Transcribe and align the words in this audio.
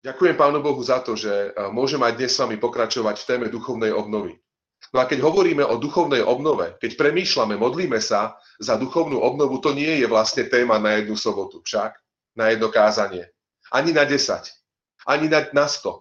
Ďakujem 0.00 0.32
Pánu 0.32 0.64
Bohu 0.64 0.80
za 0.80 1.04
to, 1.04 1.12
že 1.12 1.52
môžem 1.76 2.00
aj 2.00 2.16
dnes 2.16 2.32
s 2.32 2.40
vami 2.40 2.56
pokračovať 2.56 3.20
v 3.20 3.28
téme 3.28 3.46
duchovnej 3.52 3.92
obnovy. 3.92 4.40
No 4.96 5.04
a 5.04 5.04
keď 5.04 5.20
hovoríme 5.20 5.60
o 5.60 5.76
duchovnej 5.76 6.24
obnove, 6.24 6.80
keď 6.80 6.96
premýšľame, 6.96 7.60
modlíme 7.60 8.00
sa 8.00 8.40
za 8.56 8.80
duchovnú 8.80 9.20
obnovu, 9.20 9.60
to 9.60 9.76
nie 9.76 10.00
je 10.00 10.08
vlastne 10.08 10.48
téma 10.48 10.80
na 10.80 10.96
jednu 10.96 11.20
sobotu, 11.20 11.60
však 11.60 12.00
na 12.32 12.48
jedno 12.48 12.72
kázanie. 12.72 13.28
Ani 13.68 13.92
na 13.92 14.08
10, 14.08 14.24
ani 15.04 15.28
na, 15.28 15.44
na 15.52 15.68
100. 15.68 16.00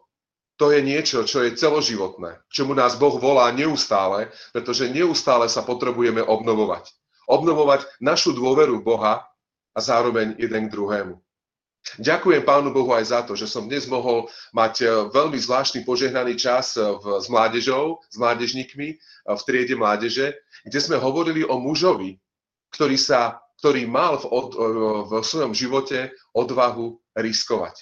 To 0.63 0.65
je 0.71 0.79
niečo, 0.79 1.27
čo 1.27 1.43
je 1.43 1.59
celoživotné, 1.59 2.39
čomu 2.47 2.71
nás 2.71 2.95
Boh 2.95 3.19
volá 3.19 3.51
neustále, 3.51 4.31
pretože 4.55 4.87
neustále 4.87 5.51
sa 5.51 5.59
potrebujeme 5.59 6.23
obnovovať. 6.23 6.87
Obnovovať 7.27 7.99
našu 7.99 8.31
dôveru 8.31 8.79
Boha 8.79 9.27
a 9.75 9.79
zároveň 9.83 10.39
jeden 10.39 10.67
k 10.67 10.73
druhému. 10.73 11.19
Ďakujem 11.97 12.43
Pánu 12.45 12.69
Bohu 12.75 12.91
aj 12.93 13.05
za 13.09 13.19
to, 13.25 13.33
že 13.33 13.49
som 13.49 13.65
dnes 13.65 13.87
mohol 13.89 14.27
mať 14.53 14.83
e, 14.83 14.85
veľmi 15.09 15.39
zvláštny 15.39 15.87
požehnaný 15.87 16.35
čas 16.37 16.75
e, 16.75 16.83
v, 16.83 17.23
s 17.23 17.27
mládežou, 17.31 18.03
s 18.11 18.15
mládežníkmi 18.19 18.87
e, 18.93 18.95
v 19.25 19.41
triede 19.47 19.73
mládeže, 19.79 20.37
kde 20.67 20.79
sme 20.79 20.99
hovorili 20.99 21.41
o 21.47 21.57
mužovi, 21.57 22.19
ktorý, 22.75 22.99
sa, 22.99 23.41
ktorý 23.63 23.87
mal 23.89 24.19
v, 24.21 24.25
od, 24.27 24.49
v 25.07 25.11
svojom 25.23 25.55
živote 25.55 26.13
odvahu 26.35 26.99
riskovať. 27.17 27.79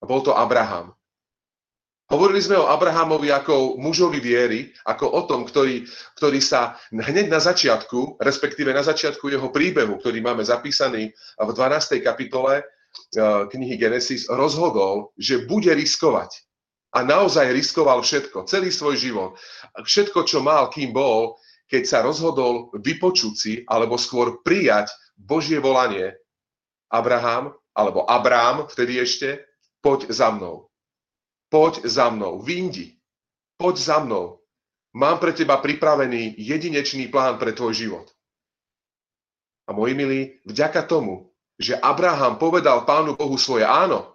Bol 0.00 0.22
to 0.22 0.32
Abraham. 0.32 0.94
Hovorili 2.06 2.38
sme 2.38 2.54
o 2.62 2.70
Abrahamovi 2.70 3.34
ako 3.34 3.82
mužovi 3.82 4.22
viery, 4.22 4.70
ako 4.86 5.10
o 5.10 5.22
tom, 5.26 5.42
ktorý, 5.42 5.82
ktorý 6.14 6.38
sa 6.38 6.78
hneď 6.94 7.26
na 7.26 7.42
začiatku, 7.42 8.22
respektíve 8.22 8.70
na 8.70 8.86
začiatku 8.86 9.26
jeho 9.26 9.50
príbehu, 9.50 9.98
ktorý 9.98 10.22
máme 10.22 10.46
zapísaný 10.46 11.10
v 11.34 11.50
12. 11.50 11.98
kapitole, 12.06 12.62
knihy 13.52 13.76
Genesis 13.78 14.28
rozhodol, 14.28 15.14
že 15.16 15.44
bude 15.44 15.72
riskovať. 15.72 16.46
A 16.96 17.04
naozaj 17.04 17.52
riskoval 17.52 18.00
všetko, 18.00 18.48
celý 18.48 18.72
svoj 18.72 18.96
život. 18.96 19.30
Všetko, 19.76 20.24
čo 20.24 20.40
mal, 20.40 20.72
kým 20.72 20.96
bol, 20.96 21.36
keď 21.68 21.82
sa 21.84 21.98
rozhodol 22.00 22.72
vypočuť 22.72 23.34
si, 23.36 23.52
alebo 23.68 24.00
skôr 24.00 24.40
prijať 24.40 24.88
Božie 25.18 25.60
volanie. 25.60 26.16
Abraham, 26.88 27.52
alebo 27.76 28.06
Abrám, 28.08 28.70
vtedy 28.70 29.02
ešte, 29.02 29.44
poď 29.84 30.08
za 30.08 30.32
mnou. 30.32 30.70
Poď 31.52 31.84
za 31.84 32.08
mnou, 32.08 32.40
Vindi, 32.40 32.96
poď 33.60 33.76
za 33.76 33.98
mnou. 34.00 34.40
Mám 34.96 35.20
pre 35.20 35.36
teba 35.36 35.60
pripravený 35.60 36.40
jedinečný 36.40 37.12
plán 37.12 37.36
pre 37.36 37.52
tvoj 37.52 37.76
život. 37.76 38.08
A 39.68 39.76
moji 39.76 39.92
milí, 39.92 40.20
vďaka 40.48 40.88
tomu, 40.88 41.35
že 41.56 41.76
Abraham 41.80 42.36
povedal 42.36 42.84
Pánu 42.84 43.16
Bohu 43.16 43.36
svoje 43.40 43.64
áno 43.64 44.12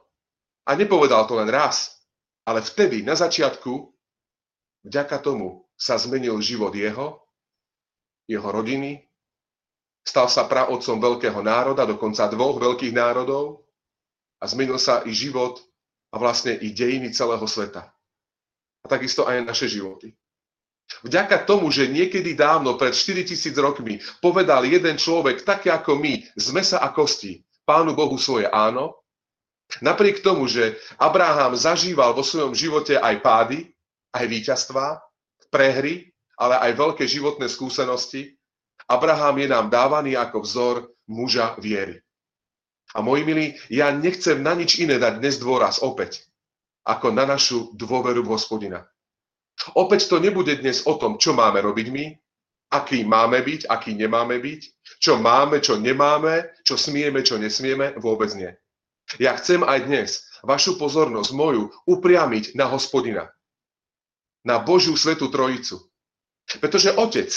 a 0.66 0.78
nepovedal 0.78 1.26
to 1.26 1.42
len 1.42 1.50
raz, 1.50 1.98
ale 2.46 2.62
vtedy, 2.62 3.02
na 3.02 3.18
začiatku, 3.18 3.90
vďaka 4.86 5.18
tomu 5.22 5.66
sa 5.74 5.98
zmenil 5.98 6.38
život 6.42 6.74
jeho, 6.74 7.22
jeho 8.30 8.46
rodiny, 8.46 9.02
stal 10.06 10.30
sa 10.30 10.46
praotcom 10.46 11.02
veľkého 11.02 11.42
národa, 11.42 11.90
dokonca 11.90 12.30
dvoch 12.30 12.62
veľkých 12.62 12.94
národov 12.94 13.66
a 14.38 14.46
zmenil 14.46 14.78
sa 14.78 15.02
i 15.06 15.14
život 15.14 15.62
a 16.14 16.22
vlastne 16.22 16.54
i 16.54 16.70
dejiny 16.74 17.14
celého 17.14 17.46
sveta. 17.46 17.90
A 18.82 18.86
takisto 18.90 19.26
aj 19.26 19.46
naše 19.46 19.70
životy. 19.70 20.14
Vďaka 21.02 21.48
tomu, 21.48 21.72
že 21.72 21.88
niekedy 21.88 22.36
dávno, 22.36 22.76
pred 22.76 22.92
4000 22.92 23.56
rokmi, 23.58 24.04
povedal 24.20 24.68
jeden 24.68 25.00
človek, 25.00 25.48
také 25.48 25.72
ako 25.72 25.98
my, 25.98 26.28
z 26.36 26.48
mesa 26.52 26.84
a 26.84 26.92
kosti, 26.92 27.42
Pánu 27.64 27.96
Bohu 27.96 28.20
svoje 28.20 28.50
áno, 28.52 29.00
napriek 29.80 30.20
tomu, 30.20 30.50
že 30.52 30.76
Abraham 31.00 31.56
zažíval 31.56 32.12
vo 32.12 32.26
svojom 32.26 32.52
živote 32.52 33.00
aj 33.00 33.16
pády, 33.24 33.72
aj 34.12 34.26
víťazstvá, 34.28 35.00
prehry, 35.48 36.12
ale 36.36 36.58
aj 36.58 36.72
veľké 36.76 37.04
životné 37.08 37.48
skúsenosti, 37.48 38.36
Abraham 38.90 39.40
je 39.40 39.48
nám 39.48 39.72
dávaný 39.72 40.20
ako 40.20 40.44
vzor 40.44 40.76
muža 41.08 41.56
viery. 41.62 42.02
A 42.92 43.00
moji 43.00 43.24
milí, 43.24 43.46
ja 43.72 43.88
nechcem 43.96 44.44
na 44.44 44.52
nič 44.52 44.82
iné 44.84 45.00
dať 45.00 45.24
dnes 45.24 45.40
dôraz 45.40 45.80
opäť, 45.80 46.28
ako 46.84 47.16
na 47.16 47.24
našu 47.24 47.72
dôveru 47.78 48.26
v 48.26 48.32
hospodina. 48.36 48.84
Opäť 49.78 50.10
to 50.10 50.18
nebude 50.18 50.58
dnes 50.58 50.84
o 50.90 50.98
tom, 50.98 51.22
čo 51.22 51.38
máme 51.38 51.62
robiť 51.62 51.88
my, 51.94 52.06
aký 52.72 53.04
máme 53.04 53.44
byť, 53.44 53.68
aký 53.68 53.94
nemáme 53.94 54.40
byť, 54.42 54.62
čo 54.98 55.20
máme, 55.20 55.60
čo 55.62 55.78
nemáme, 55.78 56.50
čo 56.64 56.80
smieme, 56.80 57.22
čo 57.22 57.38
nesmieme, 57.38 57.94
vôbec 58.00 58.32
nie. 58.34 58.50
Ja 59.20 59.36
chcem 59.36 59.62
aj 59.62 59.80
dnes 59.86 60.10
vašu 60.42 60.80
pozornosť 60.80 61.32
moju 61.36 61.70
upriamiť 61.86 62.58
na 62.58 62.66
hospodina, 62.72 63.30
na 64.42 64.58
Božiu 64.58 64.98
svetú 64.98 65.30
trojicu. 65.30 65.84
Pretože 66.58 66.96
Otec, 66.98 67.30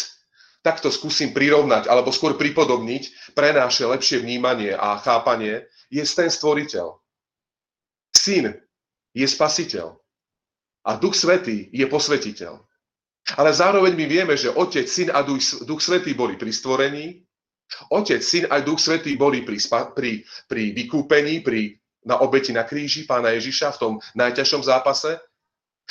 takto 0.64 0.88
skúsim 0.88 1.36
prirovnať, 1.36 1.90
alebo 1.90 2.08
skôr 2.08 2.38
pripodobniť 2.40 3.34
pre 3.36 3.52
naše 3.52 3.84
lepšie 3.84 4.24
vnímanie 4.24 4.72
a 4.72 4.96
chápanie, 4.96 5.68
je 5.92 6.00
ten 6.08 6.32
stvoriteľ. 6.32 6.96
Syn 8.16 8.54
je 9.12 9.26
spasiteľ. 9.28 10.00
A 10.84 11.00
Duch 11.00 11.16
Svetý 11.16 11.72
je 11.72 11.86
posvetiteľ. 11.88 12.60
Ale 13.40 13.50
zároveň 13.56 13.96
my 13.96 14.04
vieme, 14.04 14.34
že 14.36 14.52
Otec, 14.52 14.84
Syn 14.84 15.08
a 15.08 15.24
Duch, 15.24 15.64
Duch 15.64 15.80
Svetý 15.80 16.12
boli 16.12 16.36
pri 16.36 16.52
stvorení, 16.52 17.24
Otec, 17.88 18.20
Syn 18.20 18.44
a 18.52 18.60
Duch 18.60 18.80
Svetý 18.80 19.16
boli 19.16 19.40
pri, 19.40 19.56
pri, 19.96 20.20
pri 20.44 20.62
vykúpení, 20.76 21.40
pri, 21.40 21.80
na 22.04 22.20
obeti 22.20 22.52
na 22.52 22.68
kríži 22.68 23.08
pána 23.08 23.32
Ježiša 23.32 23.74
v 23.74 23.80
tom 23.80 23.92
najťažšom 24.12 24.62
zápase. 24.62 25.16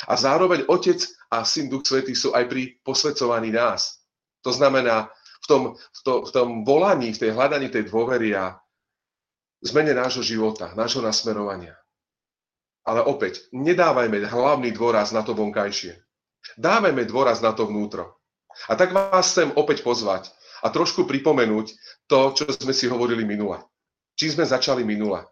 A 0.06 0.14
zároveň 0.14 0.66
Otec 0.70 1.02
a 1.30 1.42
Syn 1.42 1.66
Duch 1.66 1.86
Svetý 1.86 2.14
sú 2.14 2.30
aj 2.30 2.46
pri 2.46 2.78
posvedcovaní 2.86 3.50
nás. 3.50 3.98
To 4.46 4.54
znamená, 4.54 5.10
v 5.44 5.46
tom, 5.46 5.62
v, 5.76 6.00
to, 6.06 6.12
v 6.24 6.30
tom 6.30 6.48
volaní, 6.64 7.12
v 7.12 7.20
tej 7.20 7.30
hľadaní 7.34 7.68
tej 7.68 7.90
dôvery 7.90 8.32
a 8.32 8.56
zmene 9.60 9.92
nášho 9.92 10.24
života, 10.24 10.72
nášho 10.72 11.04
nasmerovania. 11.04 11.76
Ale 12.84 13.00
opäť, 13.00 13.48
nedávajme 13.50 14.28
hlavný 14.28 14.70
dôraz 14.76 15.10
na 15.16 15.24
to 15.24 15.32
vonkajšie. 15.32 15.96
Dávajme 16.60 17.08
dôraz 17.08 17.40
na 17.40 17.56
to 17.56 17.64
vnútro. 17.64 18.20
A 18.68 18.76
tak 18.76 18.92
vás 18.92 19.32
chcem 19.32 19.50
opäť 19.56 19.82
pozvať 19.82 20.30
a 20.62 20.70
trošku 20.70 21.08
pripomenúť 21.08 21.74
to, 22.06 22.18
čo 22.36 22.44
sme 22.54 22.76
si 22.76 22.86
hovorili 22.86 23.24
minule. 23.26 23.64
Či 24.14 24.38
sme 24.38 24.44
začali 24.46 24.86
minule. 24.86 25.26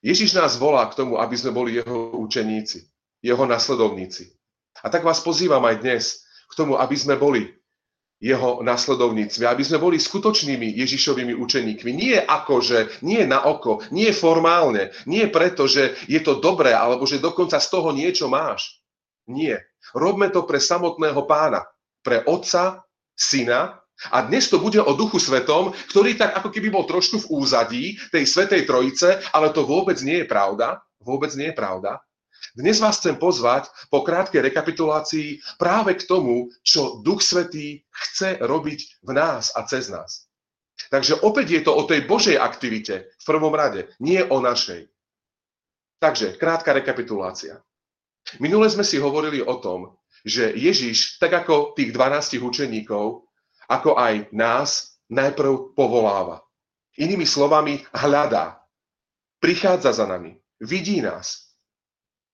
Ježiš 0.00 0.32
nás 0.32 0.56
volá 0.56 0.88
k 0.88 0.96
tomu, 0.96 1.20
aby 1.20 1.36
sme 1.36 1.52
boli 1.52 1.76
jeho 1.76 2.16
učeníci, 2.16 2.88
jeho 3.20 3.44
nasledovníci. 3.44 4.32
A 4.80 4.88
tak 4.88 5.04
vás 5.04 5.20
pozývam 5.20 5.60
aj 5.68 5.76
dnes 5.84 6.24
k 6.48 6.52
tomu, 6.56 6.80
aby 6.80 6.96
sme 6.96 7.20
boli 7.20 7.52
jeho 8.20 8.60
nasledovníctve, 8.60 9.48
aby 9.48 9.64
sme 9.64 9.80
boli 9.80 9.96
skutočnými 9.96 10.76
Ježišovými 10.76 11.32
učeníkmi. 11.32 11.90
Nie 11.90 12.20
akože, 12.20 13.00
nie 13.00 13.24
na 13.24 13.48
oko, 13.48 13.80
nie 13.88 14.12
formálne, 14.12 14.92
nie 15.08 15.24
preto, 15.32 15.64
že 15.64 15.96
je 16.04 16.20
to 16.20 16.36
dobré, 16.36 16.76
alebo 16.76 17.08
že 17.08 17.16
dokonca 17.16 17.56
z 17.56 17.68
toho 17.72 17.96
niečo 17.96 18.28
máš. 18.28 18.84
Nie. 19.24 19.64
Robme 19.96 20.28
to 20.28 20.44
pre 20.44 20.60
samotného 20.60 21.24
pána, 21.24 21.64
pre 22.04 22.20
otca, 22.28 22.84
syna 23.16 23.80
a 24.08 24.24
dnes 24.24 24.48
to 24.48 24.56
bude 24.56 24.80
o 24.80 24.96
duchu 24.96 25.20
svetom, 25.20 25.76
ktorý 25.92 26.16
tak 26.16 26.40
ako 26.40 26.48
keby 26.48 26.72
bol 26.72 26.88
trošku 26.88 27.24
v 27.24 27.30
úzadí 27.40 27.84
tej 28.08 28.24
svetej 28.24 28.64
trojice, 28.64 29.20
ale 29.32 29.52
to 29.52 29.68
vôbec 29.68 30.00
nie 30.00 30.24
je 30.24 30.26
pravda. 30.28 30.80
Vôbec 31.00 31.32
nie 31.36 31.52
je 31.52 31.56
pravda. 31.56 32.00
Dnes 32.56 32.80
vás 32.80 32.98
chcem 32.98 33.14
pozvať 33.14 33.68
po 33.92 34.02
krátkej 34.02 34.42
rekapitulácii 34.42 35.40
práve 35.60 35.94
k 35.94 36.06
tomu, 36.08 36.50
čo 36.64 36.98
Duch 37.04 37.22
Svetý 37.22 37.84
chce 37.90 38.40
robiť 38.40 39.04
v 39.04 39.10
nás 39.14 39.52
a 39.54 39.62
cez 39.68 39.92
nás. 39.92 40.30
Takže 40.88 41.20
opäť 41.20 41.60
je 41.60 41.62
to 41.62 41.72
o 41.76 41.84
tej 41.84 42.08
Božej 42.08 42.40
aktivite 42.40 43.12
v 43.12 43.24
prvom 43.28 43.52
rade, 43.52 43.92
nie 44.00 44.18
o 44.24 44.40
našej. 44.40 44.88
Takže 46.00 46.40
krátka 46.40 46.72
rekapitulácia. 46.72 47.60
Minule 48.40 48.72
sme 48.72 48.86
si 48.86 48.96
hovorili 48.96 49.44
o 49.44 49.60
tom, 49.60 50.00
že 50.24 50.52
Ježiš, 50.56 51.20
tak 51.20 51.44
ako 51.44 51.76
tých 51.76 51.92
12 51.92 52.40
učeníkov, 52.40 53.28
ako 53.68 53.90
aj 54.00 54.32
nás, 54.32 54.98
najprv 55.12 55.76
povoláva. 55.76 56.40
Inými 56.96 57.28
slovami, 57.28 57.84
hľadá. 57.92 58.60
Prichádza 59.40 59.92
za 59.92 60.06
nami. 60.08 60.36
Vidí 60.60 61.00
nás. 61.00 61.49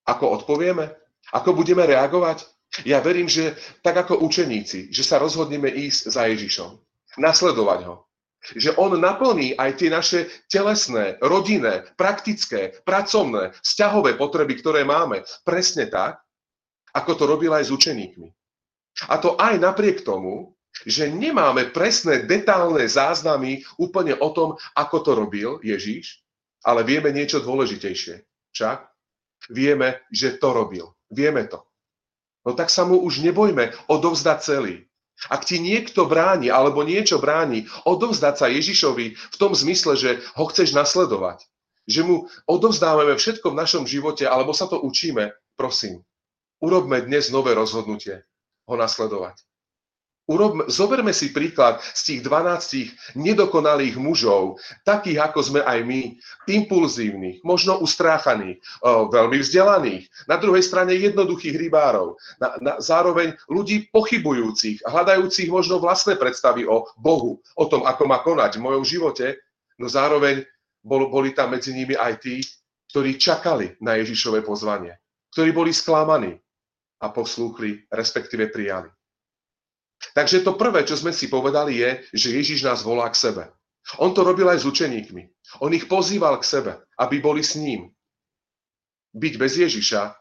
Ako 0.07 0.43
odpovieme? 0.43 0.95
Ako 1.35 1.53
budeme 1.53 1.83
reagovať? 1.83 2.47
Ja 2.87 3.03
verím, 3.03 3.27
že 3.27 3.59
tak 3.83 3.97
ako 4.07 4.23
učeníci, 4.23 4.95
že 4.95 5.03
sa 5.03 5.19
rozhodneme 5.19 5.71
ísť 5.71 6.13
za 6.13 6.29
Ježišom. 6.31 6.79
Nasledovať 7.19 7.81
ho. 7.89 8.07
Že 8.47 8.79
on 8.79 8.95
naplní 9.01 9.59
aj 9.59 9.71
tie 9.81 9.91
naše 9.91 10.31
telesné, 10.47 11.19
rodinné, 11.19 11.89
praktické, 11.99 12.79
pracovné, 12.87 13.57
vzťahové 13.65 14.15
potreby, 14.15 14.61
ktoré 14.61 14.87
máme. 14.87 15.27
Presne 15.43 15.91
tak, 15.91 16.23
ako 16.95 17.13
to 17.19 17.25
robil 17.27 17.51
aj 17.51 17.67
s 17.67 17.75
učeníkmi. 17.75 18.29
A 19.11 19.19
to 19.19 19.35
aj 19.37 19.59
napriek 19.59 20.07
tomu, 20.07 20.55
že 20.85 21.09
nemáme 21.09 21.73
presné, 21.73 22.29
detálne 22.29 22.85
záznamy 22.85 23.65
úplne 23.81 24.13
o 24.21 24.29
tom, 24.31 24.61
ako 24.77 24.97
to 25.01 25.11
robil 25.17 25.51
Ježíš, 25.65 26.21
ale 26.61 26.85
vieme 26.85 27.09
niečo 27.11 27.41
dôležitejšie. 27.41 28.21
Však 28.53 28.79
vieme, 29.51 30.03
že 30.11 30.37
to 30.37 30.53
robil. 30.53 30.95
Vieme 31.11 31.47
to. 31.47 31.63
No 32.47 32.55
tak 32.55 32.71
sa 32.71 32.87
mu 32.87 33.03
už 33.03 33.23
nebojme 33.27 33.75
odovzdať 33.91 34.39
celý. 34.43 34.87
Ak 35.33 35.49
ti 35.49 35.57
niekto 35.57 36.05
bráni 36.05 36.53
alebo 36.53 36.85
niečo 36.85 37.17
bráni, 37.17 37.65
odovzdať 37.89 38.35
sa 38.37 38.47
Ježišovi 38.53 39.07
v 39.17 39.37
tom 39.41 39.57
zmysle, 39.57 39.97
že 39.97 40.11
ho 40.37 40.45
chceš 40.47 40.77
nasledovať. 40.77 41.43
Že 41.89 42.01
mu 42.05 42.17
odovzdávame 42.45 43.17
všetko 43.17 43.55
v 43.55 43.59
našom 43.59 43.85
živote, 43.89 44.29
alebo 44.29 44.53
sa 44.53 44.69
to 44.69 44.77
učíme, 44.83 45.33
prosím, 45.57 46.05
urobme 46.61 47.01
dnes 47.01 47.33
nové 47.33 47.55
rozhodnutie 47.57 48.27
ho 48.67 48.75
nasledovať. 48.75 49.46
Urobme, 50.27 50.67
zoberme 50.67 51.15
si 51.15 51.31
príklad 51.31 51.79
z 51.95 52.03
tých 52.03 52.21
12 52.27 53.15
nedokonalých 53.15 53.95
mužov, 53.95 54.59
takých 54.83 55.23
ako 55.23 55.39
sme 55.39 55.61
aj 55.63 55.87
my, 55.87 56.19
impulzívnych, 56.51 57.47
možno 57.47 57.79
ustráchaných, 57.79 58.59
veľmi 58.83 59.39
vzdelaných, 59.39 60.11
na 60.27 60.35
druhej 60.35 60.67
strane 60.67 60.99
jednoduchých 60.99 61.55
rybárov, 61.55 62.19
na, 62.43 62.59
na, 62.59 62.73
zároveň 62.83 63.39
ľudí 63.47 63.87
pochybujúcich, 63.95 64.83
hľadajúcich 64.83 65.47
možno 65.47 65.79
vlastné 65.79 66.19
predstavy 66.19 66.67
o 66.67 66.91
Bohu, 66.99 67.39
o 67.55 67.65
tom, 67.71 67.87
ako 67.87 68.03
má 68.11 68.19
konať 68.19 68.59
v 68.59 68.65
mojom 68.67 68.83
živote, 68.83 69.39
no 69.79 69.87
zároveň 69.87 70.43
bol, 70.83 71.07
boli 71.07 71.39
tam 71.39 71.55
medzi 71.55 71.71
nimi 71.71 71.95
aj 71.95 72.19
tí, 72.19 72.43
ktorí 72.91 73.15
čakali 73.15 73.79
na 73.79 73.95
Ježišové 74.03 74.43
pozvanie, 74.43 74.99
ktorí 75.31 75.55
boli 75.55 75.71
sklamaní 75.71 76.35
a 76.99 77.15
poslúchli, 77.15 77.87
respektíve 77.95 78.51
prijali. 78.51 78.96
Takže 80.17 80.45
to 80.45 80.57
prvé, 80.57 80.85
čo 80.85 80.97
sme 80.97 81.13
si 81.13 81.29
povedali, 81.29 81.81
je, 81.81 81.91
že 82.13 82.37
Ježiš 82.37 82.65
nás 82.65 82.85
volá 82.85 83.09
k 83.09 83.17
sebe. 83.17 83.45
On 84.03 84.11
to 84.11 84.27
robil 84.27 84.49
aj 84.51 84.65
s 84.65 84.69
učeníkmi. 84.69 85.23
On 85.63 85.71
ich 85.73 85.87
pozýval 85.87 86.37
k 86.43 86.49
sebe, 86.49 86.73
aby 86.99 87.23
boli 87.23 87.41
s 87.45 87.55
ním. 87.55 87.95
Byť 89.17 89.35
bez 89.39 89.53
Ježiša 89.57 90.13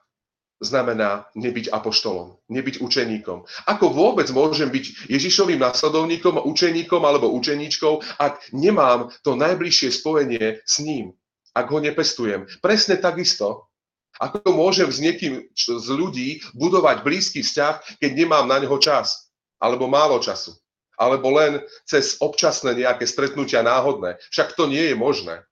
znamená 0.62 1.28
nebyť 1.36 1.74
apoštolom, 1.74 2.40
nebyť 2.48 2.80
učeníkom. 2.80 3.44
Ako 3.68 3.92
vôbec 3.92 4.30
môžem 4.32 4.72
byť 4.72 5.12
Ježišovým 5.12 5.60
nasledovníkom, 5.60 6.40
učeníkom 6.48 7.02
alebo 7.04 7.34
učeníčkou, 7.36 8.22
ak 8.22 8.56
nemám 8.56 9.12
to 9.26 9.36
najbližšie 9.36 9.92
spojenie 9.92 10.64
s 10.64 10.80
ním, 10.80 11.12
ak 11.52 11.68
ho 11.68 11.84
nepestujem. 11.84 12.48
Presne 12.64 12.96
takisto, 12.96 13.68
ako 14.16 14.48
môžem 14.56 14.88
s 14.88 15.04
niekým 15.04 15.44
z 15.52 15.88
ľudí 15.92 16.40
budovať 16.56 17.04
blízky 17.04 17.44
vzťah, 17.44 18.00
keď 18.00 18.12
nemám 18.16 18.48
na 18.48 18.64
neho 18.64 18.80
čas 18.80 19.25
alebo 19.60 19.88
málo 19.88 20.20
času, 20.20 20.56
alebo 20.96 21.32
len 21.36 21.64
cez 21.88 22.20
občasné 22.20 22.76
nejaké 22.76 23.08
stretnutia 23.08 23.64
náhodné. 23.64 24.20
Však 24.32 24.56
to 24.56 24.68
nie 24.68 24.92
je 24.92 24.96
možné. 24.96 25.44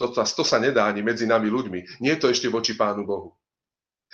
To, 0.00 0.08
to, 0.08 0.24
to 0.24 0.44
sa 0.46 0.56
nedá 0.56 0.88
ani 0.88 1.04
medzi 1.04 1.28
nami 1.28 1.52
ľuďmi. 1.52 2.00
Nie 2.00 2.16
je 2.16 2.20
to 2.24 2.32
ešte 2.32 2.48
voči 2.48 2.72
Pánu 2.72 3.04
Bohu. 3.04 3.36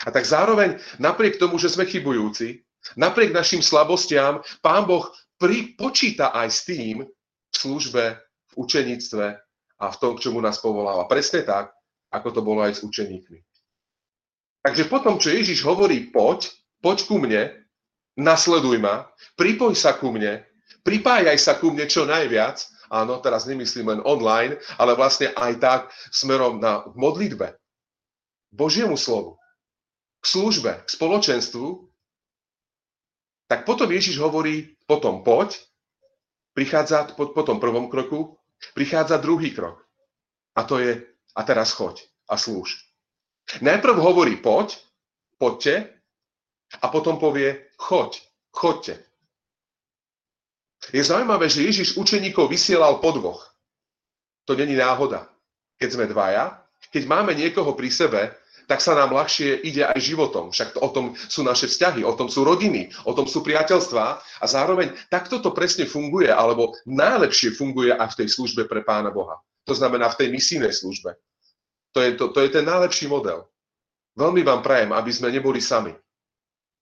A 0.04 0.12
tak 0.12 0.28
zároveň, 0.28 0.76
napriek 1.00 1.40
tomu, 1.40 1.56
že 1.56 1.72
sme 1.72 1.88
chybujúci, 1.88 2.60
napriek 3.00 3.32
našim 3.32 3.64
slabostiam, 3.64 4.44
Pán 4.60 4.84
Boh 4.84 5.08
pri, 5.40 5.72
počíta 5.78 6.36
aj 6.36 6.48
s 6.52 6.60
tým 6.68 7.06
v 7.06 7.54
službe, 7.54 8.18
v 8.20 8.52
učenictve 8.60 9.26
a 9.80 9.84
v 9.88 9.96
tom, 9.96 10.16
k 10.16 10.28
čomu 10.28 10.40
nás 10.44 10.60
povoláva. 10.60 11.08
Presne 11.08 11.44
tak, 11.46 11.72
ako 12.12 12.28
to 12.32 12.40
bolo 12.44 12.60
aj 12.64 12.76
s 12.76 12.84
učeníkmi. 12.84 13.40
Takže 14.66 14.84
potom, 14.90 15.16
čo 15.22 15.30
Ježiš 15.30 15.62
hovorí, 15.62 16.10
poď, 16.10 16.50
poď 16.82 16.98
ku 17.06 17.16
mne, 17.22 17.65
nasleduj 18.16 18.80
ma, 18.80 19.06
pripoj 19.36 19.76
sa 19.76 19.94
ku 19.94 20.10
mne, 20.10 20.42
pripájaj 20.82 21.38
sa 21.38 21.54
ku 21.60 21.70
mne 21.70 21.84
čo 21.86 22.08
najviac, 22.08 22.64
áno, 22.88 23.20
teraz 23.20 23.44
nemyslím 23.44 23.92
len 23.92 24.00
online, 24.02 24.56
ale 24.80 24.96
vlastne 24.96 25.30
aj 25.36 25.52
tak 25.60 25.80
smerom 26.10 26.58
na 26.58 26.82
modlitbe, 26.96 27.54
Božiemu 28.50 28.96
slovu, 28.96 29.36
k 30.20 30.24
službe, 30.24 30.72
k 30.82 30.88
spoločenstvu, 30.88 31.92
tak 33.46 33.62
potom 33.68 33.86
Ježiš 33.92 34.18
hovorí, 34.18 34.74
potom 34.90 35.22
poď, 35.22 35.54
prichádza 36.56 37.14
po, 37.14 37.30
po 37.30 37.42
tom 37.46 37.62
prvom 37.62 37.86
kroku, 37.86 38.34
prichádza 38.72 39.20
druhý 39.22 39.52
krok. 39.52 39.84
A 40.56 40.64
to 40.64 40.80
je, 40.80 41.04
a 41.36 41.40
teraz 41.44 41.76
choď 41.76 42.00
a 42.26 42.40
slúž. 42.40 42.80
Najprv 43.62 44.02
hovorí 44.02 44.40
poď, 44.40 44.74
poďte, 45.38 45.94
a 46.82 46.90
potom 46.90 47.20
povie, 47.22 47.65
choď, 47.76 48.20
choďte. 48.52 48.94
Je 50.92 51.02
zaujímavé, 51.02 51.50
že 51.50 51.66
Ježiš 51.66 51.98
učeníkov 51.98 52.52
vysielal 52.52 53.02
po 53.02 53.10
dvoch. 53.12 53.42
To 54.46 54.54
není 54.54 54.78
náhoda. 54.78 55.26
Keď 55.76 55.88
sme 55.92 56.06
dvaja, 56.06 56.62
keď 56.94 57.02
máme 57.10 57.34
niekoho 57.34 57.74
pri 57.74 57.90
sebe, 57.90 58.22
tak 58.66 58.82
sa 58.82 58.98
nám 58.98 59.14
ľahšie 59.14 59.62
ide 59.62 59.86
aj 59.86 59.98
životom. 60.02 60.50
Však 60.50 60.74
to, 60.74 60.78
o 60.82 60.90
tom 60.90 61.14
sú 61.14 61.46
naše 61.46 61.70
vzťahy, 61.70 62.02
o 62.02 62.14
tom 62.18 62.26
sú 62.26 62.42
rodiny, 62.42 62.90
o 63.06 63.14
tom 63.14 63.30
sú 63.30 63.42
priateľstvá 63.46 64.06
a 64.42 64.44
zároveň 64.46 64.90
takto 65.06 65.38
to 65.38 65.54
presne 65.54 65.86
funguje, 65.86 66.30
alebo 66.30 66.74
najlepšie 66.86 67.54
funguje 67.54 67.94
aj 67.94 68.14
v 68.14 68.18
tej 68.22 68.28
službe 68.34 68.66
pre 68.66 68.82
Pána 68.82 69.14
Boha. 69.14 69.38
To 69.66 69.74
znamená 69.74 70.10
v 70.10 70.18
tej 70.18 70.28
misijnej 70.34 70.74
službe. 70.74 71.14
To 71.94 71.98
je, 72.02 72.18
to, 72.18 72.34
to 72.34 72.42
je 72.42 72.50
ten 72.50 72.66
najlepší 72.66 73.06
model. 73.06 73.46
Veľmi 74.18 74.42
vám 74.42 74.62
prajem, 74.62 74.90
aby 74.94 75.10
sme 75.14 75.30
neboli 75.30 75.62
sami. 75.62 75.94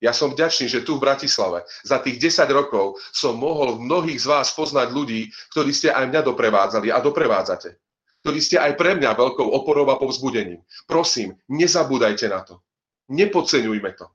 Ja 0.02 0.10
som 0.12 0.34
vďačný, 0.34 0.66
že 0.68 0.82
tu 0.82 0.98
v 0.98 1.04
Bratislave 1.06 1.64
za 1.86 2.02
tých 2.02 2.18
10 2.18 2.50
rokov 2.50 2.98
som 3.14 3.38
mohol 3.38 3.78
mnohých 3.78 4.20
z 4.20 4.26
vás 4.26 4.52
poznať 4.52 4.90
ľudí, 4.90 5.30
ktorí 5.54 5.70
ste 5.70 5.94
aj 5.94 6.10
mňa 6.10 6.20
doprevádzali 6.26 6.90
a 6.90 6.98
doprevádzate. 7.00 7.78
Ktorí 8.24 8.38
ste 8.40 8.56
aj 8.60 8.74
pre 8.80 8.96
mňa 8.96 9.16
veľkou 9.16 9.48
oporou 9.52 9.88
a 9.92 10.00
povzbudením. 10.00 10.64
Prosím, 10.88 11.36
nezabúdajte 11.48 12.26
na 12.28 12.40
to. 12.40 12.64
Nepodceňujme 13.12 13.90
to. 13.96 14.08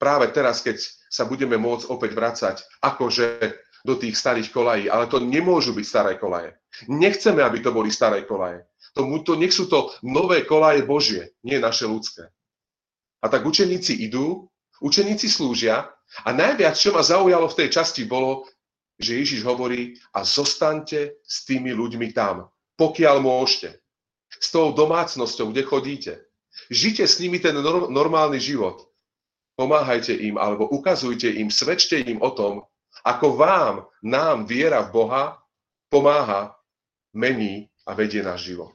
Práve 0.00 0.32
teraz, 0.32 0.64
keď 0.64 0.80
sa 1.12 1.28
budeme 1.28 1.60
môcť 1.60 1.92
opäť 1.92 2.10
vrácať, 2.16 2.56
akože 2.80 3.52
do 3.84 3.96
tých 3.96 4.16
starých 4.16 4.48
kolají, 4.52 4.88
ale 4.88 5.08
to 5.08 5.20
nemôžu 5.20 5.76
byť 5.76 5.86
staré 5.86 6.12
kolaje. 6.16 6.56
Nechceme, 6.88 7.44
aby 7.44 7.60
to 7.60 7.72
boli 7.72 7.92
staré 7.92 8.24
kolaje. 8.24 8.64
To, 8.96 9.04
to, 9.24 9.36
nech 9.36 9.52
sú 9.52 9.68
to 9.68 9.92
nové 10.04 10.44
kolaje 10.44 10.84
Božie, 10.84 11.36
nie 11.44 11.60
naše 11.60 11.84
ľudské. 11.84 12.28
A 13.20 13.28
tak 13.28 13.44
učeníci 13.44 14.00
idú, 14.06 14.48
učeníci 14.80 15.28
slúžia 15.28 15.92
a 16.24 16.30
najviac, 16.32 16.74
čo 16.74 16.90
ma 16.96 17.04
zaujalo 17.04 17.46
v 17.52 17.58
tej 17.64 17.68
časti, 17.80 18.08
bolo, 18.08 18.48
že 19.00 19.16
Ježiš 19.20 19.44
hovorí 19.44 19.96
a 20.12 20.24
zostaňte 20.24 21.20
s 21.24 21.44
tými 21.48 21.72
ľuďmi 21.72 22.12
tam, 22.12 22.48
pokiaľ 22.76 23.16
môžete. 23.20 23.80
S 24.40 24.52
tou 24.52 24.72
domácnosťou, 24.72 25.50
kde 25.52 25.62
chodíte. 25.64 26.12
Žite 26.70 27.04
s 27.08 27.18
nimi 27.20 27.40
ten 27.40 27.56
normálny 27.90 28.40
život. 28.40 28.88
Pomáhajte 29.56 30.16
im 30.16 30.40
alebo 30.40 30.68
ukazujte 30.72 31.28
im, 31.28 31.52
svedčte 31.52 32.00
im 32.00 32.22
o 32.24 32.30
tom, 32.32 32.64
ako 33.04 33.36
vám, 33.36 33.74
nám 34.00 34.48
viera 34.48 34.80
v 34.88 34.92
Boha 34.92 35.24
pomáha, 35.92 36.56
mení 37.12 37.68
a 37.84 37.92
vedie 37.92 38.22
náš 38.22 38.48
život. 38.48 38.72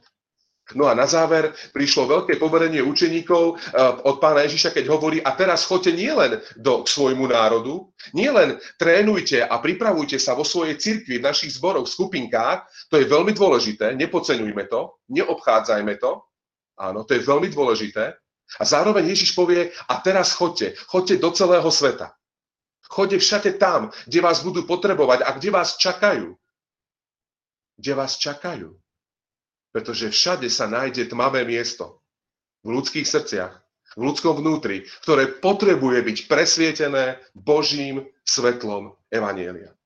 No 0.74 0.90
a 0.90 0.98
na 0.98 1.06
záver 1.06 1.54
prišlo 1.70 2.10
veľké 2.10 2.42
poverenie 2.42 2.82
učeníkov 2.82 3.54
eh, 3.54 3.58
od 4.02 4.18
pána 4.18 4.42
Ježiša, 4.50 4.74
keď 4.74 4.90
hovorí, 4.90 5.22
a 5.22 5.38
teraz 5.38 5.62
choďte 5.62 5.94
nielen 5.94 6.42
do 6.58 6.82
svojmu 6.82 7.30
národu, 7.30 7.86
nielen 8.10 8.58
trénujte 8.74 9.46
a 9.46 9.62
pripravujte 9.62 10.18
sa 10.18 10.34
vo 10.34 10.42
svojej 10.42 10.74
cirkvi, 10.74 11.22
v 11.22 11.26
našich 11.30 11.54
zboroch, 11.54 11.86
skupinkách, 11.86 12.66
to 12.90 12.98
je 12.98 13.06
veľmi 13.06 13.30
dôležité, 13.30 13.94
nepodceňujme 13.94 14.66
to, 14.66 14.98
neobchádzajme 15.14 15.94
to, 16.02 16.18
áno, 16.82 17.06
to 17.06 17.14
je 17.14 17.22
veľmi 17.22 17.46
dôležité. 17.46 18.18
A 18.58 18.62
zároveň 18.66 19.14
Ježiš 19.14 19.38
povie, 19.38 19.70
a 19.86 19.94
teraz 20.02 20.34
choďte, 20.34 20.74
choďte 20.90 21.22
do 21.22 21.30
celého 21.30 21.70
sveta. 21.70 22.10
Choďte 22.86 23.18
všade 23.18 23.50
tam, 23.58 23.90
kde 24.06 24.18
vás 24.22 24.42
budú 24.42 24.62
potrebovať 24.66 25.26
a 25.26 25.34
kde 25.34 25.50
vás 25.50 25.74
čakajú. 25.78 26.34
Kde 27.78 27.92
vás 27.98 28.18
čakajú 28.18 28.78
pretože 29.76 30.08
všade 30.08 30.48
sa 30.48 30.64
nájde 30.64 31.04
tmavé 31.12 31.44
miesto 31.44 32.00
v 32.64 32.80
ľudských 32.80 33.04
srdciach, 33.04 33.52
v 33.92 34.02
ľudskom 34.08 34.40
vnútri, 34.40 34.88
ktoré 35.04 35.28
potrebuje 35.28 36.00
byť 36.00 36.18
presvietené 36.32 37.20
Božím 37.36 38.08
svetlom 38.24 38.96
Evanielia. 39.12 39.76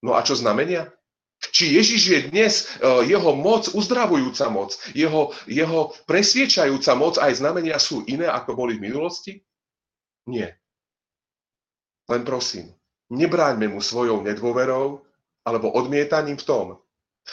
No 0.00 0.16
a 0.16 0.24
čo 0.24 0.32
znamenia? 0.40 0.88
Či 1.52 1.76
Ježiš 1.76 2.02
je 2.08 2.20
dnes, 2.32 2.64
e, 2.64 3.04
jeho 3.12 3.36
moc, 3.36 3.68
uzdravujúca 3.76 4.48
moc, 4.48 4.72
jeho, 4.96 5.36
jeho 5.44 5.92
presviečajúca 6.08 6.96
moc, 6.96 7.20
aj 7.20 7.44
znamenia 7.44 7.76
sú 7.76 8.08
iné, 8.08 8.24
ako 8.24 8.56
boli 8.56 8.80
v 8.80 8.88
minulosti? 8.88 9.44
Nie. 10.24 10.56
Len 12.08 12.24
prosím, 12.24 12.72
nebráňme 13.12 13.68
mu 13.68 13.84
svojou 13.84 14.24
nedôverou 14.24 15.04
alebo 15.44 15.76
odmietaním 15.76 16.40
v 16.40 16.48
tom, 16.48 16.66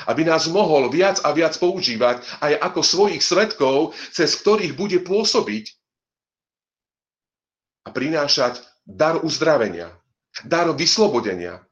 aby 0.03 0.27
nás 0.27 0.51
mohol 0.51 0.91
viac 0.91 1.23
a 1.23 1.31
viac 1.31 1.55
používať 1.55 2.23
aj 2.43 2.53
ako 2.59 2.81
svojich 2.83 3.23
svetkov, 3.23 3.95
cez 4.11 4.35
ktorých 4.35 4.75
bude 4.75 4.99
pôsobiť 4.99 5.71
a 7.85 7.89
prinášať 7.93 8.59
dar 8.83 9.21
uzdravenia, 9.21 9.93
dar 10.43 10.67
vyslobodenia. 10.73 11.63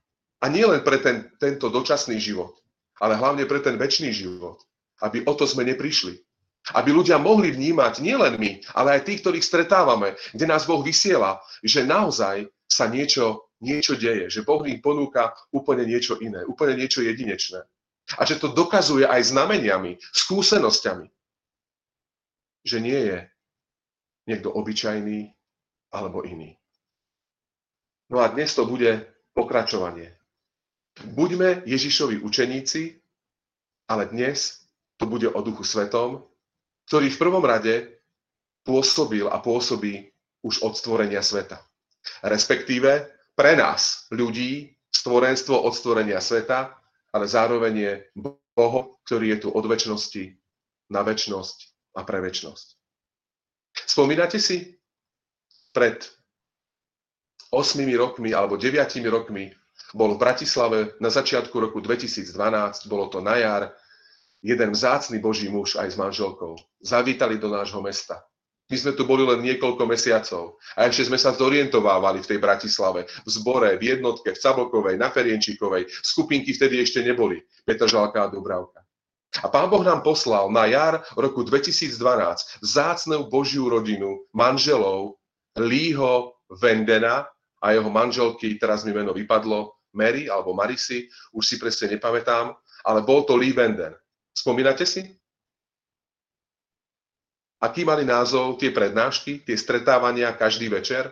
A 0.43 0.51
nie 0.51 0.63
len 0.67 0.83
pre 0.83 0.99
ten, 0.99 1.31
tento 1.39 1.71
dočasný 1.71 2.19
život, 2.19 2.59
ale 2.99 3.15
hlavne 3.15 3.47
pre 3.47 3.63
ten 3.63 3.79
väčší 3.79 4.11
život. 4.11 4.59
Aby 4.99 5.23
o 5.27 5.33
to 5.35 5.47
sme 5.47 5.63
neprišli. 5.67 6.19
Aby 6.71 6.95
ľudia 6.95 7.19
mohli 7.19 7.51
vnímať, 7.51 7.99
nielen 7.99 8.39
my, 8.39 8.63
ale 8.71 8.99
aj 8.99 9.01
tí, 9.03 9.19
ktorých 9.19 9.43
stretávame, 9.43 10.15
kde 10.31 10.47
nás 10.47 10.63
Boh 10.63 10.79
vysiela, 10.79 11.43
že 11.59 11.83
naozaj 11.83 12.47
sa 12.67 12.87
niečo, 12.87 13.51
niečo 13.59 13.99
deje, 13.99 14.31
že 14.31 14.47
Boh 14.47 14.63
im 14.63 14.79
ponúka 14.79 15.35
úplne 15.51 15.83
niečo 15.83 16.19
iné, 16.23 16.47
úplne 16.47 16.79
niečo 16.79 17.03
jedinečné. 17.03 17.67
A 18.19 18.27
že 18.27 18.37
to 18.37 18.51
dokazuje 18.51 19.07
aj 19.07 19.31
znameniami, 19.31 19.97
skúsenosťami, 20.11 21.07
že 22.63 22.77
nie 22.83 22.99
je 22.99 23.17
niekto 24.27 24.51
obyčajný 24.51 25.31
alebo 25.91 26.23
iný. 26.23 26.55
No 28.11 28.19
a 28.21 28.29
dnes 28.29 28.51
to 28.53 28.67
bude 28.67 29.07
pokračovanie. 29.33 30.13
Buďme 31.01 31.65
Ježišovi 31.65 32.21
učeníci, 32.21 33.01
ale 33.89 34.05
dnes 34.11 34.63
to 35.01 35.09
bude 35.09 35.25
o 35.31 35.39
Duchu 35.41 35.65
Svetom, 35.65 36.21
ktorý 36.85 37.09
v 37.09 37.21
prvom 37.21 37.43
rade 37.43 38.03
pôsobil 38.63 39.25
a 39.25 39.41
pôsobí 39.41 40.13
už 40.43 40.61
od 40.61 40.77
stvorenia 40.77 41.23
sveta. 41.23 41.59
Respektíve 42.21 43.09
pre 43.33 43.57
nás, 43.57 44.05
ľudí, 44.13 44.75
stvorenstvo 44.93 45.57
od 45.57 45.73
stvorenia 45.73 46.21
sveta, 46.21 46.77
ale 47.13 47.25
zároveň 47.29 47.73
je 47.77 47.93
Boho, 48.57 48.97
ktorý 49.05 49.37
je 49.37 49.47
tu 49.47 49.49
od 49.53 49.65
väčšnosti 49.65 50.33
na 50.89 51.01
väčšnosť 51.05 51.57
a 51.97 52.01
pre 52.01 52.19
väčšnosť. 52.21 52.67
Spomínate 53.85 54.41
si? 54.41 54.77
Pred 55.73 56.05
8 57.49 57.85
rokmi 57.97 58.33
alebo 58.33 58.57
9 58.57 58.77
rokmi 59.09 59.49
bol 59.93 60.17
v 60.17 60.21
Bratislave 60.21 60.97
na 60.97 61.09
začiatku 61.13 61.53
roku 61.57 61.77
2012, 61.81 62.33
bolo 62.89 63.09
to 63.09 63.21
na 63.21 63.37
jar, 63.37 63.63
jeden 64.41 64.73
vzácný 64.73 65.21
Boží 65.21 65.49
muž 65.49 65.77
aj 65.77 65.93
s 65.93 65.97
manželkou. 65.97 66.57
Zavítali 66.81 67.37
do 67.37 67.49
nášho 67.49 67.81
mesta. 67.81 68.25
My 68.73 68.81
sme 68.81 68.97
tu 68.97 69.05
boli 69.05 69.21
len 69.21 69.45
niekoľko 69.45 69.85
mesiacov 69.85 70.57
a 70.73 70.89
ešte 70.89 71.05
sme 71.05 71.21
sa 71.21 71.29
zorientovávali 71.29 72.25
v 72.25 72.29
tej 72.33 72.39
Bratislave, 72.41 73.05
v 73.05 73.29
zbore, 73.29 73.77
v 73.77 73.93
jednotke, 73.93 74.33
v 74.33 74.41
Cabokovej, 74.41 74.97
na 74.97 75.13
Ferienčíkovej. 75.13 75.85
Skupinky 76.01 76.57
vtedy 76.57 76.81
ešte 76.81 77.05
neboli, 77.05 77.37
Petržalka 77.69 78.25
a 78.25 78.31
Dubravka. 78.33 78.81
A 79.45 79.49
pán 79.53 79.69
Boh 79.69 79.85
nám 79.85 80.01
poslal 80.01 80.49
na 80.49 80.65
jar 80.65 81.05
roku 81.13 81.45
2012 81.45 82.65
vzácnú 82.65 83.29
Božiu 83.29 83.69
rodinu 83.69 84.25
manželov 84.33 85.21
Lího 85.53 86.41
Vendena 86.49 87.29
a 87.61 87.77
jeho 87.77 87.93
manželky, 87.93 88.57
teraz 88.57 88.81
mi 88.81 88.89
meno 88.89 89.13
vypadlo, 89.13 89.69
Mary 89.93 90.25
alebo 90.25 90.57
Marisi, 90.57 91.05
už 91.29 91.45
si 91.45 91.55
presne 91.61 91.93
nepamätám, 91.93 92.57
ale 92.89 93.05
bol 93.05 93.21
to 93.21 93.37
Lee 93.37 93.53
Venden. 93.53 93.93
Spomínate 94.33 94.89
si? 94.89 95.13
Aký 97.63 97.87
mali 97.87 98.03
názov 98.03 98.59
tie 98.59 98.75
prednášky, 98.75 99.47
tie 99.47 99.55
stretávania 99.55 100.35
každý 100.35 100.67
večer? 100.67 101.07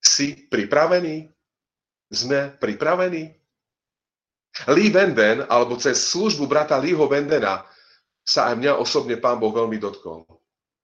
Si 0.00 0.48
pripravený? 0.48 1.28
Sme 2.08 2.56
pripravení? 2.56 3.36
Lee 4.72 4.88
Venden, 4.88 5.44
alebo 5.52 5.76
cez 5.76 6.00
službu 6.08 6.48
brata 6.48 6.80
Leeho 6.80 7.04
Vendena, 7.08 7.64
sa 8.24 8.48
aj 8.48 8.56
mňa 8.56 8.72
osobne 8.80 9.20
pán 9.20 9.36
Boh 9.36 9.52
veľmi 9.52 9.76
dotkol. 9.76 10.24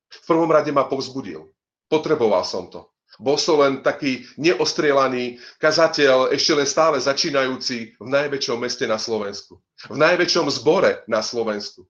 V 0.08 0.18
prvom 0.28 0.52
rade 0.52 0.72
ma 0.76 0.84
povzbudil. 0.84 1.48
Potreboval 1.88 2.44
som 2.44 2.68
to. 2.68 2.84
Bol 3.16 3.40
som 3.40 3.64
len 3.64 3.80
taký 3.80 4.28
neostrielaný 4.36 5.40
kazateľ, 5.56 6.30
ešte 6.36 6.52
len 6.52 6.68
stále 6.68 7.00
začínajúci 7.00 7.96
v 7.96 8.08
najväčšom 8.12 8.60
meste 8.60 8.84
na 8.84 9.00
Slovensku. 9.00 9.56
V 9.88 9.96
najväčšom 9.96 10.52
zbore 10.52 11.02
na 11.08 11.24
Slovensku. 11.24 11.88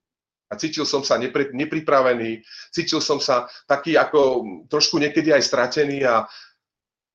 A 0.48 0.56
cítil 0.56 0.88
som 0.88 1.04
sa 1.04 1.20
nepri, 1.20 1.52
nepripravený, 1.52 2.40
cítil 2.72 3.04
som 3.04 3.20
sa 3.20 3.44
taký 3.68 4.00
ako 4.00 4.44
trošku 4.72 4.96
niekedy 4.96 5.28
aj 5.28 5.44
stratený 5.44 6.08
a 6.08 6.24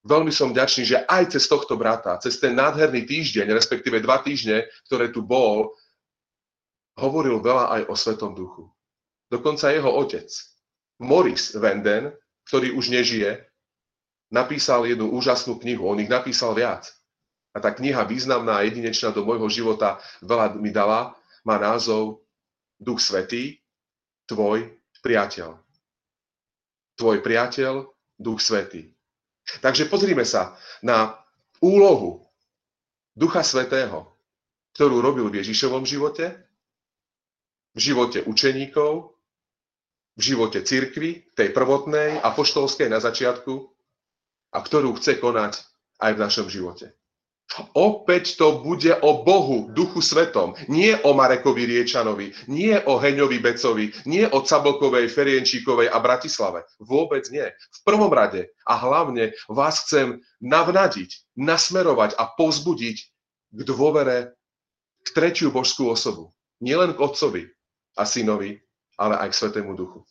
veľmi 0.05 0.29
som 0.29 0.53
vďačný, 0.53 0.83
že 0.85 0.97
aj 1.09 1.33
cez 1.33 1.49
tohto 1.49 1.73
brata, 1.73 2.21
cez 2.21 2.37
ten 2.37 2.53
nádherný 2.53 3.09
týždeň, 3.09 3.49
respektíve 3.49 4.03
dva 4.05 4.21
týždne, 4.21 4.69
ktoré 4.85 5.09
tu 5.09 5.25
bol, 5.25 5.73
hovoril 6.99 7.41
veľa 7.41 7.65
aj 7.73 7.81
o 7.89 7.93
Svetom 7.97 8.37
duchu. 8.37 8.69
Dokonca 9.33 9.73
jeho 9.73 9.89
otec, 9.89 10.29
Morris 11.01 11.57
Venden, 11.57 12.13
ktorý 12.45 12.77
už 12.77 12.93
nežije, 12.93 13.41
napísal 14.29 14.85
jednu 14.85 15.09
úžasnú 15.09 15.57
knihu, 15.57 15.89
on 15.89 16.01
ich 16.01 16.11
napísal 16.11 16.53
viac. 16.53 16.89
A 17.53 17.61
tá 17.61 17.69
kniha 17.69 18.01
významná 18.05 18.61
a 18.61 18.65
jedinečná 18.65 19.13
do 19.13 19.21
môjho 19.21 19.45
života 19.49 20.01
veľa 20.25 20.57
mi 20.57 20.73
dala, 20.73 21.13
má 21.45 21.61
názov 21.61 22.22
Duch 22.83 22.99
Svetý, 22.99 23.63
tvoj 24.27 24.67
priateľ. 24.99 25.55
Tvoj 26.99 27.17
priateľ, 27.23 27.87
Duch 28.19 28.43
Svetý. 28.43 28.91
Takže 29.63 29.87
pozrime 29.87 30.23
sa 30.27 30.55
na 30.83 31.15
úlohu 31.63 32.23
Ducha 33.15 33.43
Svetého, 33.43 34.13
ktorú 34.75 34.99
robil 34.99 35.27
v 35.31 35.39
Ježišovom 35.43 35.87
živote, 35.87 36.33
v 37.73 37.79
živote 37.79 38.21
učeníkov, 38.27 39.15
v 40.13 40.21
živote 40.21 40.61
cirkvy, 40.61 41.33
tej 41.33 41.49
prvotnej, 41.55 42.21
apoštolskej 42.21 42.89
na 42.89 43.01
začiatku, 43.01 43.53
a 44.53 44.57
ktorú 44.61 44.93
chce 45.01 45.17
konať 45.17 45.57
aj 45.97 46.11
v 46.13 46.21
našom 46.21 46.47
živote. 46.49 46.93
Opäť 47.77 48.33
to 48.41 48.65
bude 48.65 48.89
o 49.05 49.21
Bohu, 49.21 49.69
Duchu 49.69 50.01
Svetom. 50.01 50.57
Nie 50.65 50.97
o 51.05 51.13
Marekovi 51.13 51.69
Riečanovi, 51.69 52.33
nie 52.49 52.73
o 52.89 52.97
Heňovi 52.97 53.37
Becovi, 53.37 53.93
nie 54.09 54.25
o 54.25 54.41
Cabokovej, 54.41 55.05
Ferienčíkovej 55.13 55.93
a 55.93 56.01
Bratislave. 56.01 56.65
Vôbec 56.81 57.29
nie. 57.29 57.45
V 57.45 57.79
prvom 57.85 58.09
rade 58.09 58.49
a 58.65 58.73
hlavne 58.73 59.37
vás 59.45 59.85
chcem 59.85 60.25
navnadiť, 60.41 61.37
nasmerovať 61.37 62.17
a 62.17 62.33
povzbudiť 62.33 62.97
k 63.53 63.59
dôvere 63.61 64.33
k 65.05 65.07
tretiu 65.13 65.53
božskú 65.53 65.93
osobu. 65.93 66.33
Nielen 66.57 66.97
k 66.97 67.03
Otcovi 67.05 67.43
a 67.93 68.07
Synovi, 68.07 68.57
ale 68.97 69.19
aj 69.19 69.29
k 69.29 69.39
Svetému 69.45 69.77
Duchu. 69.77 70.01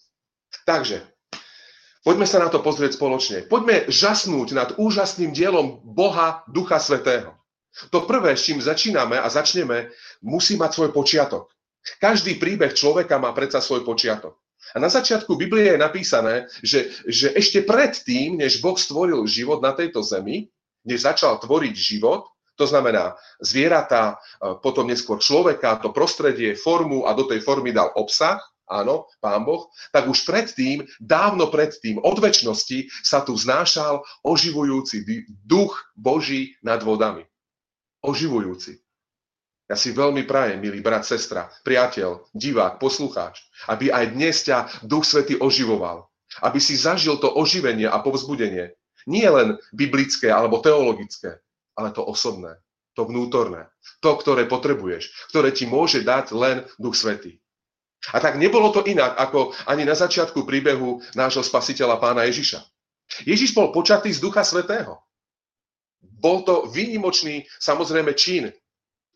Takže, 0.62 1.02
Poďme 2.02 2.26
sa 2.26 2.42
na 2.42 2.50
to 2.50 2.58
pozrieť 2.58 2.98
spoločne. 2.98 3.46
Poďme 3.46 3.86
žasnúť 3.86 4.48
nad 4.58 4.68
úžasným 4.74 5.30
dielom 5.30 5.78
Boha 5.86 6.42
Ducha 6.50 6.82
Svetého. 6.82 7.38
To 7.94 8.04
prvé, 8.04 8.34
s 8.34 8.44
čím 8.50 8.58
začíname 8.58 9.16
a 9.16 9.30
začneme, 9.30 9.88
musí 10.20 10.58
mať 10.58 10.70
svoj 10.74 10.90
počiatok. 10.90 11.48
Každý 12.02 12.42
príbeh 12.42 12.74
človeka 12.74 13.22
má 13.22 13.30
predsa 13.30 13.62
svoj 13.62 13.86
počiatok. 13.86 14.34
A 14.74 14.82
na 14.82 14.90
začiatku 14.90 15.34
Biblie 15.38 15.74
je 15.74 15.78
napísané, 15.78 16.34
že, 16.62 16.90
že 17.06 17.34
ešte 17.34 17.62
pred 17.62 17.94
tým, 17.94 18.38
než 18.38 18.62
Boh 18.62 18.78
stvoril 18.78 19.22
život 19.26 19.62
na 19.62 19.70
tejto 19.74 20.02
zemi, 20.02 20.50
než 20.82 21.06
začal 21.06 21.38
tvoriť 21.38 21.74
život, 21.74 22.26
to 22.58 22.66
znamená 22.68 23.16
zvieratá, 23.40 24.20
potom 24.60 24.86
neskôr 24.86 25.18
človeka, 25.18 25.80
to 25.80 25.90
prostredie, 25.90 26.54
formu 26.54 27.08
a 27.08 27.14
do 27.16 27.24
tej 27.24 27.40
formy 27.40 27.72
dal 27.72 27.90
obsah, 27.96 28.38
áno, 28.72 29.12
Pán 29.20 29.44
Boh, 29.44 29.68
tak 29.92 30.08
už 30.08 30.24
predtým, 30.24 30.88
dávno 30.96 31.52
predtým, 31.52 32.00
od 32.00 32.16
väčšnosti 32.16 32.88
sa 33.04 33.20
tu 33.20 33.36
znášal 33.36 34.00
oživujúci 34.24 35.04
duch 35.44 35.76
Boží 35.92 36.56
nad 36.64 36.80
vodami. 36.80 37.28
Oživujúci. 38.00 38.80
Ja 39.70 39.76
si 39.78 39.92
veľmi 39.92 40.28
prajem, 40.28 40.60
milý 40.60 40.84
brat, 40.84 41.08
sestra, 41.08 41.48
priateľ, 41.64 42.28
divák, 42.36 42.76
poslucháč, 42.76 43.40
aby 43.72 43.88
aj 43.88 44.04
dnes 44.12 44.36
ťa 44.44 44.84
Duch 44.84 45.08
Svety 45.08 45.40
oživoval. 45.40 46.08
Aby 46.44 46.60
si 46.60 46.76
zažil 46.76 47.20
to 47.20 47.32
oživenie 47.32 47.88
a 47.88 48.00
povzbudenie. 48.00 48.76
Nie 49.08 49.28
len 49.32 49.56
biblické 49.72 50.28
alebo 50.28 50.60
teologické, 50.60 51.40
ale 51.76 51.88
to 51.92 52.04
osobné, 52.04 52.56
to 52.94 53.08
vnútorné, 53.08 53.68
to, 54.04 54.12
ktoré 54.14 54.46
potrebuješ, 54.46 55.32
ktoré 55.32 55.50
ti 55.50 55.66
môže 55.66 56.04
dať 56.06 56.36
len 56.36 56.56
Duch 56.78 56.94
Svetý. 56.94 57.41
A 58.10 58.18
tak 58.18 58.34
nebolo 58.34 58.74
to 58.74 58.82
inak, 58.82 59.14
ako 59.14 59.54
ani 59.70 59.86
na 59.86 59.94
začiatku 59.94 60.42
príbehu 60.42 60.98
nášho 61.14 61.46
spasiteľa 61.46 62.02
pána 62.02 62.26
Ježiša. 62.26 62.58
Ježiš 63.22 63.54
bol 63.54 63.70
počatý 63.70 64.10
z 64.10 64.18
Ducha 64.18 64.42
Svetého. 64.42 64.98
Bol 66.02 66.42
to 66.42 66.66
výnimočný, 66.66 67.46
samozrejme, 67.62 68.10
čin, 68.18 68.50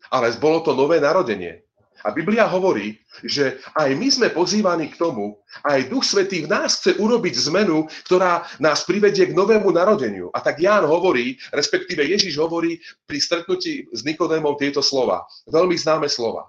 ale 0.07 0.31
bolo 0.39 0.63
to 0.63 0.71
nové 0.71 1.03
narodenie. 1.03 1.67
A 2.05 2.13
Biblia 2.13 2.45
hovorí, 2.45 3.01
že 3.25 3.57
aj 3.73 3.89
my 3.97 4.07
sme 4.07 4.27
pozývaní 4.29 4.93
k 4.93 5.01
tomu, 5.01 5.41
aj 5.65 5.89
Duch 5.89 6.05
Svetý 6.05 6.45
v 6.45 6.51
nás 6.53 6.77
chce 6.77 6.93
urobiť 7.01 7.33
zmenu, 7.49 7.89
ktorá 8.05 8.45
nás 8.61 8.85
privedie 8.85 9.33
k 9.33 9.35
novému 9.35 9.73
narodeniu. 9.73 10.29
A 10.29 10.39
tak 10.39 10.61
Ján 10.61 10.85
hovorí, 10.85 11.41
respektíve 11.49 12.05
Ježiš 12.05 12.37
hovorí 12.37 12.77
pri 13.09 13.17
stretnutí 13.17 13.89
s 13.89 14.05
Nikodémom 14.05 14.53
tieto 14.61 14.85
slova. 14.85 15.25
Veľmi 15.49 15.73
známe 15.73 16.05
slova. 16.05 16.45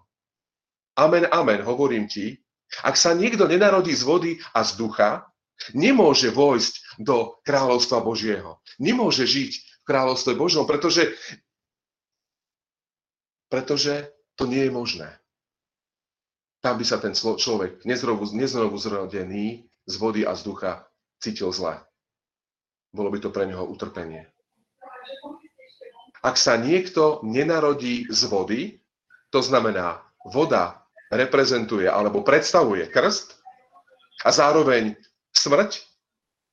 Amen, 0.99 1.31
amen, 1.31 1.63
hovorím 1.63 2.11
ti, 2.11 2.43
ak 2.83 2.99
sa 2.99 3.15
niekto 3.15 3.47
nenarodí 3.47 3.95
z 3.95 4.03
vody 4.03 4.33
a 4.51 4.67
z 4.67 4.75
ducha, 4.75 5.31
nemôže 5.73 6.35
vojsť 6.35 6.99
do 6.99 7.39
kráľovstva 7.47 8.03
Božieho. 8.03 8.59
Nemôže 8.83 9.23
žiť 9.25 9.53
v 9.55 9.85
kráľovstve 9.87 10.35
Božom, 10.35 10.67
pretože, 10.67 11.15
pretože 13.47 14.11
to 14.35 14.51
nie 14.51 14.67
je 14.67 14.73
možné. 14.75 15.09
tam 16.61 16.79
by 16.79 16.85
sa 16.85 16.99
ten 16.99 17.15
človek 17.15 17.87
neznovu, 17.87 18.35
neznovu 18.35 18.75
zrodený 18.79 19.67
z 19.87 19.95
vody 19.97 20.27
a 20.27 20.35
z 20.35 20.43
ducha 20.43 20.73
cítil 21.23 21.55
zle. 21.55 21.79
Bolo 22.91 23.09
by 23.15 23.19
to 23.23 23.31
pre 23.31 23.47
neho 23.47 23.63
utrpenie. 23.63 24.27
Ak 26.19 26.35
sa 26.35 26.59
niekto 26.59 27.23
nenarodí 27.23 28.11
z 28.11 28.21
vody, 28.27 28.61
to 29.31 29.39
znamená, 29.39 30.03
voda 30.27 30.83
reprezentuje 31.09 31.89
alebo 31.89 32.25
predstavuje 32.25 32.89
krst 32.89 33.37
a 34.25 34.31
zároveň 34.33 34.97
smrť 35.33 35.81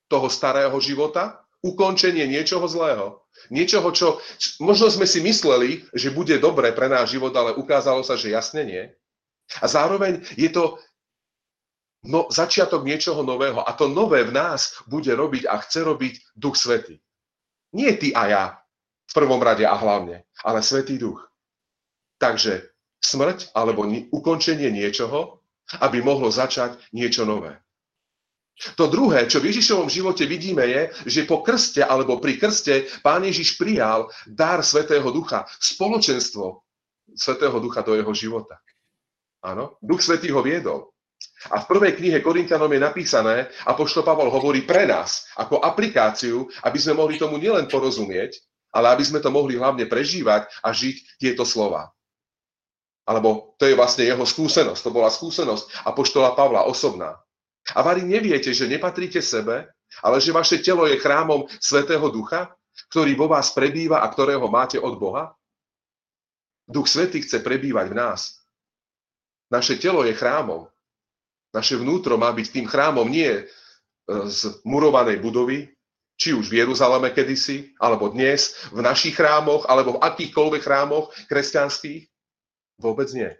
toho 0.08 0.30
starého 0.30 0.76
života, 0.78 1.46
ukončenie 1.66 2.30
niečoho 2.30 2.70
zlého. 2.70 3.26
Niečoho, 3.50 3.90
čo 3.90 4.22
možno 4.62 4.94
sme 4.94 5.10
si 5.10 5.18
mysleli, 5.26 5.82
že 5.98 6.14
bude 6.14 6.38
dobre 6.38 6.70
pre 6.72 6.86
náš 6.86 7.18
život, 7.18 7.34
ale 7.34 7.58
ukázalo 7.58 8.06
sa, 8.06 8.14
že 8.14 8.30
jasne 8.30 8.62
nie. 8.62 8.84
A 9.62 9.66
zároveň 9.66 10.22
je 10.38 10.50
to 10.54 10.78
no, 12.06 12.30
začiatok 12.30 12.86
niečoho 12.86 13.26
nového. 13.26 13.66
A 13.66 13.74
to 13.74 13.90
nové 13.90 14.22
v 14.24 14.34
nás 14.34 14.78
bude 14.86 15.10
robiť 15.10 15.50
a 15.50 15.58
chce 15.58 15.82
robiť 15.82 16.14
Duch 16.38 16.58
Svetý. 16.58 17.02
Nie 17.74 17.98
ty 17.98 18.14
a 18.14 18.24
ja 18.30 18.44
v 19.10 19.14
prvom 19.14 19.42
rade 19.42 19.66
a 19.66 19.74
hlavne, 19.74 20.22
ale 20.46 20.62
Svetý 20.62 21.02
Duch. 21.02 21.22
Takže 22.22 22.75
smrť 23.02 23.56
alebo 23.56 23.88
ukončenie 24.12 24.70
niečoho, 24.72 25.42
aby 25.82 26.02
mohlo 26.02 26.30
začať 26.30 26.78
niečo 26.94 27.26
nové. 27.26 27.58
To 28.80 28.88
druhé, 28.88 29.28
čo 29.28 29.44
v 29.44 29.52
Ježišovom 29.52 29.92
živote 29.92 30.24
vidíme, 30.24 30.64
je, 30.64 30.82
že 31.12 31.28
po 31.28 31.44
krste 31.44 31.84
alebo 31.84 32.24
pri 32.24 32.40
krste 32.40 32.88
Pán 33.04 33.28
Ježiš 33.28 33.60
prijal 33.60 34.08
dar 34.24 34.64
Svetého 34.64 35.04
Ducha, 35.12 35.44
spoločenstvo 35.60 36.64
Svetého 37.20 37.60
Ducha 37.60 37.84
do 37.84 38.00
jeho 38.00 38.16
života. 38.16 38.56
Áno, 39.44 39.76
Duch 39.84 40.00
Svetý 40.00 40.32
ho 40.32 40.40
viedol. 40.40 40.88
A 41.52 41.62
v 41.62 41.70
prvej 41.70 42.00
knihe 42.00 42.24
Korintianom 42.24 42.72
je 42.72 42.82
napísané, 42.82 43.52
a 43.68 43.76
pošto 43.76 44.08
Pavol 44.08 44.32
hovorí 44.32 44.64
pre 44.64 44.88
nás, 44.88 45.28
ako 45.36 45.60
aplikáciu, 45.60 46.48
aby 46.64 46.80
sme 46.80 46.98
mohli 46.98 47.20
tomu 47.20 47.36
nielen 47.36 47.68
porozumieť, 47.68 48.40
ale 48.76 48.92
aby 48.92 49.04
sme 49.04 49.20
to 49.24 49.32
mohli 49.32 49.56
hlavne 49.56 49.88
prežívať 49.88 50.48
a 50.64 50.72
žiť 50.76 51.20
tieto 51.20 51.48
slova. 51.48 51.95
Alebo 53.06 53.54
to 53.62 53.70
je 53.70 53.78
vlastne 53.78 54.02
jeho 54.02 54.26
skúsenosť, 54.26 54.82
to 54.82 54.90
bola 54.90 55.14
skúsenosť 55.14 55.86
apoštola 55.86 56.34
Pavla 56.34 56.66
osobná. 56.66 57.22
A 57.74 57.80
vary 57.86 58.02
neviete, 58.06 58.54
že 58.54 58.70
nepatríte 58.70 59.22
sebe, 59.22 59.70
ale 60.02 60.18
že 60.18 60.34
vaše 60.34 60.58
telo 60.62 60.90
je 60.90 60.98
chrámom 60.98 61.46
Svetého 61.62 62.04
Ducha, 62.10 62.50
ktorý 62.90 63.16
vo 63.16 63.30
vás 63.32 63.54
prebýva 63.54 64.04
a 64.04 64.10
ktorého 64.10 64.46
máte 64.50 64.82
od 64.82 64.98
Boha? 64.98 65.34
Duch 66.66 66.90
Svetý 66.90 67.22
chce 67.22 67.46
prebývať 67.46 67.94
v 67.94 67.98
nás. 67.98 68.42
Naše 69.54 69.78
telo 69.78 70.02
je 70.02 70.18
chrámom. 70.18 70.66
Naše 71.54 71.78
vnútro 71.78 72.18
má 72.18 72.34
byť 72.34 72.48
tým 72.52 72.68
chrámom 72.68 73.06
nie 73.06 73.30
e, 73.32 73.44
z 74.28 74.60
murovanej 74.66 75.22
budovy, 75.22 75.72
či 76.18 76.34
už 76.34 76.50
v 76.50 76.66
Jeruzaleme 76.66 77.14
kedysi, 77.14 77.78
alebo 77.78 78.10
dnes, 78.12 78.58
v 78.74 78.82
našich 78.82 79.16
chrámoch, 79.16 79.70
alebo 79.70 79.96
v 79.96 80.04
akýchkoľvek 80.04 80.62
chrámoch 80.64 81.14
kresťanských. 81.30 82.15
Vôbec 82.80 83.10
nie 83.16 83.32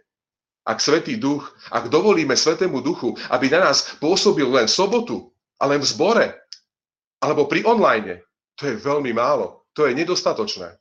ak 0.66 0.82
Svetý 0.82 1.14
Duch, 1.14 1.54
ak 1.70 1.86
dovolíme 1.86 2.34
Svetému 2.34 2.82
Duchu, 2.82 3.14
aby 3.30 3.46
na 3.46 3.70
nás 3.70 3.94
pôsobil 4.02 4.44
len 4.50 4.66
sobotu 4.66 5.30
a 5.62 5.70
len 5.70 5.78
v 5.78 5.86
zbore, 5.86 6.26
alebo 7.22 7.46
pri 7.46 7.62
online, 7.62 8.26
to 8.58 8.66
je 8.66 8.74
veľmi 8.74 9.14
málo, 9.14 9.70
to 9.70 9.86
je 9.86 9.94
nedostatočné. 9.94 10.74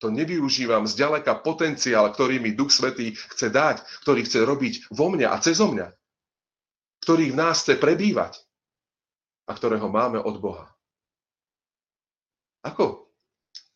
To 0.00 0.08
nevyužívam 0.08 0.88
zďaleka 0.88 1.44
potenciál, 1.44 2.08
ktorý 2.08 2.40
mi 2.40 2.56
Duch 2.56 2.72
Svetý 2.72 3.12
chce 3.36 3.52
dať, 3.52 3.84
ktorý 4.00 4.24
chce 4.24 4.48
robiť 4.48 4.74
vo 4.96 5.12
mne 5.12 5.28
a 5.28 5.36
cez 5.44 5.60
mňa, 5.60 5.92
ktorý 7.04 7.36
v 7.36 7.38
nás 7.38 7.60
chce 7.60 7.76
prebývať 7.76 8.40
a 9.44 9.52
ktorého 9.52 9.92
máme 9.92 10.24
od 10.24 10.36
Boha. 10.40 10.72
Ako 12.64 13.12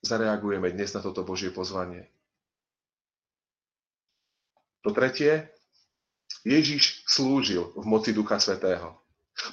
zareagujeme 0.01 0.73
dnes 0.73 0.95
na 0.97 1.05
toto 1.05 1.27
Božie 1.27 1.53
pozvanie? 1.53 2.09
To 4.83 4.91
tretie, 4.91 5.47
Ježiš 6.43 7.07
slúžil 7.07 7.71
v 7.79 7.85
moci 7.87 8.11
Ducha 8.11 8.43
Svetého. 8.43 8.99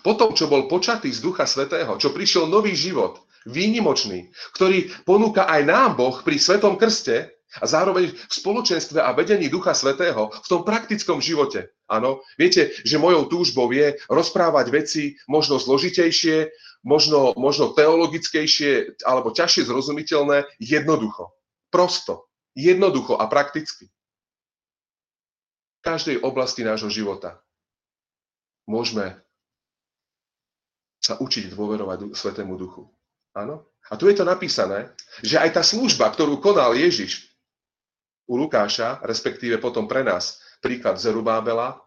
Potom, 0.01 0.33
čo 0.33 0.49
bol 0.49 0.65
počatý 0.65 1.13
z 1.13 1.21
Ducha 1.21 1.45
Svetého, 1.45 2.01
čo 2.01 2.09
prišiel 2.09 2.49
nový 2.49 2.73
život, 2.73 3.21
výnimočný, 3.45 4.33
ktorý 4.57 4.89
ponúka 5.05 5.47
aj 5.47 5.61
nám 5.69 5.89
Boh 5.95 6.17
pri 6.25 6.41
Svetom 6.41 6.75
Krste 6.75 7.31
a 7.61 7.65
zároveň 7.65 8.09
v 8.13 8.33
spoločenstve 8.33 8.99
a 9.01 9.13
vedení 9.13 9.49
Ducha 9.53 9.77
Svetého 9.77 10.33
v 10.33 10.47
tom 10.49 10.61
praktickom 10.65 11.21
živote. 11.21 11.73
Áno, 11.85 12.25
viete, 12.37 12.73
že 12.81 13.01
mojou 13.01 13.29
túžbou 13.29 13.69
je 13.69 13.97
rozprávať 14.09 14.65
veci 14.73 15.03
možno 15.25 15.61
zložitejšie, 15.61 16.49
možno, 16.85 17.37
možno 17.37 17.73
teologickejšie 17.73 19.01
alebo 19.05 19.33
ťažšie 19.33 19.65
zrozumiteľné, 19.65 20.45
jednoducho. 20.57 21.33
Prosto. 21.69 22.29
Jednoducho 22.57 23.13
a 23.13 23.29
prakticky 23.29 23.93
každej 25.81 26.21
oblasti 26.23 26.61
nášho 26.63 26.91
života 26.91 27.39
môžeme 28.69 29.17
sa 30.99 31.17
učiť 31.17 31.55
dôverovať 31.55 32.13
Svetému 32.13 32.59
Duchu. 32.59 32.85
Áno? 33.33 33.65
A 33.89 33.97
tu 33.97 34.05
je 34.11 34.15
to 34.19 34.27
napísané, 34.27 34.93
že 35.25 35.39
aj 35.39 35.57
tá 35.57 35.63
služba, 35.65 36.11
ktorú 36.11 36.37
konal 36.37 36.77
Ježiš 36.77 37.33
u 38.29 38.37
Lukáša, 38.37 39.01
respektíve 39.01 39.57
potom 39.57 39.89
pre 39.89 40.05
nás, 40.05 40.37
príklad 40.61 41.01
Zerubábela, 41.01 41.81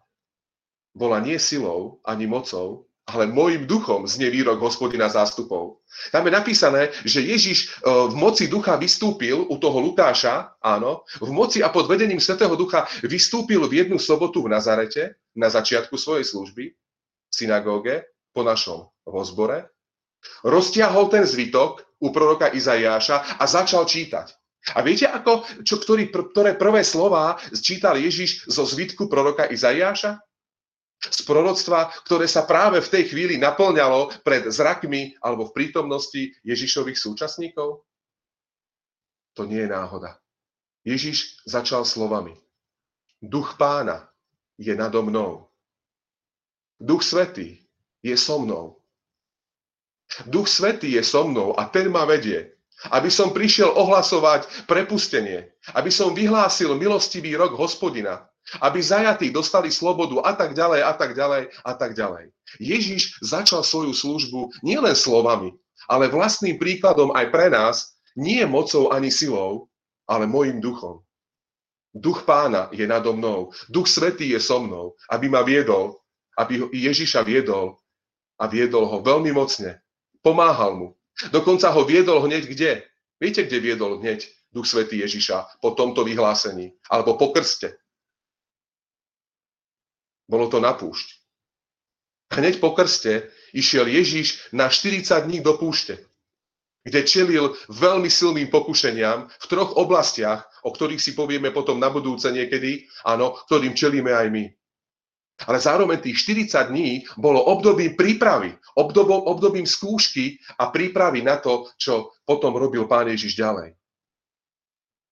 bola 0.91 1.23
nie 1.23 1.39
silou 1.39 2.03
ani 2.03 2.27
mocou, 2.27 2.89
ale 3.03 3.27
môjim 3.27 3.67
duchom 3.67 4.07
znie 4.07 4.31
výrok 4.31 4.63
hospodina 4.63 5.11
zástupov. 5.11 5.83
Tam 6.15 6.23
je 6.23 6.31
napísané, 6.31 6.95
že 7.03 7.19
Ježiš 7.19 7.57
e, 7.59 7.67
v 7.83 8.15
moci 8.15 8.47
ducha 8.47 8.79
vystúpil 8.79 9.43
u 9.43 9.55
toho 9.59 9.83
Lukáša, 9.83 10.55
áno, 10.63 11.03
v 11.19 11.31
moci 11.35 11.59
a 11.59 11.67
pod 11.67 11.91
vedením 11.91 12.23
Svetého 12.23 12.55
ducha 12.55 12.87
vystúpil 13.03 13.59
v 13.67 13.83
jednu 13.83 13.99
sobotu 13.99 14.39
v 14.39 14.55
Nazarete, 14.55 15.19
na 15.35 15.51
začiatku 15.51 15.99
svojej 15.99 16.23
služby, 16.23 16.63
v 16.71 17.33
synagóge, 17.33 18.07
po 18.31 18.41
našom 18.41 18.87
vozbore, 19.03 19.67
roztiahol 20.45 21.11
ten 21.11 21.27
zvitok 21.27 21.83
u 21.99 22.09
proroka 22.09 22.49
Izaiáša 22.49 23.37
a 23.37 23.43
začal 23.43 23.83
čítať. 23.83 24.31
A 24.73 24.79
viete, 24.79 25.11
ako, 25.11 25.43
čo, 25.67 25.75
ktorý, 25.75 26.07
ktoré 26.07 26.55
prvé 26.55 26.87
slova 26.87 27.35
čítal 27.51 27.99
Ježiš 27.99 28.47
zo 28.47 28.63
zvitku 28.63 29.11
proroka 29.11 29.43
Izaiáša? 29.51 30.23
Z 31.09 31.19
proroctva, 31.27 31.91
ktoré 32.07 32.29
sa 32.29 32.47
práve 32.47 32.79
v 32.79 32.91
tej 32.91 33.03
chvíli 33.11 33.35
naplňalo 33.35 34.23
pred 34.23 34.47
zrakmi 34.47 35.17
alebo 35.19 35.49
v 35.49 35.55
prítomnosti 35.55 36.31
Ježišových 36.47 36.99
súčasníkov? 36.99 37.83
To 39.33 39.43
nie 39.49 39.65
je 39.65 39.69
náhoda. 39.73 40.21
Ježiš 40.85 41.41
začal 41.47 41.87
slovami. 41.87 42.35
Duch 43.23 43.55
pána 43.55 44.11
je 44.59 44.75
nado 44.75 45.01
mnou. 45.03 45.47
Duch 46.79 47.03
svetý 47.03 47.63
je 48.03 48.15
so 48.19 48.43
mnou. 48.43 48.83
Duch 50.27 50.51
svetý 50.51 50.93
je 50.93 51.03
so 51.03 51.23
mnou 51.25 51.55
a 51.55 51.65
ten 51.65 51.87
ma 51.87 52.03
vedie, 52.03 52.53
aby 52.91 53.07
som 53.07 53.31
prišiel 53.31 53.71
ohlasovať 53.71 54.67
prepustenie, 54.67 55.55
aby 55.71 55.87
som 55.87 56.11
vyhlásil 56.11 56.75
milostivý 56.75 57.39
rok 57.39 57.55
hospodina, 57.55 58.27
aby 58.59 58.79
zajatí 58.83 59.31
dostali 59.31 59.71
slobodu 59.71 60.19
a 60.23 60.35
tak 60.35 60.53
ďalej 60.53 60.81
a 60.83 60.93
tak 60.93 61.11
ďalej 61.15 61.43
a 61.63 61.73
tak 61.73 61.91
ďalej. 61.95 62.29
Ježiš 62.59 63.17
začal 63.23 63.63
svoju 63.63 63.95
službu 63.95 64.61
nielen 64.61 64.93
slovami, 64.93 65.55
ale 65.87 66.11
vlastným 66.11 66.59
príkladom 66.59 67.15
aj 67.15 67.25
pre 67.31 67.47
nás, 67.49 67.95
nie 68.13 68.45
mocou 68.45 68.93
ani 68.93 69.09
silou, 69.09 69.71
ale 70.05 70.29
môjim 70.29 70.61
duchom. 70.61 71.01
Duch 71.93 72.25
pána 72.25 72.69
je 72.73 72.85
nado 72.89 73.13
mnou, 73.13 73.53
duch 73.69 73.85
svetý 73.85 74.33
je 74.33 74.41
so 74.41 74.61
mnou, 74.61 74.97
aby 75.09 75.29
ma 75.29 75.45
viedol, 75.45 76.01
aby 76.37 76.65
Ježiša 76.73 77.21
viedol 77.21 77.77
a 78.41 78.49
viedol 78.49 78.89
ho 78.89 78.97
veľmi 79.01 79.29
mocne. 79.29 79.77
Pomáhal 80.25 80.73
mu. 80.73 80.87
Dokonca 81.29 81.69
ho 81.69 81.85
viedol 81.85 82.25
hneď 82.25 82.43
kde? 82.49 82.71
Viete, 83.21 83.45
kde 83.45 83.61
viedol 83.61 84.01
hneď 84.01 84.25
Duch 84.49 84.65
Svetý 84.65 85.01
Ježiša 85.05 85.61
po 85.61 85.77
tomto 85.77 86.01
vyhlásení? 86.01 86.73
Alebo 86.89 87.13
po 87.15 87.29
krste? 87.29 87.77
Bolo 90.27 90.47
to 90.47 90.63
na 90.63 90.71
púšť. 90.75 91.23
Hneď 92.33 92.57
po 92.57 92.73
krste 92.73 93.29
išiel 93.53 93.85
Ježiš 93.85 94.49
na 94.55 94.71
40 94.71 95.05
dní 95.29 95.45
do 95.45 95.53
púšte, 95.53 96.01
kde 96.83 97.05
čelil 97.05 97.53
veľmi 97.69 98.09
silným 98.09 98.49
pokušeniam 98.49 99.29
v 99.29 99.45
troch 99.47 99.77
oblastiach, 99.77 100.43
o 100.65 100.73
ktorých 100.73 100.99
si 100.99 101.13
povieme 101.13 101.53
potom 101.53 101.77
na 101.77 101.93
budúce 101.93 102.27
niekedy, 102.33 102.89
áno, 103.05 103.37
ktorým 103.47 103.77
čelíme 103.77 104.11
aj 104.11 104.27
my. 104.33 104.45
Ale 105.49 105.57
zároveň 105.59 105.99
tých 106.01 106.23
40 106.25 106.71
dní 106.71 106.89
bolo 107.17 107.41
obdobím 107.41 107.97
prípravy, 107.97 108.53
obdobom, 108.77 109.25
obdobím 109.27 109.65
skúšky 109.65 110.37
a 110.61 110.69
prípravy 110.69 111.25
na 111.25 111.41
to, 111.41 111.69
čo 111.77 112.13
potom 112.23 112.53
robil 112.53 112.85
Pán 112.85 113.09
Ježiš 113.09 113.37
ďalej. 113.37 113.73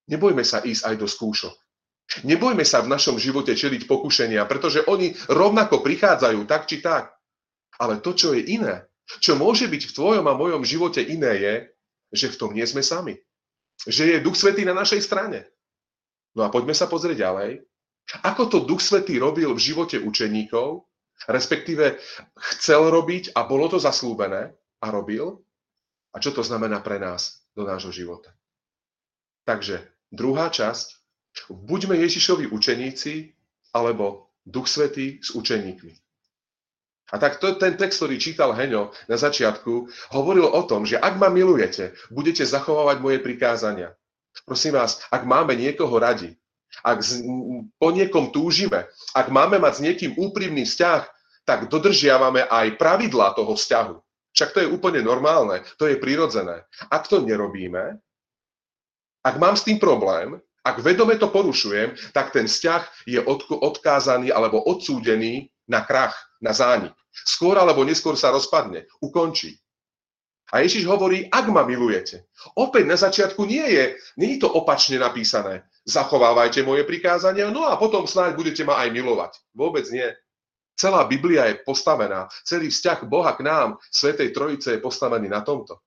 Nebojme 0.09 0.43
sa 0.45 0.61
ísť 0.61 0.93
aj 0.93 0.95
do 0.97 1.07
skúšok. 1.07 1.55
Nebojme 2.27 2.67
sa 2.67 2.83
v 2.83 2.91
našom 2.91 3.15
živote 3.15 3.55
čeliť 3.55 3.87
pokušenia, 3.87 4.43
pretože 4.43 4.83
oni 4.83 5.15
rovnako 5.31 5.79
prichádzajú 5.79 6.43
tak 6.43 6.67
či 6.67 6.83
tak. 6.83 7.15
Ale 7.79 8.03
to, 8.03 8.11
čo 8.11 8.35
je 8.35 8.43
iné, 8.43 8.83
čo 9.23 9.39
môže 9.39 9.71
byť 9.71 9.81
v 9.89 9.95
tvojom 9.95 10.25
a 10.27 10.37
mojom 10.37 10.67
živote 10.67 10.99
iné 10.99 11.33
je, 11.39 11.55
že 12.11 12.27
v 12.31 12.39
tom 12.39 12.51
nie 12.51 12.67
sme 12.67 12.83
sami. 12.83 13.15
Že 13.87 14.19
je 14.19 14.23
Duch 14.23 14.35
Svetý 14.35 14.67
na 14.67 14.75
našej 14.75 15.01
strane. 15.01 15.47
No 16.35 16.43
a 16.45 16.51
poďme 16.51 16.75
sa 16.75 16.91
pozrieť 16.91 17.23
ďalej. 17.23 17.63
Ako 18.27 18.51
to 18.51 18.67
Duch 18.67 18.83
Svetý 18.83 19.17
robil 19.17 19.47
v 19.55 19.63
živote 19.63 19.97
učeníkov, 19.97 20.83
respektíve 21.31 21.97
chcel 22.55 22.91
robiť 22.91 23.31
a 23.33 23.47
bolo 23.47 23.71
to 23.71 23.79
zaslúbené 23.79 24.51
a 24.83 24.87
robil. 24.91 25.39
A 26.11 26.19
čo 26.19 26.35
to 26.35 26.43
znamená 26.43 26.83
pre 26.83 26.99
nás 26.99 27.47
do 27.55 27.63
nášho 27.63 27.95
života. 27.95 28.35
Takže 29.47 29.79
druhá 30.11 30.51
časť 30.51 31.00
Buďme 31.49 31.95
Ježišovi 31.99 32.51
učeníci, 32.51 33.31
alebo 33.71 34.31
Duch 34.43 34.67
Svetý 34.67 35.19
s 35.23 35.31
učeníkmi. 35.31 35.93
A 37.11 37.19
tak 37.19 37.43
to, 37.43 37.59
ten 37.59 37.75
text, 37.75 37.99
ktorý 37.99 38.15
čítal 38.15 38.55
Heňo 38.55 38.95
na 39.11 39.19
začiatku, 39.19 39.91
hovoril 40.15 40.47
o 40.47 40.61
tom, 40.63 40.87
že 40.87 40.95
ak 40.95 41.19
ma 41.19 41.27
milujete, 41.27 41.91
budete 42.07 42.47
zachovávať 42.47 43.03
moje 43.03 43.19
prikázania. 43.19 43.91
Prosím 44.47 44.79
vás, 44.79 45.03
ak 45.11 45.27
máme 45.27 45.59
niekoho 45.59 45.91
radi, 45.99 46.39
ak 46.87 47.03
z, 47.03 47.19
po 47.75 47.91
niekom 47.91 48.31
túžime, 48.31 48.87
ak 49.11 49.27
máme 49.27 49.59
mať 49.59 49.73
s 49.75 49.83
niekým 49.83 50.11
úprimný 50.15 50.63
vzťah, 50.63 51.03
tak 51.43 51.67
dodržiavame 51.67 52.47
aj 52.47 52.79
pravidlá 52.79 53.35
toho 53.35 53.59
vzťahu. 53.59 53.95
Však 54.31 54.49
to 54.55 54.59
je 54.63 54.71
úplne 54.71 55.03
normálne, 55.03 55.67
to 55.75 55.91
je 55.91 55.99
prirodzené. 55.99 56.63
Ak 56.87 57.11
to 57.11 57.19
nerobíme, 57.19 57.99
ak 59.21 59.35
mám 59.35 59.59
s 59.59 59.67
tým 59.67 59.83
problém, 59.83 60.39
ak 60.61 60.77
vedome 60.85 61.17
to 61.17 61.33
porušujem, 61.33 62.13
tak 62.13 62.29
ten 62.29 62.45
vzťah 62.45 63.09
je 63.09 63.19
odkázaný 63.49 64.29
alebo 64.29 64.61
odsúdený 64.61 65.49
na 65.65 65.81
krach, 65.81 66.13
na 66.37 66.53
zánik. 66.53 66.93
Skôr 67.11 67.57
alebo 67.57 67.81
neskôr 67.81 68.13
sa 68.13 68.29
rozpadne, 68.29 68.85
ukončí. 69.01 69.57
A 70.51 70.59
Ježiš 70.59 70.83
hovorí, 70.83 71.31
ak 71.31 71.47
ma 71.47 71.63
milujete. 71.63 72.27
Opäť 72.59 72.83
na 72.83 72.99
začiatku 72.99 73.47
nie 73.47 73.63
je, 73.71 73.85
nie 74.19 74.35
je 74.35 74.43
to 74.43 74.51
opačne 74.51 74.99
napísané. 74.99 75.63
Zachovávajte 75.87 76.61
moje 76.67 76.83
prikázania, 76.83 77.47
no 77.47 77.63
a 77.65 77.79
potom 77.79 78.03
snáď 78.03 78.35
budete 78.35 78.67
ma 78.67 78.83
aj 78.83 78.91
milovať. 78.91 79.31
Vôbec 79.55 79.87
nie. 79.95 80.05
Celá 80.75 81.07
Biblia 81.07 81.47
je 81.47 81.63
postavená, 81.63 82.27
celý 82.43 82.67
vzťah 82.67 83.07
Boha 83.07 83.31
k 83.37 83.47
nám, 83.47 83.79
Svetej 83.91 84.35
Trojice 84.35 84.75
je 84.75 84.83
postavený 84.83 85.31
na 85.31 85.39
tomto. 85.39 85.79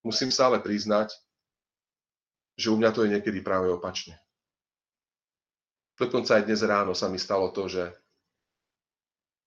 Musím 0.00 0.32
sa 0.32 0.48
ale 0.48 0.64
priznať, 0.64 1.12
že 2.60 2.68
u 2.68 2.76
mňa 2.76 2.92
to 2.92 3.08
je 3.08 3.16
niekedy 3.16 3.40
práve 3.40 3.72
opačne. 3.72 4.20
Dokonca 5.96 6.36
aj 6.36 6.44
dnes 6.44 6.60
ráno 6.60 6.92
sa 6.92 7.08
mi 7.08 7.16
stalo 7.16 7.48
to, 7.56 7.64
že 7.72 7.88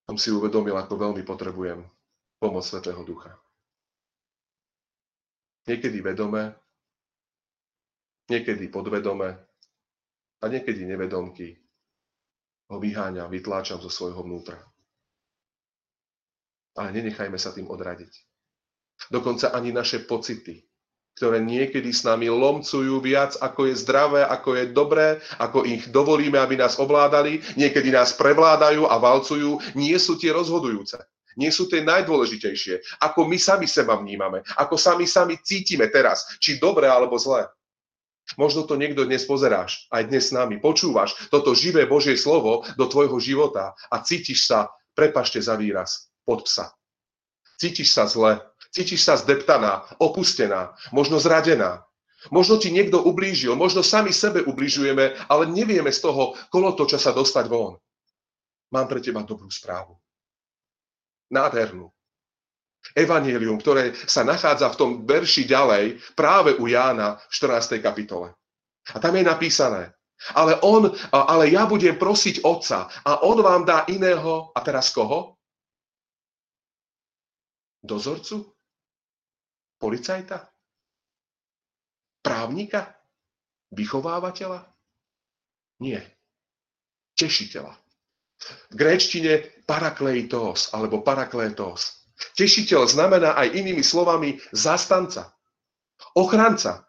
som 0.10 0.18
si 0.18 0.34
uvedomil, 0.34 0.74
ako 0.74 0.98
veľmi 0.98 1.22
potrebujem 1.22 1.86
pomoc 2.42 2.66
Svetého 2.66 3.06
Ducha. 3.06 3.38
Niekedy 5.70 6.02
vedome, 6.02 6.58
niekedy 8.28 8.68
podvedome 8.68 9.30
a 10.42 10.46
niekedy 10.50 10.84
nevedomky 10.84 11.56
ho 12.68 12.78
vyháňam, 12.82 13.32
vytláčam 13.32 13.80
zo 13.80 13.88
svojho 13.88 14.26
vnútra. 14.26 14.60
Ale 16.74 16.90
nenechajme 16.92 17.38
sa 17.38 17.54
tým 17.54 17.70
odradiť. 17.70 18.12
Dokonca 19.14 19.54
ani 19.54 19.70
naše 19.72 20.04
pocity, 20.04 20.73
ktoré 21.14 21.38
niekedy 21.42 21.94
s 21.94 22.02
nami 22.02 22.26
lomcujú 22.30 22.98
viac, 22.98 23.38
ako 23.38 23.70
je 23.70 23.76
zdravé, 23.78 24.22
ako 24.26 24.50
je 24.58 24.66
dobré, 24.74 25.08
ako 25.38 25.62
ich 25.62 25.86
dovolíme, 25.94 26.42
aby 26.42 26.58
nás 26.58 26.82
ovládali, 26.82 27.42
niekedy 27.54 27.94
nás 27.94 28.18
prevládajú 28.18 28.90
a 28.90 28.98
valcujú, 28.98 29.62
nie 29.78 29.94
sú 30.02 30.18
tie 30.18 30.34
rozhodujúce. 30.34 30.98
Nie 31.34 31.50
sú 31.50 31.66
tie 31.66 31.82
najdôležitejšie. 31.82 33.02
Ako 33.02 33.26
my 33.26 33.38
sami 33.42 33.66
seba 33.66 33.98
vnímame, 33.98 34.46
ako 34.54 34.78
sami 34.78 35.10
sami 35.10 35.42
cítime 35.42 35.90
teraz, 35.90 36.38
či 36.38 36.62
dobre 36.62 36.86
alebo 36.86 37.18
zle. 37.18 37.50
Možno 38.38 38.64
to 38.64 38.80
niekto 38.80 39.04
dnes 39.04 39.28
pozeráš, 39.28 39.90
aj 39.92 40.08
dnes 40.08 40.32
s 40.32 40.36
nami, 40.36 40.62
počúvaš 40.62 41.14
toto 41.28 41.52
živé 41.52 41.84
Božie 41.90 42.16
slovo 42.16 42.64
do 42.80 42.86
tvojho 42.88 43.20
života 43.20 43.76
a 43.92 44.00
cítiš 44.00 44.48
sa, 44.48 44.72
prepašte 44.96 45.42
za 45.44 45.60
výraz, 45.60 46.08
pod 46.24 46.48
psa. 46.48 46.72
Cítiš 47.60 47.94
sa 47.94 48.08
zle, 48.08 48.40
Cítiš 48.74 49.06
sa 49.06 49.14
zdeptaná, 49.22 49.86
opustená, 50.02 50.74
možno 50.90 51.22
zradená. 51.22 51.86
Možno 52.34 52.58
ti 52.58 52.72
niekto 52.74 53.04
ublížil, 53.04 53.54
možno 53.54 53.86
sami 53.86 54.10
sebe 54.10 54.42
ubližujeme, 54.42 55.30
ale 55.30 55.44
nevieme 55.46 55.92
z 55.92 56.00
toho 56.02 56.34
kolotoča 56.50 56.98
sa 56.98 57.12
dostať 57.14 57.46
von. 57.52 57.78
Mám 58.74 58.88
pre 58.90 59.04
teba 59.04 59.22
dobrú 59.22 59.52
správu. 59.52 60.00
Nádhernú. 61.30 61.92
Evangelium, 62.98 63.62
ktoré 63.62 63.96
sa 64.08 64.26
nachádza 64.26 64.74
v 64.74 64.80
tom 64.80 64.92
verši 65.06 65.46
ďalej, 65.48 66.00
práve 66.18 66.56
u 66.58 66.68
Jána 66.68 67.22
v 67.30 67.32
14. 67.32 67.80
kapitole. 67.80 68.34
A 68.92 68.98
tam 69.00 69.16
je 69.16 69.24
napísané, 69.24 69.96
ale, 70.32 70.56
on, 70.64 70.92
ale 71.12 71.52
ja 71.52 71.68
budem 71.68 72.00
prosiť 72.00 72.44
Otca 72.48 72.88
a 73.04 73.24
On 73.28 73.36
vám 73.40 73.68
dá 73.68 73.84
iného, 73.92 74.52
a 74.56 74.60
teraz 74.64 74.92
koho? 74.96 75.36
Dozorcu? 77.84 78.53
Policajta? 79.84 80.48
Právnika? 82.24 82.96
Vychovávateľa? 83.76 84.64
Nie. 85.84 86.00
Tešiteľa. 87.20 87.76
V 88.72 88.74
gréčtine 88.80 89.44
parakleitos 89.68 90.72
alebo 90.72 91.04
paraklétos. 91.04 92.08
Tešiteľ 92.40 92.88
znamená 92.88 93.36
aj 93.36 93.60
inými 93.60 93.84
slovami 93.84 94.40
zastanca, 94.56 95.36
ochranca, 96.16 96.88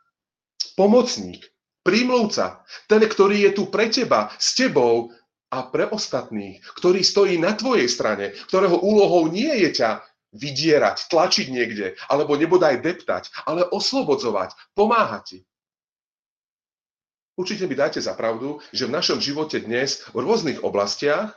pomocník, 0.78 1.42
prímluvca, 1.82 2.62
ten, 2.86 3.02
ktorý 3.02 3.50
je 3.50 3.58
tu 3.58 3.74
pre 3.74 3.90
teba, 3.90 4.30
s 4.38 4.54
tebou 4.54 5.10
a 5.50 5.66
pre 5.66 5.90
ostatných, 5.90 6.62
ktorý 6.78 7.02
stojí 7.02 7.42
na 7.42 7.58
tvojej 7.58 7.90
strane, 7.90 8.38
ktorého 8.46 8.78
úlohou 8.78 9.26
nie 9.26 9.50
je 9.66 9.82
ťa 9.82 10.13
vydierať, 10.34 11.08
tlačiť 11.08 11.46
niekde, 11.48 11.94
alebo 12.10 12.34
nebodaj 12.34 12.82
deptať, 12.82 13.30
ale 13.46 13.64
oslobodzovať, 13.70 14.74
pomáhať 14.74 15.22
ti. 15.24 15.38
Určite 17.34 17.66
mi 17.66 17.74
dajte 17.74 17.98
za 17.98 18.14
pravdu, 18.14 18.62
že 18.70 18.86
v 18.86 18.94
našom 18.94 19.18
živote 19.18 19.58
dnes 19.58 20.06
v 20.14 20.22
rôznych 20.22 20.62
oblastiach, 20.62 21.34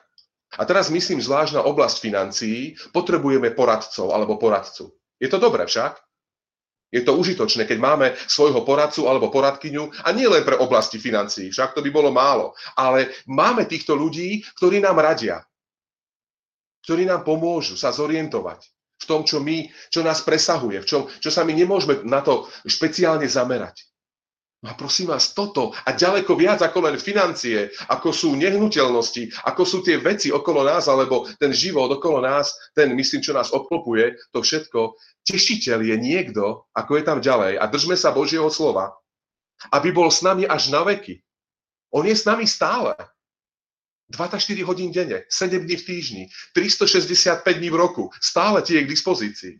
a 0.56 0.64
teraz 0.64 0.88
myslím 0.88 1.20
zvlášť 1.20 1.60
na 1.60 1.62
oblasť 1.68 1.98
financií, 2.00 2.80
potrebujeme 2.96 3.52
poradcov 3.52 4.16
alebo 4.16 4.40
poradcu. 4.40 4.96
Je 5.20 5.28
to 5.28 5.44
dobré 5.44 5.68
však? 5.68 6.00
Je 6.88 7.04
to 7.04 7.20
užitočné, 7.20 7.68
keď 7.68 7.84
máme 7.84 8.08
svojho 8.32 8.64
poradcu 8.64 9.12
alebo 9.12 9.28
poradkyňu 9.28 10.08
a 10.08 10.16
nie 10.16 10.24
len 10.24 10.48
pre 10.48 10.56
oblasti 10.56 10.96
financií, 11.04 11.52
však 11.52 11.76
to 11.76 11.84
by 11.84 11.92
bolo 11.92 12.16
málo, 12.16 12.56
ale 12.80 13.12
máme 13.28 13.68
týchto 13.68 13.92
ľudí, 13.92 14.40
ktorí 14.56 14.80
nám 14.80 15.04
radia, 15.04 15.44
ktorí 16.88 17.04
nám 17.04 17.28
pomôžu 17.28 17.76
sa 17.76 17.92
zorientovať, 17.92 18.72
v 18.98 19.06
tom, 19.06 19.22
čo 19.24 19.38
my, 19.38 19.70
čo 19.94 20.02
nás 20.02 20.26
presahuje, 20.26 20.82
v 20.82 20.90
čom, 20.90 21.02
čo 21.22 21.30
sa 21.30 21.46
my 21.46 21.54
nemôžeme 21.54 22.02
na 22.06 22.26
to 22.26 22.50
špeciálne 22.66 23.30
zamerať. 23.30 23.86
No 24.66 24.74
a 24.74 24.74
prosím 24.74 25.14
vás, 25.14 25.38
toto 25.38 25.70
a 25.86 25.94
ďaleko 25.94 26.34
viac 26.34 26.66
ako 26.66 26.90
len 26.90 26.98
financie, 26.98 27.70
ako 27.94 28.10
sú 28.10 28.34
nehnuteľnosti, 28.34 29.46
ako 29.46 29.62
sú 29.62 29.78
tie 29.86 30.02
veci 30.02 30.34
okolo 30.34 30.66
nás, 30.66 30.90
alebo 30.90 31.30
ten 31.38 31.54
život 31.54 31.94
okolo 31.94 32.26
nás, 32.26 32.58
ten, 32.74 32.90
myslím, 32.98 33.22
čo 33.22 33.38
nás 33.38 33.54
obklopuje, 33.54 34.18
to 34.34 34.42
všetko, 34.42 34.98
tešiteľ 35.30 35.80
je 35.94 35.96
niekto, 36.02 36.66
ako 36.74 36.92
je 36.98 37.04
tam 37.06 37.22
ďalej. 37.22 37.62
A 37.62 37.70
držme 37.70 37.94
sa 37.94 38.10
Božieho 38.10 38.50
slova, 38.50 38.98
aby 39.70 39.94
bol 39.94 40.10
s 40.10 40.26
nami 40.26 40.50
až 40.50 40.74
na 40.74 40.82
veky. 40.82 41.22
On 41.94 42.02
je 42.02 42.18
s 42.18 42.26
nami 42.26 42.50
stále. 42.50 42.98
24 44.10 44.64
hodín 44.64 44.92
denne, 44.92 45.28
7 45.30 45.66
dní 45.66 45.76
v 45.76 45.86
týždni, 45.86 46.24
365 46.56 47.44
dní 47.44 47.70
v 47.70 47.76
roku, 47.76 48.10
stále 48.22 48.62
ti 48.62 48.76
je 48.80 48.82
k 48.84 48.92
dispozícii. 48.92 49.56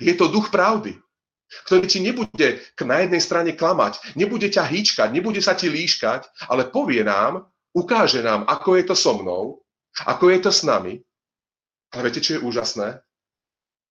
Je 0.00 0.14
to 0.14 0.28
duch 0.28 0.52
pravdy, 0.52 0.96
ktorý 1.64 1.86
ti 1.88 2.00
nebude 2.00 2.60
na 2.84 2.96
jednej 3.04 3.20
strane 3.20 3.52
klamať, 3.52 4.16
nebude 4.16 4.48
ťa 4.48 4.64
hýčkať, 4.64 5.08
nebude 5.12 5.40
sa 5.40 5.56
ti 5.56 5.68
líškať, 5.68 6.48
ale 6.48 6.68
povie 6.68 7.04
nám, 7.04 7.48
ukáže 7.72 8.20
nám, 8.20 8.44
ako 8.48 8.76
je 8.76 8.84
to 8.84 8.96
so 8.96 9.12
mnou, 9.16 9.64
ako 10.04 10.30
je 10.32 10.38
to 10.44 10.52
s 10.52 10.62
nami. 10.64 11.00
Ale 11.94 12.10
viete, 12.10 12.24
čo 12.24 12.36
je 12.36 12.44
úžasné? 12.44 13.00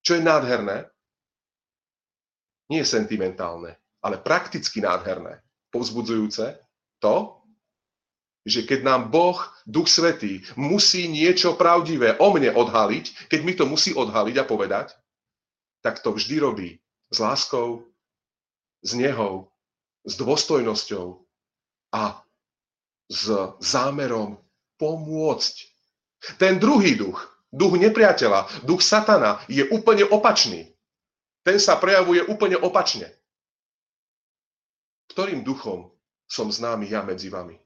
Čo 0.03 0.19
je 0.19 0.21
nádherné? 0.21 0.91
Nie 2.67 2.83
je 2.83 2.93
sentimentálne, 2.93 3.79
ale 4.03 4.19
prakticky 4.19 4.83
nádherné, 4.83 5.39
povzbudzujúce 5.71 6.59
to, 6.99 7.42
že 8.43 8.67
keď 8.67 8.83
nám 8.83 9.01
Boh, 9.07 9.39
Duch 9.63 9.87
Svetý, 9.87 10.43
musí 10.59 11.07
niečo 11.07 11.55
pravdivé 11.55 12.19
o 12.19 12.27
mne 12.35 12.51
odhaliť, 12.51 13.31
keď 13.31 13.39
mi 13.43 13.53
to 13.55 13.63
musí 13.63 13.95
odhaliť 13.95 14.35
a 14.39 14.47
povedať, 14.47 14.87
tak 15.79 16.03
to 16.03 16.11
vždy 16.11 16.35
robí 16.39 16.69
s 17.07 17.17
láskou, 17.23 17.87
s 18.83 18.91
nehou, 18.99 19.47
s 20.03 20.19
dôstojnosťou 20.19 21.23
a 21.95 22.19
s 23.07 23.31
zámerom 23.63 24.35
pomôcť. 24.75 25.55
Ten 26.35 26.59
druhý 26.59 26.99
duch, 26.99 27.23
duch 27.51 27.79
nepriateľa, 27.79 28.67
duch 28.67 28.83
satana 28.83 29.39
je 29.47 29.63
úplne 29.71 30.03
opačný. 30.03 30.67
Ten 31.43 31.59
sa 31.59 31.79
prejavuje 31.79 32.23
úplne 32.27 32.59
opačne. 32.59 33.07
Ktorým 35.11 35.43
duchom 35.43 35.91
som 36.27 36.51
známy 36.51 36.91
ja 36.91 37.03
medzi 37.03 37.27
vami? 37.31 37.62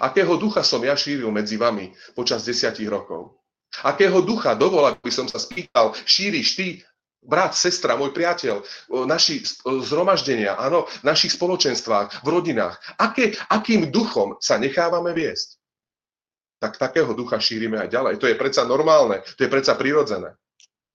Akého 0.00 0.36
ducha 0.36 0.60
som 0.60 0.84
ja 0.84 0.92
šíril 0.92 1.32
medzi 1.32 1.56
vami 1.56 1.92
počas 2.12 2.44
desiatich 2.44 2.88
rokov? 2.88 3.40
Akého 3.84 4.24
ducha, 4.24 4.56
dovol, 4.56 4.88
aby 4.88 5.12
som 5.12 5.28
sa 5.28 5.36
spýtal, 5.36 5.92
šíriš 6.08 6.48
ty, 6.56 6.66
brat, 7.26 7.58
sestra, 7.58 7.98
môj 7.98 8.14
priateľ, 8.14 8.62
naši 9.04 9.42
zhromaždenia, 9.66 10.56
áno, 10.56 10.86
v 10.86 11.04
našich 11.04 11.34
spoločenstvách, 11.34 12.22
v 12.22 12.28
rodinách. 12.30 12.78
Aké, 12.96 13.34
akým 13.50 13.90
duchom 13.90 14.38
sa 14.38 14.56
nechávame 14.56 15.12
viesť? 15.12 15.58
Tak 16.62 16.80
takého 16.80 17.12
ducha 17.12 17.36
šírime 17.36 17.76
aj 17.76 17.92
ďalej. 17.92 18.14
To 18.22 18.30
je 18.30 18.38
predsa 18.38 18.64
normálne, 18.64 19.20
to 19.36 19.44
je 19.44 19.52
predsa 19.52 19.76
prirodzené. 19.76 20.32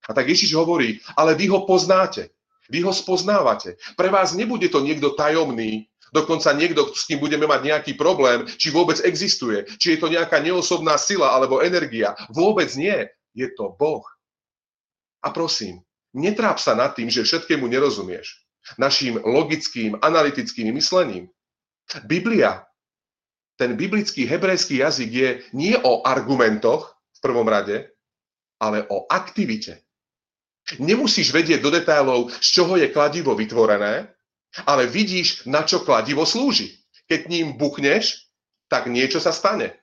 A 0.10 0.18
tak 0.18 0.26
Ježiš 0.26 0.58
hovorí, 0.58 0.98
ale 1.14 1.38
vy 1.38 1.54
ho 1.54 1.70
poznáte, 1.70 2.34
vy 2.72 2.82
ho 2.82 2.90
spoznávate. 2.90 3.78
Pre 3.94 4.10
vás 4.10 4.34
nebude 4.34 4.66
to 4.72 4.82
niekto 4.82 5.14
tajomný, 5.14 5.91
dokonca 6.12 6.52
niekto, 6.54 6.92
s 6.92 7.08
kým 7.08 7.24
budeme 7.24 7.48
mať 7.48 7.62
nejaký 7.64 7.92
problém, 7.96 8.46
či 8.46 8.70
vôbec 8.70 9.00
existuje, 9.02 9.64
či 9.80 9.96
je 9.96 10.00
to 10.00 10.12
nejaká 10.12 10.44
neosobná 10.44 11.00
sila 11.00 11.32
alebo 11.32 11.64
energia. 11.64 12.14
Vôbec 12.30 12.70
nie. 12.76 13.08
Je 13.32 13.48
to 13.56 13.72
Boh. 13.80 14.04
A 15.24 15.32
prosím, 15.32 15.80
netráp 16.12 16.60
sa 16.60 16.76
nad 16.76 16.92
tým, 16.92 17.08
že 17.08 17.24
všetkému 17.24 17.64
nerozumieš. 17.64 18.44
Naším 18.76 19.24
logickým, 19.24 19.98
analytickým 20.04 20.70
myslením. 20.76 21.32
Biblia, 22.06 22.68
ten 23.56 23.80
biblický 23.80 24.28
hebrejský 24.28 24.84
jazyk 24.84 25.10
je 25.12 25.30
nie 25.56 25.76
o 25.80 26.04
argumentoch 26.04 26.92
v 26.92 27.20
prvom 27.24 27.48
rade, 27.48 27.90
ale 28.60 28.86
o 28.92 29.08
aktivite. 29.10 29.82
Nemusíš 30.78 31.34
vedieť 31.34 31.60
do 31.62 31.74
detailov, 31.74 32.30
z 32.38 32.48
čoho 32.62 32.78
je 32.78 32.94
kladivo 32.94 33.34
vytvorené, 33.34 34.14
ale 34.68 34.88
vidíš, 34.88 35.48
na 35.48 35.64
čo 35.64 35.84
kladivo 35.84 36.28
slúži. 36.28 36.76
Keď 37.08 37.28
ním 37.28 37.48
buchneš, 37.56 38.32
tak 38.72 38.88
niečo 38.88 39.20
sa 39.20 39.36
stane. 39.36 39.76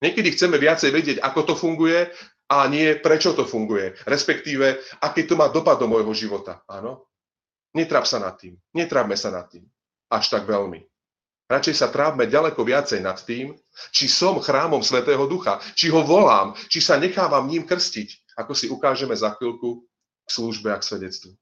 Niekedy 0.00 0.36
chceme 0.36 0.60
viacej 0.60 0.90
vedieť, 0.92 1.18
ako 1.24 1.40
to 1.52 1.54
funguje 1.56 2.12
a 2.52 2.68
nie 2.68 2.96
prečo 3.00 3.32
to 3.32 3.48
funguje. 3.48 3.96
Respektíve, 4.04 4.80
aký 5.00 5.24
to 5.24 5.36
má 5.36 5.48
dopad 5.48 5.80
do 5.80 5.88
môjho 5.88 6.12
života. 6.12 6.60
Áno? 6.68 7.08
Netráp 7.72 8.04
sa 8.04 8.20
nad 8.20 8.36
tým. 8.36 8.54
Netrápme 8.76 9.16
sa 9.16 9.32
nad 9.32 9.48
tým. 9.48 9.64
Až 10.12 10.28
tak 10.28 10.44
veľmi. 10.44 10.84
Radšej 11.44 11.76
sa 11.76 11.92
trápme 11.92 12.24
ďaleko 12.24 12.64
viacej 12.64 13.04
nad 13.04 13.20
tým, 13.20 13.52
či 13.92 14.08
som 14.08 14.40
chrámom 14.40 14.80
Svetého 14.80 15.28
Ducha, 15.28 15.60
či 15.76 15.92
ho 15.92 16.00
volám, 16.00 16.56
či 16.72 16.80
sa 16.80 16.96
nechávam 16.96 17.44
ním 17.44 17.68
krstiť, 17.68 18.32
ako 18.40 18.56
si 18.56 18.72
ukážeme 18.72 19.12
za 19.12 19.36
chvíľku 19.36 19.84
k 20.24 20.28
službe 20.28 20.72
a 20.72 20.80
k 20.80 20.88
svedectvu. 20.88 21.36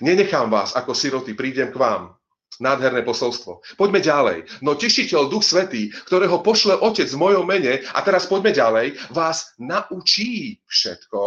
Nenechám 0.00 0.50
vás 0.50 0.74
ako 0.78 0.94
siroty, 0.94 1.34
prídem 1.34 1.74
k 1.74 1.78
vám. 1.78 2.14
Nádherné 2.60 3.00
posolstvo. 3.02 3.64
Poďme 3.80 4.04
ďalej. 4.04 4.38
No 4.60 4.76
tešiteľ, 4.76 5.32
Duch 5.32 5.42
Svetý, 5.42 5.88
ktorého 6.04 6.44
pošle 6.44 6.76
Otec 6.76 7.08
v 7.08 7.18
mojom 7.18 7.48
mene, 7.48 7.80
a 7.80 7.98
teraz 8.04 8.28
poďme 8.28 8.52
ďalej, 8.52 8.86
vás 9.10 9.56
naučí 9.56 10.60
všetko 10.68 11.22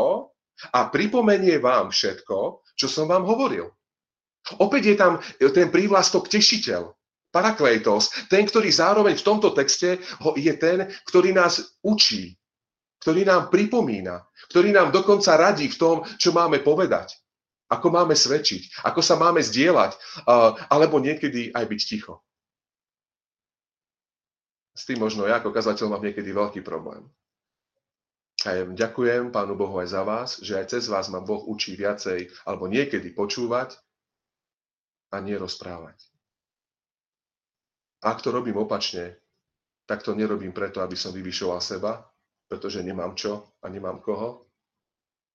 a 0.72 0.80
pripomenie 0.94 1.58
vám 1.58 1.90
všetko, 1.90 2.62
čo 2.78 2.88
som 2.88 3.10
vám 3.10 3.26
hovoril. 3.26 3.74
Opäť 4.62 4.94
je 4.94 4.96
tam 4.96 5.18
ten 5.42 5.74
prívlastok 5.74 6.30
tešiteľ. 6.30 6.94
Parakleitos, 7.34 8.14
ten, 8.32 8.48
ktorý 8.48 8.72
zároveň 8.72 9.20
v 9.20 9.26
tomto 9.28 9.52
texte 9.52 10.00
je 10.40 10.54
ten, 10.56 10.88
ktorý 11.10 11.36
nás 11.36 11.60
učí, 11.84 12.32
ktorý 13.04 13.28
nám 13.28 13.52
pripomína, 13.52 14.24
ktorý 14.48 14.72
nám 14.72 14.94
dokonca 14.96 15.36
radí 15.36 15.68
v 15.68 15.76
tom, 15.76 15.96
čo 16.16 16.32
máme 16.32 16.64
povedať 16.64 17.25
ako 17.66 17.88
máme 17.90 18.14
svedčiť, 18.14 18.86
ako 18.86 19.02
sa 19.02 19.18
máme 19.18 19.42
zdieľať, 19.42 19.98
alebo 20.70 21.02
niekedy 21.02 21.50
aj 21.50 21.66
byť 21.66 21.82
ticho. 21.82 22.22
S 24.76 24.84
tým 24.86 25.00
možno 25.00 25.24
ja 25.26 25.40
ako 25.40 25.56
kazateľ 25.56 25.88
mám 25.96 26.04
niekedy 26.04 26.36
veľký 26.36 26.62
problém. 26.62 27.08
A 28.46 28.62
ja 28.62 28.64
ďakujem 28.68 29.34
Pánu 29.34 29.58
Bohu 29.58 29.82
aj 29.82 29.90
za 29.90 30.04
vás, 30.06 30.38
že 30.38 30.54
aj 30.60 30.78
cez 30.78 30.86
vás 30.86 31.10
ma 31.10 31.24
Boh 31.24 31.42
učí 31.50 31.74
viacej, 31.74 32.30
alebo 32.46 32.70
niekedy 32.70 33.10
počúvať 33.16 33.74
a 35.10 35.18
nie 35.24 35.34
rozprávať. 35.34 35.98
Ak 38.06 38.22
to 38.22 38.30
robím 38.30 38.62
opačne, 38.62 39.18
tak 39.90 40.06
to 40.06 40.14
nerobím 40.14 40.54
preto, 40.54 40.84
aby 40.86 40.94
som 40.94 41.10
vyvyšoval 41.10 41.58
seba, 41.58 42.06
pretože 42.46 42.86
nemám 42.86 43.18
čo 43.18 43.58
a 43.64 43.70
nemám 43.72 43.98
koho, 44.06 44.45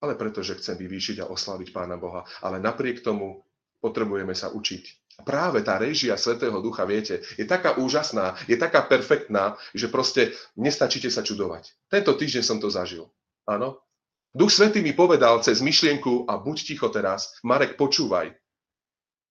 ale 0.00 0.16
preto, 0.16 0.40
že 0.40 0.56
chcem 0.56 0.80
vyvýšiť 0.80 1.24
a 1.24 1.30
oslaviť 1.30 1.76
Pána 1.76 2.00
Boha. 2.00 2.24
Ale 2.40 2.56
napriek 2.56 3.04
tomu 3.04 3.44
potrebujeme 3.80 4.32
sa 4.32 4.48
učiť. 4.52 5.16
A 5.20 5.24
práve 5.24 5.60
tá 5.60 5.76
režia 5.76 6.16
Svetého 6.16 6.56
Ducha, 6.64 6.88
viete, 6.88 7.20
je 7.36 7.44
taká 7.44 7.76
úžasná, 7.76 8.40
je 8.48 8.56
taká 8.56 8.80
perfektná, 8.88 9.60
že 9.76 9.92
proste 9.92 10.32
nestačíte 10.56 11.12
sa 11.12 11.20
čudovať. 11.20 11.76
Tento 11.92 12.16
týždeň 12.16 12.42
som 12.44 12.56
to 12.56 12.72
zažil. 12.72 13.12
Áno? 13.44 13.84
Duch 14.32 14.48
Svetý 14.48 14.80
mi 14.80 14.96
povedal 14.96 15.44
cez 15.44 15.60
myšlienku 15.60 16.24
a 16.24 16.40
buď 16.40 16.56
ticho 16.64 16.88
teraz, 16.88 17.36
Marek, 17.44 17.76
počúvaj. 17.76 18.32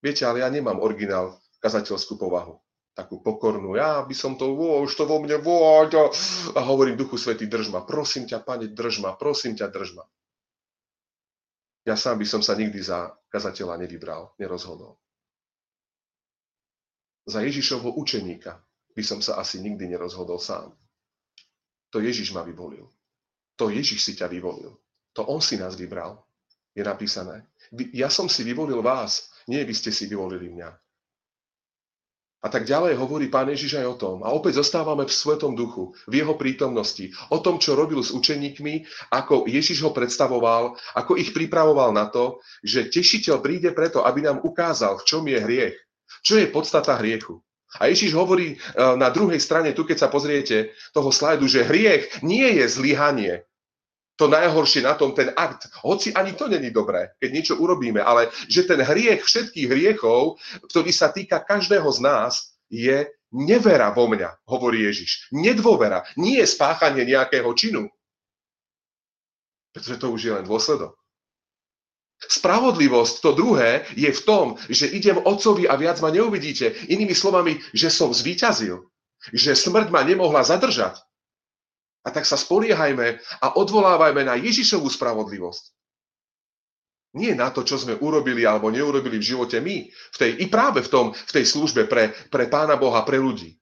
Viete, 0.04 0.24
ale 0.30 0.46
ja 0.46 0.50
nemám 0.52 0.78
originál 0.78 1.42
kazateľskú 1.60 2.22
povahu 2.22 2.62
takú 3.00 3.24
pokornú. 3.24 3.80
Ja 3.80 4.04
by 4.04 4.12
som 4.12 4.36
to, 4.36 4.52
ó, 4.52 4.84
už 4.84 4.92
to 4.92 5.08
vo 5.08 5.24
mne, 5.24 5.40
ó, 5.40 5.88
a 6.52 6.60
hovorím 6.68 7.00
Duchu 7.00 7.16
Svetý, 7.16 7.48
drž 7.48 7.72
ma, 7.72 7.88
prosím 7.88 8.28
ťa, 8.28 8.44
Pane, 8.44 8.68
drž 8.68 9.00
ma, 9.00 9.16
prosím 9.16 9.56
ťa, 9.56 9.72
drž 9.72 9.96
ma. 9.96 10.04
Ja 11.90 11.98
sám 11.98 12.22
by 12.22 12.28
som 12.30 12.46
sa 12.46 12.54
nikdy 12.54 12.78
za 12.86 13.10
kazateľa 13.34 13.82
nevybral, 13.82 14.38
nerozhodol. 14.38 14.94
Za 17.26 17.42
Ježišovho 17.42 17.98
učeníka 17.98 18.62
by 18.94 19.02
som 19.02 19.26
sa 19.26 19.42
asi 19.42 19.58
nikdy 19.58 19.90
nerozhodol 19.90 20.38
sám. 20.38 20.70
To 21.90 21.98
Ježiš 21.98 22.30
ma 22.30 22.46
vyvolil. 22.46 22.86
To 23.58 23.74
Ježiš 23.74 24.06
si 24.06 24.14
ťa 24.14 24.30
vyvolil. 24.30 24.78
To 25.18 25.26
On 25.34 25.42
si 25.42 25.58
nás 25.58 25.74
vybral. 25.74 26.22
Je 26.78 26.86
napísané. 26.86 27.50
Ja 27.90 28.14
som 28.14 28.30
si 28.30 28.46
vyvolil 28.46 28.86
vás, 28.86 29.34
nie 29.50 29.66
vy 29.66 29.74
ste 29.74 29.90
si 29.90 30.06
vyvolili 30.06 30.46
mňa. 30.54 30.70
A 32.40 32.48
tak 32.48 32.64
ďalej 32.64 32.96
hovorí 32.96 33.28
Pán 33.28 33.52
Ježiš 33.52 33.84
aj 33.84 33.88
o 33.88 34.00
tom. 34.00 34.16
A 34.24 34.32
opäť 34.32 34.64
zostávame 34.64 35.04
v 35.04 35.12
Svetom 35.12 35.60
duchu, 35.60 35.92
v 36.08 36.24
jeho 36.24 36.40
prítomnosti. 36.40 37.12
O 37.36 37.44
tom, 37.44 37.60
čo 37.60 37.76
robil 37.76 38.00
s 38.00 38.16
učeníkmi, 38.16 38.88
ako 39.12 39.44
Ježiš 39.44 39.84
ho 39.84 39.92
predstavoval, 39.92 40.80
ako 40.96 41.20
ich 41.20 41.36
pripravoval 41.36 41.92
na 41.92 42.08
to, 42.08 42.40
že 42.64 42.88
tešiteľ 42.88 43.44
príde 43.44 43.76
preto, 43.76 44.08
aby 44.08 44.24
nám 44.24 44.40
ukázal, 44.40 45.04
v 45.04 45.08
čom 45.08 45.24
je 45.28 45.36
hriech. 45.36 45.76
Čo 46.24 46.40
je 46.40 46.48
podstata 46.48 46.96
hriechu. 46.96 47.44
A 47.78 47.92
Ježiš 47.92 48.18
hovorí 48.18 48.56
e, 48.56 48.58
na 48.98 49.14
druhej 49.14 49.38
strane, 49.38 49.78
tu 49.78 49.86
keď 49.86 50.08
sa 50.08 50.10
pozriete 50.10 50.74
toho 50.90 51.14
slajdu, 51.14 51.46
že 51.46 51.68
hriech 51.68 52.26
nie 52.26 52.58
je 52.58 52.66
zlyhanie, 52.66 53.46
to 54.20 54.28
najhoršie 54.28 54.84
na 54.84 55.00
tom, 55.00 55.16
ten 55.16 55.32
akt, 55.32 55.72
hoci 55.80 56.12
ani 56.12 56.36
to 56.36 56.52
není 56.52 56.76
dobré, 56.76 57.16
keď 57.24 57.30
niečo 57.32 57.56
urobíme, 57.56 58.04
ale 58.04 58.28
že 58.52 58.68
ten 58.68 58.84
hriech 58.84 59.24
všetkých 59.24 59.72
hriechov, 59.72 60.36
ktorý 60.68 60.92
sa 60.92 61.08
týka 61.08 61.40
každého 61.40 61.88
z 61.88 62.00
nás, 62.04 62.52
je 62.68 63.08
nevera 63.32 63.96
vo 63.96 64.12
mňa, 64.12 64.44
hovorí 64.44 64.84
Ježiš. 64.84 65.32
Nedôvera, 65.32 66.04
nie 66.20 66.44
je 66.44 66.52
spáchanie 66.52 67.08
nejakého 67.08 67.48
činu. 67.56 67.88
Pretože 69.72 69.96
to 70.02 70.12
už 70.12 70.22
je 70.22 70.36
len 70.36 70.44
dôsledok. 70.44 71.00
Spravodlivosť, 72.20 73.24
to 73.24 73.32
druhé, 73.32 73.88
je 73.96 74.12
v 74.12 74.22
tom, 74.28 74.60
že 74.68 74.92
idem 74.92 75.16
otcovi 75.16 75.72
a 75.72 75.80
viac 75.80 76.04
ma 76.04 76.12
neuvidíte. 76.12 76.76
Inými 76.92 77.16
slovami, 77.16 77.64
že 77.72 77.88
som 77.88 78.12
zvíťazil. 78.12 78.84
Že 79.32 79.56
smrť 79.56 79.88
ma 79.88 80.04
nemohla 80.04 80.44
zadržať. 80.44 81.00
A 82.10 82.14
tak 82.14 82.26
sa 82.26 82.42
spoliehajme 82.42 83.22
a 83.46 83.48
odvolávajme 83.54 84.26
na 84.26 84.34
Ježišovú 84.34 84.90
spravodlivosť. 84.90 85.64
Nie 87.22 87.38
na 87.38 87.54
to, 87.54 87.62
čo 87.62 87.78
sme 87.78 88.02
urobili 88.02 88.50
alebo 88.50 88.74
neurobili 88.74 89.22
v 89.22 89.30
živote 89.30 89.62
my, 89.62 89.86
v 89.94 90.18
tej, 90.18 90.32
i 90.42 90.46
práve 90.50 90.82
v, 90.82 90.90
tom, 90.90 91.06
v 91.14 91.32
tej 91.38 91.46
službe 91.46 91.86
pre, 91.86 92.10
pre 92.34 92.50
Pána 92.50 92.82
Boha, 92.82 93.06
pre 93.06 93.22
ľudí. 93.22 93.54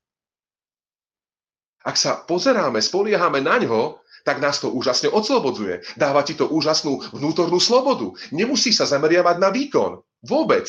Ak 1.83 1.99
sa 1.99 2.23
pozeráme, 2.23 2.79
spoliehame 2.79 3.43
na 3.43 3.59
ňo, 3.59 3.99
tak 4.23 4.39
nás 4.39 4.63
to 4.63 4.71
úžasne 4.71 5.11
odslobodzuje. 5.11 5.99
Dáva 5.99 6.23
ti 6.23 6.35
to 6.35 6.47
úžasnú 6.47 7.03
vnútornú 7.15 7.59
slobodu. 7.59 8.15
Nemusí 8.31 8.71
sa 8.71 8.87
zameriavať 8.87 9.39
na 9.43 9.51
výkon. 9.51 9.99
Vôbec. 10.23 10.67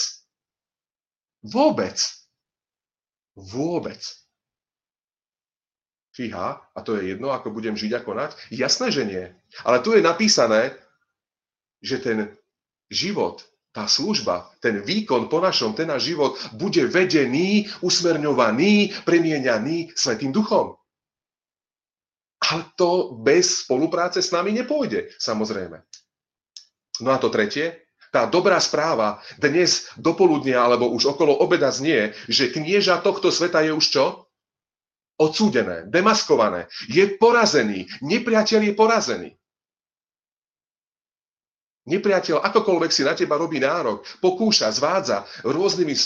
Vôbec. 1.47 1.99
Vôbec 3.39 4.03
fíha, 6.19 6.59
a 6.75 6.79
to 6.83 6.99
je 6.99 7.15
jedno, 7.15 7.31
ako 7.31 7.55
budem 7.55 7.79
žiť 7.79 7.95
a 7.95 8.01
konať? 8.03 8.51
Jasné, 8.51 8.91
že 8.91 9.07
nie. 9.07 9.25
Ale 9.63 9.79
tu 9.79 9.95
je 9.95 10.03
napísané, 10.03 10.75
že 11.79 12.03
ten 12.03 12.35
život, 12.91 13.47
tá 13.71 13.87
služba, 13.87 14.51
ten 14.59 14.83
výkon 14.83 15.31
po 15.31 15.39
našom, 15.39 15.79
ten 15.79 15.87
náš 15.87 16.11
život 16.11 16.35
bude 16.59 16.83
vedený, 16.91 17.71
usmerňovaný, 17.87 18.99
premieňaný 19.07 19.95
Svetým 19.95 20.35
duchom. 20.35 20.75
Ale 22.43 22.75
to 22.75 23.15
bez 23.23 23.63
spolupráce 23.63 24.19
s 24.19 24.35
nami 24.35 24.51
nepôjde, 24.51 25.15
samozrejme. 25.23 25.79
No 26.99 27.15
a 27.15 27.23
to 27.23 27.31
tretie, 27.31 27.87
tá 28.11 28.27
dobrá 28.27 28.59
správa 28.59 29.23
dnes 29.37 29.87
dopoludnia 30.01 30.65
alebo 30.65 30.91
už 30.91 31.15
okolo 31.15 31.39
obeda 31.39 31.71
znie, 31.71 32.17
že 32.27 32.51
knieža 32.51 33.05
tohto 33.05 33.31
sveta 33.31 33.63
je 33.63 33.71
už 33.71 33.87
čo? 33.87 34.28
Odsúdené, 35.19 35.91
demaskované, 35.91 36.71
je 36.87 37.03
porazený, 37.19 37.91
nepriateľ 38.07 38.61
je 38.71 38.75
porazený. 38.79 39.31
Nepriateľ 41.89 42.45
akokoľvek 42.45 42.91
si 42.93 43.03
na 43.03 43.19
teba 43.19 43.35
robí 43.35 43.59
nárok, 43.59 44.05
pokúša, 44.23 44.71
zvádza 44.71 45.27
rôznymi 45.43 45.97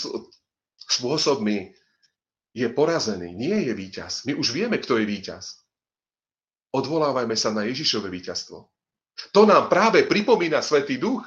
spôsobmi, 0.89 1.75
je 2.53 2.67
porazený, 2.69 3.33
nie 3.33 3.67
je 3.67 3.73
víťaz. 3.73 4.23
My 4.29 4.37
už 4.37 4.53
vieme, 4.53 4.77
kto 4.77 5.01
je 5.01 5.05
víťaz. 5.09 5.65
Odvolávajme 6.73 7.37
sa 7.37 7.53
na 7.53 7.65
Ježišové 7.65 8.09
víťazstvo. 8.09 8.69
To 9.33 9.41
nám 9.45 9.69
práve 9.69 10.05
pripomína 10.09 10.61
Svetý 10.61 10.97
Duch. 10.97 11.21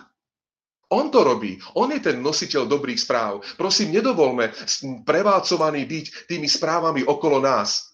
On 0.94 1.10
to 1.10 1.26
robí. 1.26 1.58
On 1.74 1.90
je 1.90 1.98
ten 1.98 2.22
nositeľ 2.22 2.70
dobrých 2.70 3.00
správ. 3.02 3.42
Prosím, 3.58 3.90
nedovolme 3.90 4.54
preválcovaný 5.02 5.82
byť 5.82 6.06
tými 6.30 6.46
správami 6.46 7.02
okolo 7.02 7.42
nás. 7.42 7.90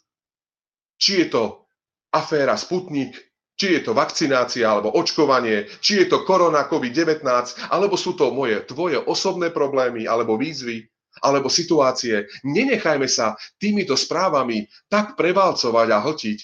Či 1.00 1.24
je 1.24 1.26
to 1.32 1.64
aféra 2.12 2.52
Sputnik, 2.60 3.16
či 3.56 3.80
je 3.80 3.80
to 3.80 3.96
vakcinácia 3.96 4.68
alebo 4.68 4.92
očkovanie, 4.92 5.72
či 5.80 6.04
je 6.04 6.06
to 6.12 6.28
korona 6.28 6.68
COVID-19, 6.68 7.24
alebo 7.72 7.96
sú 7.96 8.12
to 8.12 8.28
moje, 8.28 8.60
tvoje 8.68 9.00
osobné 9.00 9.48
problémy 9.48 10.04
alebo 10.04 10.36
výzvy, 10.36 10.84
alebo 11.24 11.48
situácie. 11.48 12.28
Nenechajme 12.44 13.08
sa 13.08 13.36
týmito 13.56 13.96
správami 13.96 14.68
tak 14.92 15.16
prevalcovať 15.16 15.88
a 15.92 15.98
hltiť, 16.00 16.38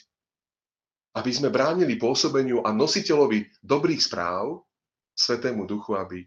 aby 1.17 1.31
sme 1.33 1.53
bránili 1.53 2.01
pôsobeniu 2.01 2.65
a 2.65 2.73
nositeľovi 2.73 3.61
dobrých 3.61 4.01
správ, 4.01 4.65
Svetému 5.19 5.67
Duchu, 5.67 5.99
aby 5.99 6.23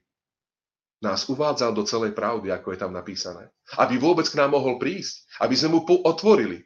nás 1.01 1.25
uvádzal 1.25 1.73
do 1.73 1.81
celej 1.81 2.13
pravdy, 2.13 2.53
ako 2.53 2.73
je 2.73 2.79
tam 2.79 2.93
napísané. 2.93 3.49
Aby 3.81 3.97
vôbec 3.97 4.29
k 4.29 4.37
nám 4.37 4.53
mohol 4.53 4.77
prísť, 4.77 5.25
aby 5.41 5.57
sme 5.57 5.77
mu 5.77 5.79
otvorili 6.05 6.61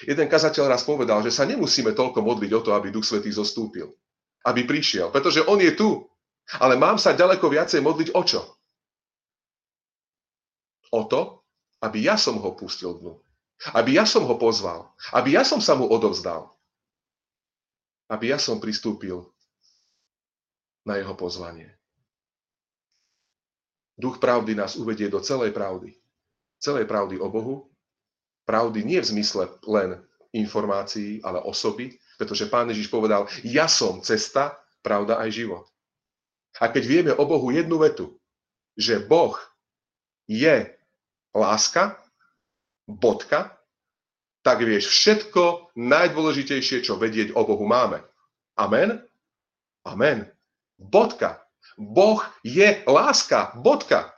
Jeden 0.00 0.26
kazateľ 0.26 0.72
raz 0.72 0.82
povedal, 0.82 1.20
že 1.20 1.30
sa 1.30 1.44
nemusíme 1.44 1.92
toľko 1.92 2.24
modliť 2.24 2.50
o 2.56 2.60
to, 2.64 2.70
aby 2.72 2.88
Duch 2.88 3.04
Svetý 3.04 3.28
zostúpil. 3.30 3.92
Aby 4.42 4.64
prišiel. 4.66 5.12
Pretože 5.12 5.44
On 5.46 5.60
je 5.60 5.70
tu. 5.76 6.02
Ale 6.58 6.74
mám 6.74 6.98
sa 6.98 7.14
ďaleko 7.14 7.46
viacej 7.46 7.84
modliť 7.84 8.08
o 8.16 8.22
čo? 8.26 8.42
O 10.90 11.06
to, 11.06 11.44
aby 11.84 12.02
ja 12.08 12.18
som 12.18 12.40
ho 12.40 12.50
pustil 12.56 12.98
dnu. 12.98 13.20
Aby 13.76 14.00
ja 14.00 14.04
som 14.08 14.26
ho 14.26 14.34
pozval. 14.34 14.90
Aby 15.14 15.38
ja 15.38 15.46
som 15.46 15.62
sa 15.62 15.78
mu 15.78 15.86
odovzdal. 15.86 16.50
Aby 18.10 18.34
ja 18.34 18.38
som 18.42 18.58
pristúpil 18.58 19.22
na 20.82 20.98
jeho 20.98 21.14
pozvanie. 21.14 21.70
Duch 24.02 24.18
pravdy 24.18 24.58
nás 24.58 24.74
uvedie 24.74 25.06
do 25.06 25.22
celej 25.22 25.54
pravdy. 25.54 25.94
Celej 26.58 26.90
pravdy 26.90 27.22
o 27.22 27.30
Bohu, 27.30 27.70
pravdy 28.42 28.82
nie 28.82 28.98
v 28.98 29.10
zmysle 29.14 29.46
len 29.70 30.02
informácií, 30.34 31.22
ale 31.22 31.38
osoby, 31.38 31.94
pretože 32.18 32.50
pán 32.50 32.66
Ježiš 32.66 32.90
povedal, 32.90 33.30
ja 33.46 33.70
som 33.70 34.02
cesta, 34.02 34.58
pravda 34.82 35.22
aj 35.22 35.30
život. 35.30 35.64
A 36.58 36.66
keď 36.66 36.84
vieme 36.84 37.12
o 37.14 37.22
Bohu 37.22 37.54
jednu 37.54 37.78
vetu, 37.78 38.18
že 38.74 38.98
Boh 38.98 39.38
je 40.26 40.66
láska, 41.30 42.02
bodka, 42.90 43.54
tak 44.42 44.58
vieš 44.66 44.90
všetko 44.90 45.74
najdôležitejšie, 45.78 46.82
čo 46.82 46.98
vedieť 46.98 47.38
o 47.38 47.46
Bohu 47.46 47.62
máme. 47.62 48.02
Amen? 48.58 48.98
Amen. 49.86 50.26
Bodka. 50.76 51.41
Boh 51.78 52.20
je 52.44 52.82
láska. 52.84 53.56
Bodka. 53.58 54.12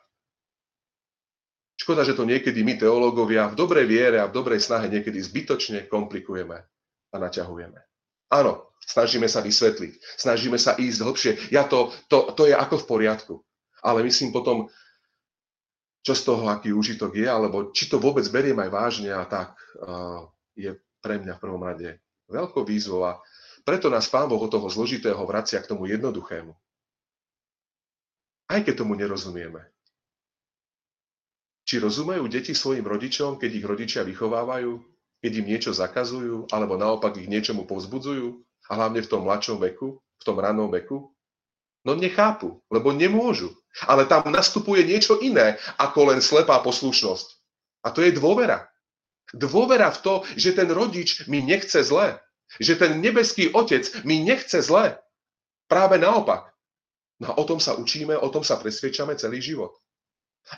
Škoda, 1.74 2.06
že 2.06 2.14
to 2.14 2.22
niekedy 2.22 2.62
my 2.62 2.78
teológovia 2.78 3.50
v 3.50 3.58
dobrej 3.58 3.86
viere 3.90 4.18
a 4.22 4.30
v 4.30 4.36
dobrej 4.36 4.62
snahe 4.62 4.86
niekedy 4.86 5.18
zbytočne 5.18 5.90
komplikujeme 5.90 6.62
a 7.10 7.16
naťahujeme. 7.18 7.76
Áno, 8.30 8.70
snažíme 8.86 9.26
sa 9.26 9.42
vysvetliť, 9.42 10.18
snažíme 10.18 10.56
sa 10.56 10.78
ísť 10.78 10.98
hlbšie. 11.02 11.32
Ja 11.50 11.66
to, 11.66 11.90
to, 12.06 12.30
to 12.32 12.46
je 12.46 12.54
ako 12.54 12.82
v 12.82 12.88
poriadku. 12.88 13.34
Ale 13.84 14.00
myslím 14.06 14.32
potom, 14.32 14.70
čo 16.00 16.14
z 16.16 16.22
toho, 16.24 16.48
aký 16.48 16.72
úžitok 16.72 17.14
je, 17.16 17.28
alebo 17.28 17.74
či 17.74 17.90
to 17.90 18.00
vôbec 18.00 18.24
beriem 18.32 18.56
aj 18.64 18.70
vážne 18.70 19.10
a 19.12 19.26
tak, 19.28 19.52
uh, 19.82 20.24
je 20.56 20.78
pre 21.04 21.20
mňa 21.20 21.36
v 21.36 21.42
prvom 21.42 21.60
rade 21.60 22.00
veľkou 22.32 22.64
výzvou 22.64 23.04
a 23.04 23.20
preto 23.64 23.88
nás 23.88 24.08
Pán 24.08 24.28
Boh 24.28 24.40
od 24.40 24.52
toho 24.52 24.68
zložitého 24.68 25.20
vracia 25.24 25.60
k 25.60 25.68
tomu 25.68 25.88
jednoduchému. 25.88 26.52
Aj 28.48 28.60
keď 28.60 28.84
tomu 28.84 28.94
nerozumieme. 28.94 29.64
Či 31.64 31.80
rozumejú 31.80 32.28
deti 32.28 32.52
svojim 32.52 32.84
rodičom, 32.84 33.40
keď 33.40 33.50
ich 33.56 33.64
rodičia 33.64 34.02
vychovávajú, 34.04 34.84
keď 35.24 35.32
im 35.40 35.46
niečo 35.48 35.72
zakazujú, 35.72 36.52
alebo 36.52 36.76
naopak 36.76 37.16
ich 37.16 37.28
niečomu 37.28 37.64
povzbudzujú, 37.64 38.44
a 38.68 38.70
hlavne 38.76 39.00
v 39.00 39.10
tom 39.10 39.24
mladšom 39.24 39.60
veku, 39.60 40.00
v 40.00 40.22
tom 40.24 40.36
ranom 40.40 40.68
veku? 40.68 41.12
No 41.84 41.92
nechápu, 41.92 42.64
lebo 42.72 42.96
nemôžu. 42.96 43.52
Ale 43.84 44.08
tam 44.08 44.24
nastupuje 44.32 44.84
niečo 44.84 45.20
iné, 45.20 45.60
ako 45.76 46.12
len 46.12 46.20
slepá 46.24 46.60
poslušnosť. 46.64 47.26
A 47.84 47.92
to 47.92 48.00
je 48.00 48.16
dôvera. 48.16 48.72
Dôvera 49.36 49.92
v 49.92 50.00
to, 50.00 50.14
že 50.36 50.56
ten 50.56 50.72
rodič 50.72 51.28
mi 51.28 51.44
nechce 51.44 51.84
zle. 51.84 52.16
Že 52.56 52.74
ten 52.80 52.92
nebeský 53.04 53.52
otec 53.52 53.84
mi 54.08 54.24
nechce 54.24 54.64
zle. 54.64 54.96
Práve 55.68 56.00
naopak. 56.00 56.53
No 57.24 57.32
a 57.32 57.40
o 57.40 57.48
tom 57.48 57.56
sa 57.56 57.72
učíme, 57.72 58.12
o 58.20 58.28
tom 58.28 58.44
sa 58.44 58.60
presvedčame 58.60 59.16
celý 59.16 59.40
život. 59.40 59.72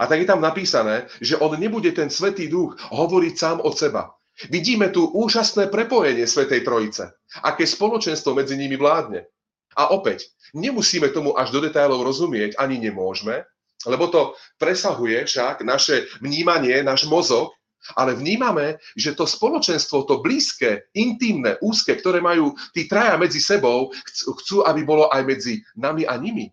A 0.03 0.11
tak 0.11 0.19
je 0.19 0.27
tam 0.27 0.43
napísané, 0.43 1.07
že 1.23 1.39
on 1.39 1.55
nebude 1.55 1.95
ten 1.95 2.11
Svetý 2.11 2.51
Duch 2.51 2.75
hovoriť 2.91 3.35
sám 3.39 3.63
od 3.63 3.79
seba. 3.79 4.11
Vidíme 4.51 4.91
tu 4.91 5.07
úžasné 5.07 5.71
prepojenie 5.71 6.27
Svetej 6.27 6.67
Trojice. 6.67 7.15
Aké 7.47 7.63
spoločenstvo 7.63 8.35
medzi 8.35 8.59
nimi 8.59 8.75
vládne. 8.75 9.31
A 9.79 9.95
opäť, 9.95 10.27
nemusíme 10.59 11.15
tomu 11.15 11.39
až 11.39 11.55
do 11.55 11.63
detailov 11.63 12.03
rozumieť, 12.03 12.59
ani 12.59 12.83
nemôžeme, 12.83 13.47
lebo 13.87 14.11
to 14.11 14.35
presahuje 14.59 15.23
však 15.23 15.63
naše 15.63 16.11
vnímanie, 16.19 16.83
náš 16.83 17.07
mozog, 17.07 17.55
ale 17.95 18.19
vnímame, 18.19 18.83
že 18.99 19.15
to 19.15 19.29
spoločenstvo, 19.29 20.09
to 20.09 20.19
blízke, 20.25 20.91
intimné, 20.97 21.61
úzke, 21.63 21.95
ktoré 21.95 22.19
majú 22.19 22.57
tí 22.75 22.89
traja 22.91 23.15
medzi 23.21 23.39
sebou, 23.39 23.95
chcú, 24.43 24.67
aby 24.67 24.83
bolo 24.83 25.07
aj 25.13 25.23
medzi 25.23 25.63
nami 25.79 26.03
a 26.09 26.19
nimi. 26.19 26.51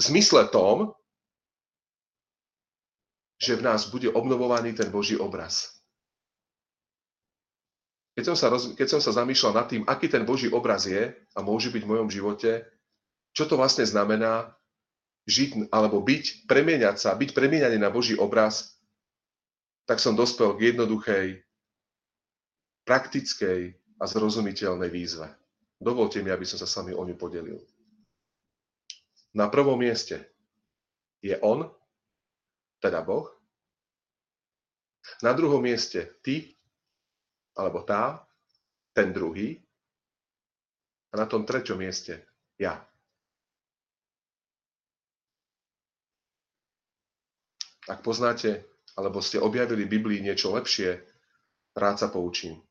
Zmysle 0.00 0.50
tom, 0.50 0.94
že 3.38 3.58
v 3.58 3.62
nás 3.62 3.86
bude 3.90 4.10
obnovovaný 4.10 4.74
ten 4.74 4.90
Boží 4.90 5.14
obraz. 5.14 5.74
Keď 8.14 8.24
som, 8.30 8.36
sa 8.38 8.46
roz, 8.46 8.78
keď 8.78 8.88
som 8.94 9.00
sa 9.02 9.10
zamýšľal 9.10 9.52
nad 9.58 9.66
tým, 9.66 9.82
aký 9.90 10.06
ten 10.06 10.22
Boží 10.22 10.46
obraz 10.46 10.86
je 10.86 11.10
a 11.34 11.38
môže 11.42 11.74
byť 11.74 11.82
v 11.82 11.90
mojom 11.90 12.08
živote, 12.10 12.62
čo 13.34 13.44
to 13.50 13.58
vlastne 13.58 13.82
znamená 13.82 14.54
žiť 15.26 15.74
alebo 15.74 15.98
byť, 15.98 16.46
premieňať 16.46 16.96
sa, 17.00 17.18
byť 17.18 17.34
premieňaný 17.34 17.78
na 17.82 17.90
Boží 17.90 18.14
obraz, 18.14 18.78
tak 19.84 19.98
som 19.98 20.14
dospel 20.14 20.54
k 20.54 20.72
jednoduchej, 20.72 21.42
praktickej 22.86 23.74
a 23.98 24.04
zrozumiteľnej 24.06 24.90
výzve. 24.92 25.26
Dovolte 25.82 26.22
mi, 26.22 26.30
aby 26.30 26.46
som 26.46 26.60
sa 26.60 26.70
s 26.70 26.76
vami 26.78 26.94
o 26.94 27.02
ňu 27.02 27.18
podelil. 27.18 27.58
Na 29.34 29.50
prvom 29.50 29.74
mieste 29.74 30.30
je 31.18 31.34
On, 31.42 31.66
teda 32.78 33.02
Boh. 33.02 33.26
Na 35.26 35.34
druhom 35.34 35.58
mieste 35.58 36.22
ty, 36.22 36.54
alebo 37.58 37.82
tá, 37.82 38.22
ten 38.94 39.10
druhý. 39.10 39.58
A 41.10 41.18
na 41.18 41.26
tom 41.26 41.42
treťom 41.42 41.78
mieste 41.78 42.26
ja. 42.58 42.78
Ak 47.84 48.00
poznáte, 48.00 48.64
alebo 48.96 49.20
ste 49.20 49.42
objavili 49.42 49.84
Biblii 49.84 50.22
niečo 50.24 50.54
lepšie, 50.54 51.04
rád 51.76 52.00
sa 52.00 52.08
poučím. 52.08 52.62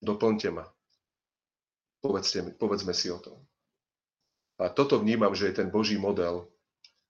Doplňte 0.00 0.48
ma. 0.54 0.64
Povedzte 2.00 2.44
povedzme 2.56 2.94
si 2.96 3.10
o 3.10 3.18
tom. 3.18 3.40
A 4.58 4.70
toto 4.70 5.02
vnímam, 5.02 5.34
že 5.34 5.50
je 5.50 5.58
ten 5.62 5.68
Boží 5.70 5.98
model, 5.98 6.46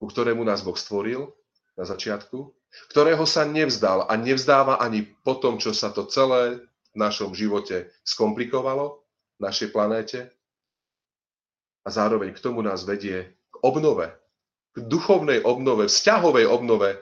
ku 0.01 0.09
ktorému 0.09 0.45
nás 0.45 0.65
Boh 0.65 0.77
stvoril 0.77 1.33
na 1.77 1.85
začiatku, 1.85 2.53
ktorého 2.91 3.23
sa 3.29 3.47
nevzdal 3.47 4.09
a 4.09 4.15
nevzdáva 4.17 4.81
ani 4.81 5.07
po 5.23 5.39
tom, 5.39 5.61
čo 5.61 5.71
sa 5.77 5.93
to 5.93 6.09
celé 6.09 6.65
v 6.95 6.97
našom 6.97 7.35
živote 7.35 7.91
skomplikovalo, 8.07 9.03
v 9.39 9.41
našej 9.43 9.69
planéte. 9.75 10.21
A 11.85 11.89
zároveň 11.93 12.33
k 12.33 12.43
tomu 12.43 12.65
nás 12.65 12.83
vedie 12.89 13.37
obnove, 13.61 14.09
k 14.73 14.79
duchovnej 14.89 15.45
obnove, 15.45 15.87
vzťahovej 15.87 16.47
obnove 16.49 16.97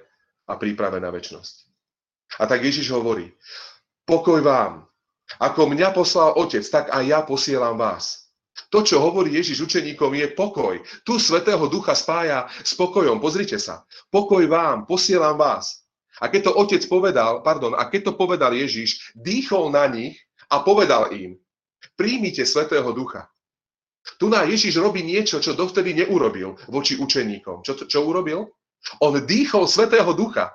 a 0.50 0.52
príprave 0.58 0.98
na 0.98 1.14
väčnosť. 1.14 1.54
A 2.42 2.48
tak 2.50 2.64
Ježiš 2.64 2.90
hovorí, 2.90 3.30
pokoj 4.08 4.42
vám, 4.42 4.88
ako 5.38 5.70
mňa 5.70 5.94
poslal 5.96 6.34
Otec, 6.36 6.64
tak 6.68 6.92
aj 6.92 7.04
ja 7.04 7.20
posielam 7.24 7.78
vás. 7.78 8.21
To, 8.68 8.84
čo 8.84 9.00
hovorí 9.00 9.36
Ježiš 9.36 9.64
učeníkom, 9.64 10.12
je 10.12 10.28
pokoj. 10.32 10.76
Tu 11.04 11.16
Svetého 11.16 11.64
Ducha 11.68 11.96
spája 11.96 12.48
s 12.60 12.76
pokojom. 12.76 13.20
Pozrite 13.20 13.56
sa. 13.56 13.84
Pokoj 14.12 14.44
vám, 14.48 14.84
posielam 14.84 15.40
vás. 15.40 15.84
A 16.20 16.28
keď 16.28 16.52
to 16.52 16.56
Otec 16.60 16.84
povedal, 16.88 17.40
pardon, 17.40 17.72
a 17.72 17.88
keď 17.88 18.12
to 18.12 18.18
povedal 18.20 18.52
Ježiš, 18.52 19.16
dýchol 19.16 19.72
na 19.72 19.88
nich 19.88 20.20
a 20.52 20.60
povedal 20.60 21.12
im, 21.16 21.40
príjmite 21.96 22.44
Svetého 22.44 22.92
Ducha. 22.92 23.28
Tu 24.18 24.28
na 24.28 24.44
Ježiš 24.44 24.76
robí 24.76 25.00
niečo, 25.00 25.40
čo 25.40 25.56
dovtedy 25.56 25.94
neurobil 25.96 26.58
voči 26.68 26.98
učeníkom. 26.98 27.64
Čo, 27.64 27.88
čo 27.88 27.98
urobil? 28.04 28.50
On 29.00 29.14
dýchol 29.14 29.64
Svetého 29.64 30.10
Ducha. 30.12 30.52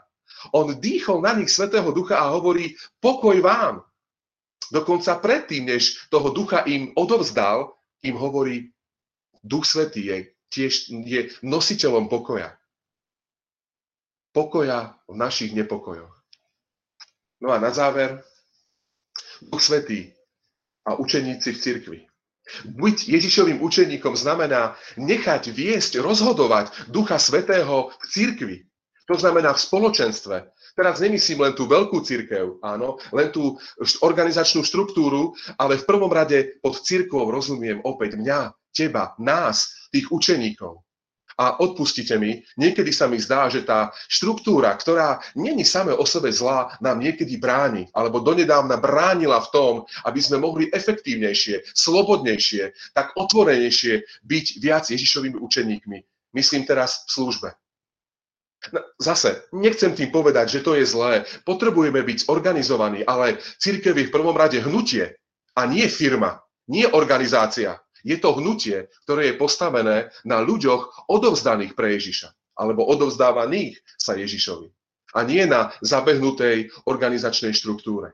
On 0.54 0.70
dýchol 0.70 1.24
na 1.24 1.34
nich 1.34 1.50
Svetého 1.50 1.90
Ducha 1.90 2.22
a 2.22 2.30
hovorí, 2.36 2.76
pokoj 3.02 3.40
vám. 3.42 3.82
Dokonca 4.68 5.16
predtým, 5.24 5.72
než 5.72 6.12
toho 6.12 6.28
ducha 6.36 6.68
im 6.68 6.92
odovzdal, 7.00 7.77
im 8.04 8.16
hovorí, 8.18 8.74
Duch 9.44 9.66
Svetý 9.66 10.06
je 10.06 10.18
tiež 10.52 10.92
je 11.06 11.32
nositeľom 11.44 12.08
pokoja. 12.08 12.56
Pokoja 14.32 14.96
v 15.10 15.16
našich 15.18 15.52
nepokojoch. 15.56 16.14
No 17.42 17.54
a 17.54 17.58
na 17.62 17.70
záver, 17.74 18.22
Duch 19.42 19.62
Svetý 19.62 20.14
a 20.88 20.96
učeníci 20.98 21.54
v 21.54 21.62
cirkvi. 21.62 22.00
Byť 22.64 23.12
Ježišovým 23.12 23.60
učeníkom 23.60 24.16
znamená 24.16 24.80
nechať 24.96 25.52
viesť, 25.52 26.00
rozhodovať 26.00 26.88
Ducha 26.88 27.20
Svetého 27.20 27.92
v 27.92 28.06
cirkvi. 28.08 28.58
To 29.12 29.20
znamená 29.20 29.52
v 29.52 29.64
spoločenstve. 29.64 30.36
Teraz 30.78 31.02
nemyslím 31.02 31.42
len 31.42 31.58
tú 31.58 31.66
veľkú 31.66 32.06
církev, 32.06 32.62
áno, 32.62 33.02
len 33.10 33.34
tú 33.34 33.58
organizačnú 34.06 34.62
štruktúru, 34.62 35.34
ale 35.58 35.82
v 35.82 35.88
prvom 35.90 36.14
rade 36.14 36.62
pod 36.62 36.78
církvou 36.78 37.34
rozumiem 37.34 37.82
opäť 37.82 38.14
mňa, 38.14 38.54
teba, 38.70 39.18
nás, 39.18 39.90
tých 39.90 40.06
učeníkov. 40.14 40.86
A 41.38 41.58
odpustite 41.62 42.18
mi, 42.22 42.46
niekedy 42.62 42.94
sa 42.94 43.10
mi 43.10 43.18
zdá, 43.18 43.50
že 43.50 43.66
tá 43.66 43.90
štruktúra, 44.10 44.74
ktorá 44.78 45.22
není 45.34 45.66
same 45.66 45.94
o 45.94 46.06
sebe 46.06 46.30
zlá, 46.30 46.78
nám 46.78 47.02
niekedy 47.02 47.42
bráni, 47.42 47.90
alebo 47.94 48.22
donedávna 48.22 48.78
bránila 48.78 49.42
v 49.46 49.50
tom, 49.50 49.74
aby 50.06 50.22
sme 50.22 50.42
mohli 50.42 50.70
efektívnejšie, 50.70 51.74
slobodnejšie, 51.74 52.94
tak 52.94 53.18
otvorenejšie 53.18 54.06
byť 54.26 54.46
viac 54.62 54.90
Ježišovými 54.94 55.38
učeníkmi. 55.42 55.98
Myslím 56.38 56.70
teraz 56.70 57.06
v 57.10 57.18
službe. 57.18 57.50
Zase, 58.98 59.48
nechcem 59.54 59.94
tým 59.94 60.10
povedať, 60.10 60.60
že 60.60 60.64
to 60.66 60.74
je 60.76 60.84
zlé. 60.84 61.24
Potrebujeme 61.46 62.02
byť 62.04 62.28
organizovaní, 62.28 63.06
ale 63.06 63.38
církev 63.62 63.94
je 63.96 64.08
v 64.10 64.14
prvom 64.14 64.36
rade 64.36 64.60
hnutie 64.60 65.14
a 65.56 65.62
nie 65.70 65.86
firma, 65.88 66.42
nie 66.68 66.84
organizácia. 66.90 67.80
Je 68.02 68.18
to 68.18 68.38
hnutie, 68.38 68.90
ktoré 69.06 69.34
je 69.34 69.40
postavené 69.40 70.10
na 70.26 70.42
ľuďoch 70.42 71.10
odovzdaných 71.10 71.74
pre 71.74 71.98
Ježiša, 71.98 72.58
alebo 72.58 72.86
odovzdávaných 72.86 73.82
sa 73.98 74.18
Ježišovi. 74.18 74.68
A 75.16 75.24
nie 75.24 75.48
na 75.48 75.72
zabehnutej 75.82 76.70
organizačnej 76.86 77.56
štruktúre. 77.56 78.14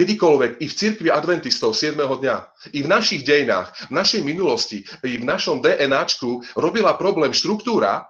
Kedykoľvek 0.00 0.64
i 0.64 0.66
v 0.66 0.74
cirkvi 0.74 1.08
adventistov 1.12 1.76
7. 1.76 1.92
dňa, 1.92 2.36
i 2.72 2.80
v 2.80 2.88
našich 2.88 3.20
dejinách, 3.20 3.92
v 3.92 4.00
našej 4.00 4.24
minulosti, 4.24 4.80
i 5.04 5.20
v 5.20 5.28
našom 5.28 5.60
DNAčku 5.60 6.56
robila 6.56 6.96
problém 6.96 7.36
štruktúra, 7.36 8.08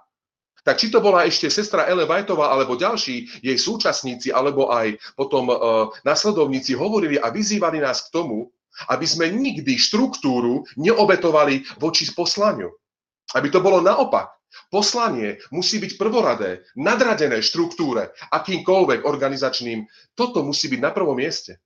tak 0.61 0.77
či 0.77 0.93
to 0.93 1.01
bola 1.01 1.25
ešte 1.25 1.49
sestra 1.49 1.89
Ele 1.89 2.05
Vajtová 2.05 2.53
alebo 2.53 2.77
ďalší 2.77 3.41
jej 3.41 3.57
súčasníci, 3.57 4.29
alebo 4.29 4.69
aj 4.69 4.93
potom 5.17 5.49
e, 5.49 5.55
nasledovníci 6.05 6.77
hovorili 6.77 7.17
a 7.17 7.33
vyzývali 7.33 7.81
nás 7.81 8.05
k 8.05 8.13
tomu, 8.13 8.53
aby 8.93 9.05
sme 9.05 9.33
nikdy 9.33 9.75
štruktúru 9.75 10.63
neobetovali 10.77 11.65
voči 11.81 12.07
poslaniu. 12.13 12.71
Aby 13.33 13.47
to 13.49 13.59
bolo 13.59 13.81
naopak. 13.81 14.31
Poslanie 14.67 15.39
musí 15.51 15.79
byť 15.79 15.95
prvoradé, 15.95 16.67
nadradené 16.75 17.39
štruktúre, 17.39 18.11
akýmkoľvek 18.35 19.07
organizačným. 19.07 19.87
Toto 20.11 20.43
musí 20.43 20.67
byť 20.67 20.79
na 20.83 20.91
prvom 20.91 21.15
mieste. 21.15 21.59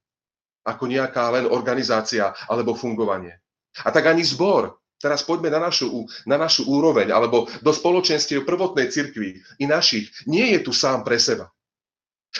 Ako 0.65 0.89
nejaká 0.89 1.29
len 1.33 1.45
organizácia 1.49 2.33
alebo 2.49 2.77
fungovanie. 2.77 3.37
A 3.85 3.89
tak 3.89 4.05
ani 4.09 4.21
zbor. 4.21 4.77
Teraz 5.05 5.21
poďme 5.21 5.53
na 5.53 5.61
našu, 5.61 6.09
na 6.25 6.33
našu 6.33 6.65
úroveň, 6.65 7.13
alebo 7.13 7.45
do 7.61 7.69
spoločenstiev 7.69 8.41
prvotnej 8.41 8.89
cirkvi 8.89 9.37
i 9.61 9.69
našich. 9.69 10.09
Nie 10.25 10.57
je 10.57 10.65
tu 10.65 10.73
sám 10.73 11.05
pre 11.05 11.21
seba. 11.21 11.53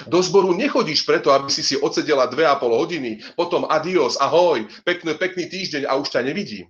Do 0.10 0.18
zboru 0.26 0.50
nechodíš 0.58 1.06
preto, 1.06 1.30
aby 1.30 1.54
si 1.54 1.62
si 1.62 1.78
odsedela 1.78 2.26
dve 2.26 2.42
a 2.50 2.58
pol 2.58 2.74
hodiny, 2.74 3.22
potom 3.38 3.70
adios, 3.70 4.18
ahoj, 4.18 4.66
pekný, 4.82 5.14
pekný 5.14 5.46
týždeň 5.46 5.86
a 5.86 5.94
už 5.94 6.10
ťa 6.10 6.26
nevidím. 6.26 6.66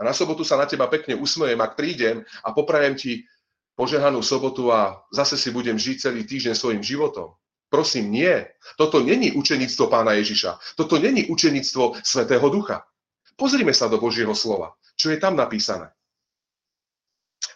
A 0.00 0.08
na 0.08 0.16
sobotu 0.16 0.48
sa 0.48 0.56
na 0.56 0.64
teba 0.64 0.88
pekne 0.88 1.12
usmejem, 1.20 1.60
ak 1.60 1.76
prídem 1.76 2.24
a 2.40 2.56
poprajem 2.56 2.96
ti 2.96 3.12
požehanú 3.76 4.24
sobotu 4.24 4.72
a 4.72 4.96
zase 5.12 5.36
si 5.36 5.52
budem 5.52 5.76
žiť 5.76 6.08
celý 6.08 6.24
týždeň 6.24 6.56
svojim 6.56 6.80
životom. 6.80 7.36
Prosím, 7.68 8.08
nie. 8.08 8.48
Toto 8.80 9.04
není 9.04 9.28
učenictvo 9.36 9.92
pána 9.92 10.16
Ježiša. 10.16 10.76
Toto 10.80 10.96
není 10.96 11.28
učenictvo 11.28 12.00
Svetého 12.00 12.48
Ducha. 12.48 12.88
Pozrime 13.42 13.74
sa 13.74 13.90
do 13.90 13.98
Božieho 13.98 14.38
slova. 14.38 14.78
Čo 14.94 15.10
je 15.10 15.18
tam 15.18 15.34
napísané? 15.34 15.90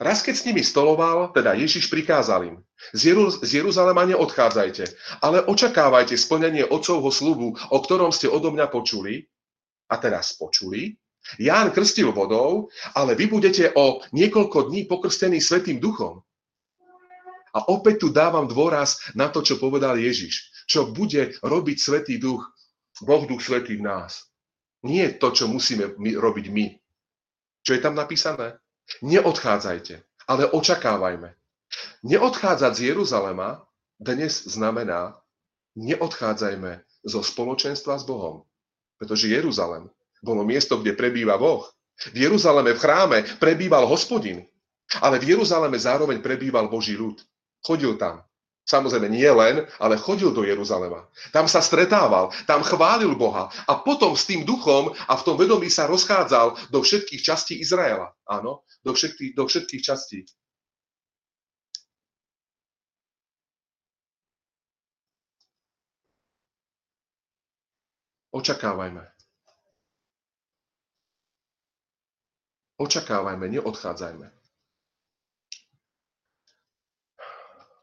Raz 0.03 0.19
keď 0.19 0.35
s 0.35 0.43
nimi 0.51 0.67
stoloval, 0.67 1.31
teda 1.31 1.55
Ježiš 1.55 1.87
prikázal 1.87 2.43
im, 2.43 2.57
z, 2.91 3.15
Jeru- 3.15 3.31
z 3.31 3.63
Jeruzalema 3.63 4.03
neodchádzajte, 4.03 4.83
ale 5.23 5.47
očakávajte 5.47 6.19
splnenie 6.19 6.67
Otcovho 6.67 7.15
slubu, 7.15 7.55
o 7.71 7.79
ktorom 7.79 8.11
ste 8.11 8.27
odo 8.27 8.51
mňa 8.51 8.67
počuli, 8.67 9.31
a 9.87 9.95
teraz 10.03 10.35
počuli, 10.35 10.99
Ján 11.39 11.71
krstil 11.71 12.11
vodou, 12.11 12.67
ale 12.99 13.15
vy 13.15 13.31
budete 13.31 13.71
o 13.79 14.03
niekoľko 14.11 14.75
dní 14.75 14.91
pokrstení 14.91 15.39
Svetým 15.39 15.79
duchom. 15.79 16.19
A 17.55 17.63
opäť 17.71 18.03
tu 18.03 18.09
dávam 18.11 18.51
dôraz 18.51 18.99
na 19.15 19.31
to, 19.31 19.39
čo 19.39 19.55
povedal 19.63 20.03
Ježiš. 20.03 20.67
Čo 20.67 20.91
bude 20.91 21.39
robiť 21.47 21.77
Svetý 21.79 22.19
duch, 22.19 22.43
Boh 23.07 23.23
duch 23.23 23.39
Svetý 23.39 23.79
v 23.79 23.87
nás. 23.87 24.27
Nie 24.85 25.17
to, 25.17 25.33
čo 25.33 25.49
musíme 25.49 25.97
my, 25.97 26.19
robiť 26.19 26.47
my. 26.53 26.67
Čo 27.65 27.73
je 27.75 27.81
tam 27.81 27.97
napísané? 27.97 28.61
Neodchádzajte, 29.03 29.95
ale 30.29 30.43
očakávajme. 30.53 31.35
Neodchádzať 32.07 32.73
z 32.77 32.81
Jeruzalema 32.95 33.67
dnes 33.97 34.45
znamená, 34.47 35.17
neodchádzajme 35.75 36.85
zo 37.03 37.21
spoločenstva 37.25 37.97
s 37.97 38.05
Bohom. 38.05 38.45
Pretože 39.01 39.33
Jeruzalem 39.33 39.91
bolo 40.21 40.45
miesto, 40.45 40.79
kde 40.79 40.97
prebýva 40.97 41.41
Boh. 41.41 41.67
V 42.13 42.29
Jeruzaleme 42.29 42.77
v 42.77 42.81
chráme 42.81 43.19
prebýval 43.41 43.89
hospodin, 43.89 44.45
ale 45.01 45.17
v 45.17 45.37
Jeruzaleme 45.37 45.81
zároveň 45.81 46.21
prebýval 46.21 46.69
Boží 46.69 46.93
ľud. 46.93 47.19
Chodil 47.65 47.97
tam. 47.97 48.21
Samozrejme 48.67 49.07
nie 49.07 49.31
len, 49.31 49.63
ale 49.79 49.95
chodil 49.95 50.35
do 50.35 50.43
Jeruzalema. 50.43 51.07
Tam 51.31 51.47
sa 51.47 51.63
stretával, 51.63 52.35
tam 52.51 52.67
chválil 52.67 53.15
Boha 53.15 53.47
a 53.71 53.73
potom 53.79 54.19
s 54.19 54.27
tým 54.27 54.43
duchom 54.43 54.91
a 55.07 55.15
v 55.15 55.23
tom 55.23 55.39
vedomí 55.39 55.71
sa 55.71 55.87
rozchádzal 55.87 56.75
do 56.75 56.83
všetkých 56.83 57.23
častí 57.23 57.63
Izraela. 57.63 58.11
Áno, 58.27 58.67
do 58.83 58.91
všetkých, 58.91 59.39
do 59.39 59.47
všetkých 59.47 59.83
častí. 59.87 60.27
Očakávajme. 68.35 69.01
Očakávajme, 72.77 73.47
neodchádzajme. 73.49 74.36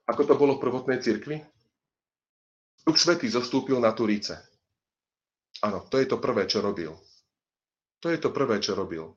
Ako 0.07 0.27
to 0.27 0.35
bolo 0.35 0.59
v 0.59 0.63
prvotnej 0.67 0.99
cirkvi? 0.99 1.39
Duch 2.83 2.99
Svetý 2.99 3.31
zostúpil 3.31 3.79
na 3.79 3.95
Turíce. 3.95 4.35
Áno, 5.63 5.87
to 5.87 5.95
je 6.01 6.07
to 6.09 6.19
prvé, 6.19 6.43
čo 6.43 6.59
robil. 6.59 6.91
To 8.03 8.11
je 8.11 8.19
to 8.19 8.35
prvé, 8.35 8.59
čo 8.59 8.75
robil. 8.75 9.15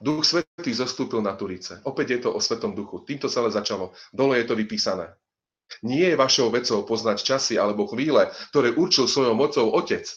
Duch 0.00 0.24
Svetý 0.24 0.72
zostúpil 0.72 1.20
na 1.20 1.36
Turíce. 1.36 1.84
Opäť 1.84 2.16
je 2.16 2.20
to 2.24 2.30
o 2.32 2.40
Svetom 2.40 2.72
duchu. 2.72 3.04
Týmto 3.04 3.28
celé 3.28 3.52
začalo. 3.52 3.92
Dole 4.16 4.40
je 4.40 4.48
to 4.48 4.56
vypísané. 4.56 5.12
Nie 5.84 6.12
je 6.12 6.20
vašou 6.20 6.48
vecou 6.48 6.80
poznať 6.88 7.20
časy 7.20 7.60
alebo 7.60 7.84
chvíle, 7.88 8.32
ktoré 8.52 8.72
určil 8.72 9.04
svojou 9.04 9.36
mocou 9.36 9.68
Otec, 9.76 10.08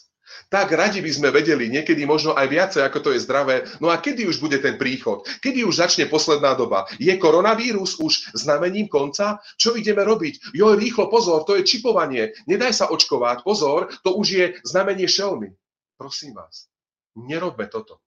tak 0.48 0.72
radi 0.72 1.04
by 1.04 1.12
sme 1.12 1.30
vedeli, 1.36 1.68
niekedy 1.68 2.08
možno 2.08 2.32
aj 2.32 2.48
viacej, 2.48 2.82
ako 2.88 3.00
to 3.04 3.10
je 3.12 3.20
zdravé. 3.20 3.68
No 3.84 3.92
a 3.92 4.00
kedy 4.00 4.24
už 4.32 4.40
bude 4.40 4.56
ten 4.64 4.80
príchod? 4.80 5.28
Kedy 5.44 5.68
už 5.68 5.84
začne 5.84 6.08
posledná 6.08 6.56
doba? 6.56 6.88
Je 6.96 7.12
koronavírus 7.20 8.00
už 8.00 8.32
znamením 8.32 8.88
konca? 8.88 9.44
Čo 9.60 9.76
ideme 9.76 10.08
robiť? 10.08 10.56
Jo, 10.56 10.80
rýchlo, 10.80 11.12
pozor, 11.12 11.44
to 11.44 11.60
je 11.60 11.68
čipovanie. 11.68 12.32
Nedaj 12.48 12.72
sa 12.72 12.86
očkovať, 12.88 13.44
pozor, 13.44 13.92
to 14.08 14.16
už 14.16 14.28
je 14.32 14.46
znamenie 14.64 15.12
šelmy. 15.12 15.52
Prosím 16.00 16.40
vás, 16.40 16.72
nerobme 17.20 17.68
toto. 17.68 18.00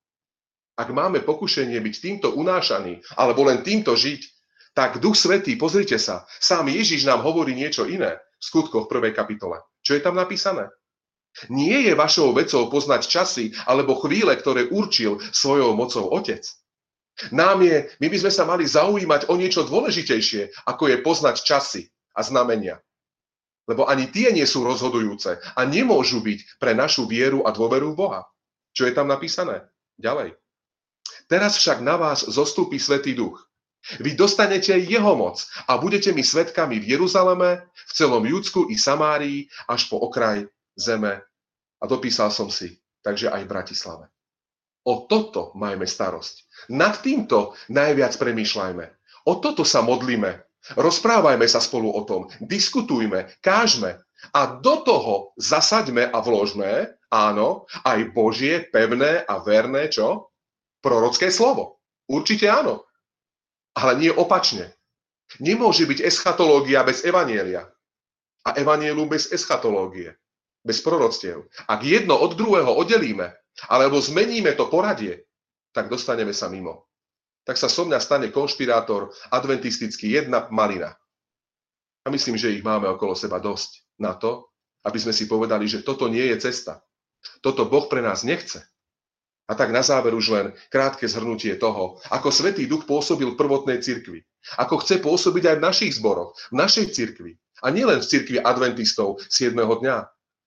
ak 0.80 0.88
máme 0.88 1.20
pokušenie 1.20 1.76
byť 1.76 1.94
týmto 2.00 2.28
unášaný, 2.32 3.04
alebo 3.20 3.44
len 3.44 3.60
týmto 3.60 3.92
žiť, 3.92 4.20
tak 4.72 4.96
Duch 4.96 5.12
Svetý, 5.12 5.60
pozrite 5.60 6.00
sa, 6.00 6.24
sám 6.40 6.72
Ježiš 6.72 7.04
nám 7.04 7.20
hovorí 7.20 7.52
niečo 7.52 7.84
iné 7.84 8.16
v 8.16 8.42
skutkoch 8.42 8.88
prvej 8.88 9.12
kapitole. 9.12 9.60
Čo 9.84 9.98
je 9.98 10.00
tam 10.00 10.16
napísané? 10.16 10.72
Nie 11.48 11.86
je 11.86 11.94
vašou 11.94 12.34
vecou 12.34 12.66
poznať 12.68 13.06
časy 13.06 13.44
alebo 13.64 13.96
chvíle, 14.02 14.34
ktoré 14.36 14.68
určil 14.68 15.22
svojou 15.30 15.72
mocou 15.78 16.10
Otec. 16.10 16.42
Nám 17.30 17.60
je, 17.62 17.84
my 18.00 18.06
by 18.08 18.16
sme 18.16 18.32
sa 18.32 18.44
mali 18.48 18.64
zaujímať 18.64 19.28
o 19.28 19.36
niečo 19.36 19.68
dôležitejšie, 19.68 20.64
ako 20.64 20.88
je 20.88 20.96
poznať 21.04 21.36
časy 21.44 21.82
a 22.16 22.24
znamenia. 22.24 22.80
Lebo 23.68 23.86
ani 23.86 24.08
tie 24.08 24.32
nie 24.32 24.44
sú 24.48 24.64
rozhodujúce 24.64 25.38
a 25.38 25.60
nemôžu 25.68 26.24
byť 26.24 26.58
pre 26.58 26.72
našu 26.72 27.06
vieru 27.06 27.44
a 27.44 27.52
dôveru 27.52 27.92
v 27.92 27.98
Boha. 27.98 28.20
Čo 28.72 28.88
je 28.88 28.96
tam 28.96 29.06
napísané? 29.06 29.68
Ďalej. 30.00 30.34
Teraz 31.28 31.60
však 31.60 31.84
na 31.84 31.94
vás 31.94 32.26
zostúpi 32.26 32.80
Svetý 32.80 33.14
Duch. 33.14 33.38
Vy 34.02 34.12
dostanete 34.18 34.76
jeho 34.76 35.16
moc 35.16 35.40
a 35.68 35.78
budete 35.80 36.12
mi 36.12 36.20
svetkami 36.20 36.82
v 36.82 36.98
Jeruzaleme, 36.98 37.64
v 37.64 37.92
celom 37.94 38.24
Judsku 38.26 38.68
i 38.68 38.76
Samárii, 38.76 39.48
až 39.68 39.88
po 39.88 40.02
okraj 40.02 40.48
zeme. 40.76 41.22
A 41.80 41.84
dopísal 41.88 42.28
som 42.28 42.52
si, 42.52 42.76
takže 43.00 43.32
aj 43.32 43.42
v 43.46 43.52
Bratislave. 43.52 44.06
O 44.84 45.04
toto 45.04 45.52
majme 45.56 45.84
starosť. 45.84 46.68
Nad 46.72 47.04
týmto 47.04 47.56
najviac 47.68 48.16
premýšľajme. 48.16 48.84
O 49.28 49.36
toto 49.40 49.64
sa 49.64 49.84
modlíme. 49.84 50.40
Rozprávajme 50.76 51.46
sa 51.48 51.60
spolu 51.60 51.92
o 51.92 52.04
tom. 52.04 52.28
Diskutujme, 52.40 53.28
kážme. 53.40 54.00
A 54.36 54.60
do 54.60 54.84
toho 54.84 55.32
zasaďme 55.40 56.12
a 56.12 56.20
vložme, 56.20 56.92
áno, 57.08 57.64
aj 57.88 58.12
Božie, 58.12 58.68
pevné 58.68 59.24
a 59.24 59.40
verné, 59.40 59.88
čo? 59.88 60.28
Prorocké 60.84 61.32
slovo. 61.32 61.80
Určite 62.04 62.48
áno. 62.52 62.84
Ale 63.72 63.96
nie 63.96 64.12
opačne. 64.12 64.76
Nemôže 65.40 65.88
byť 65.88 66.04
eschatológia 66.04 66.84
bez 66.84 67.00
evanielia. 67.06 67.64
A 68.44 68.56
evanielu 68.56 69.04
bez 69.08 69.32
eschatológie. 69.32 70.19
Bez 70.60 70.84
proroctiev. 70.84 71.48
Ak 71.68 71.80
jedno 71.80 72.20
od 72.20 72.36
druhého 72.36 72.70
oddelíme, 72.76 73.32
alebo 73.68 74.00
zmeníme 74.00 74.52
to 74.56 74.68
poradie, 74.68 75.24
tak 75.72 75.88
dostaneme 75.88 76.36
sa 76.36 76.52
mimo. 76.52 76.88
Tak 77.48 77.56
sa 77.56 77.72
so 77.72 77.88
mňa 77.88 77.98
stane 77.98 78.28
konšpirátor 78.28 79.10
adventistický 79.32 80.12
jedna 80.12 80.46
malina. 80.52 80.92
A 82.04 82.08
myslím, 82.12 82.36
že 82.36 82.52
ich 82.52 82.64
máme 82.64 82.88
okolo 82.88 83.16
seba 83.16 83.40
dosť 83.40 83.84
na 84.00 84.16
to, 84.16 84.48
aby 84.84 84.96
sme 85.00 85.12
si 85.12 85.28
povedali, 85.28 85.68
že 85.68 85.84
toto 85.84 86.08
nie 86.08 86.24
je 86.32 86.48
cesta. 86.48 86.80
Toto 87.44 87.68
Boh 87.68 87.88
pre 87.88 88.00
nás 88.00 88.24
nechce. 88.24 88.64
A 89.50 89.58
tak 89.58 89.74
na 89.74 89.82
záver 89.82 90.14
už 90.14 90.26
len 90.30 90.46
krátke 90.70 91.10
zhrnutie 91.10 91.58
toho, 91.58 91.98
ako 92.08 92.30
Svetý 92.30 92.70
Duch 92.70 92.86
pôsobil 92.86 93.26
v 93.34 93.40
prvotnej 93.40 93.82
cirkvi. 93.82 94.22
Ako 94.56 94.78
chce 94.80 95.02
pôsobiť 95.02 95.44
aj 95.50 95.56
v 95.58 95.64
našich 95.66 95.92
zboroch, 95.98 96.38
v 96.54 96.56
našej 96.62 96.86
cirkvi. 96.94 97.34
A 97.60 97.68
nielen 97.74 98.00
v 98.00 98.08
cirkvi 98.08 98.38
adventistov 98.40 99.20
7. 99.26 99.52
dňa, 99.58 99.96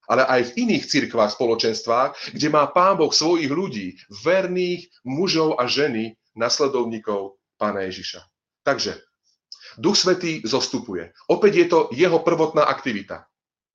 ale 0.07 0.27
aj 0.27 0.51
v 0.51 0.67
iných 0.67 0.83
cirkvách, 0.87 1.35
spoločenstvách, 1.35 2.35
kde 2.35 2.47
má 2.51 2.67
Pán 2.71 2.99
Boh 2.99 3.11
svojich 3.11 3.51
ľudí, 3.51 3.95
verných 4.23 4.91
mužov 5.07 5.59
a 5.59 5.67
ženy, 5.67 6.15
nasledovníkov 6.35 7.39
Pána 7.55 7.85
Ježiša. 7.87 8.25
Takže, 8.65 8.99
Duch 9.77 9.97
Svetý 9.97 10.41
zostupuje. 10.45 11.13
Opäť 11.29 11.53
je 11.55 11.67
to 11.69 11.79
jeho 11.93 12.21
prvotná 12.21 12.65
aktivita. 12.69 13.25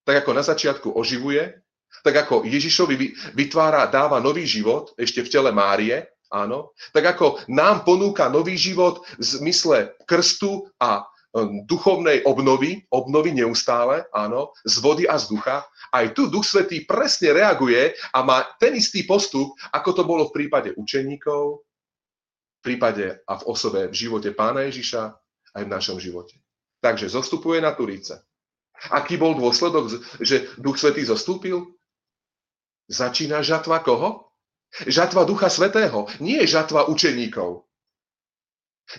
Tak 0.07 0.25
ako 0.25 0.31
na 0.35 0.43
začiatku 0.47 0.89
oživuje, 0.95 1.59
tak 2.05 2.15
ako 2.29 2.47
Ježišovi 2.47 2.95
vytvára, 3.35 3.89
dáva 3.91 4.23
nový 4.23 4.47
život, 4.47 4.95
ešte 4.95 5.25
v 5.25 5.33
tele 5.33 5.51
Márie, 5.51 6.07
áno, 6.29 6.77
tak 6.93 7.17
ako 7.17 7.43
nám 7.49 7.83
ponúka 7.83 8.29
nový 8.29 8.55
život 8.55 9.03
v 9.17 9.25
zmysle 9.25 9.97
krstu 10.05 10.69
a 10.79 11.09
duchovnej 11.67 12.25
obnovy, 12.25 12.87
obnovy 12.89 13.37
neustále, 13.37 14.09
áno, 14.11 14.57
z 14.65 14.81
vody 14.81 15.05
a 15.05 15.21
z 15.21 15.31
ducha. 15.31 15.67
Aj 15.93 16.07
tu 16.17 16.27
Duch 16.33 16.49
Svetý 16.49 16.89
presne 16.89 17.37
reaguje 17.37 17.95
a 18.15 18.25
má 18.25 18.45
ten 18.57 18.75
istý 18.75 19.05
postup, 19.05 19.53
ako 19.71 19.91
to 19.93 20.03
bolo 20.09 20.29
v 20.29 20.35
prípade 20.35 20.71
učeníkov, 20.75 21.63
v 22.59 22.63
prípade 22.65 23.23
a 23.23 23.33
v 23.39 23.47
osobe 23.47 23.87
v 23.87 23.95
živote 23.95 24.33
Pána 24.33 24.67
Ježiša, 24.67 25.03
aj 25.55 25.63
v 25.65 25.73
našom 25.73 25.99
živote. 26.01 26.41
Takže 26.81 27.11
zostupuje 27.13 27.61
na 27.61 27.75
Turíce. 27.75 28.23
Aký 28.95 29.19
bol 29.19 29.35
dôsledok, 29.35 29.91
že 30.23 30.49
Duch 30.57 30.79
Svetý 30.79 31.03
zostúpil? 31.05 31.77
Začína 32.89 33.45
žatva 33.45 33.85
koho? 33.85 34.33
Žatva 34.89 35.29
Ducha 35.29 35.53
Svetého. 35.53 36.09
Nie 36.25 36.49
žatva 36.49 36.89
učeníkov. 36.89 37.68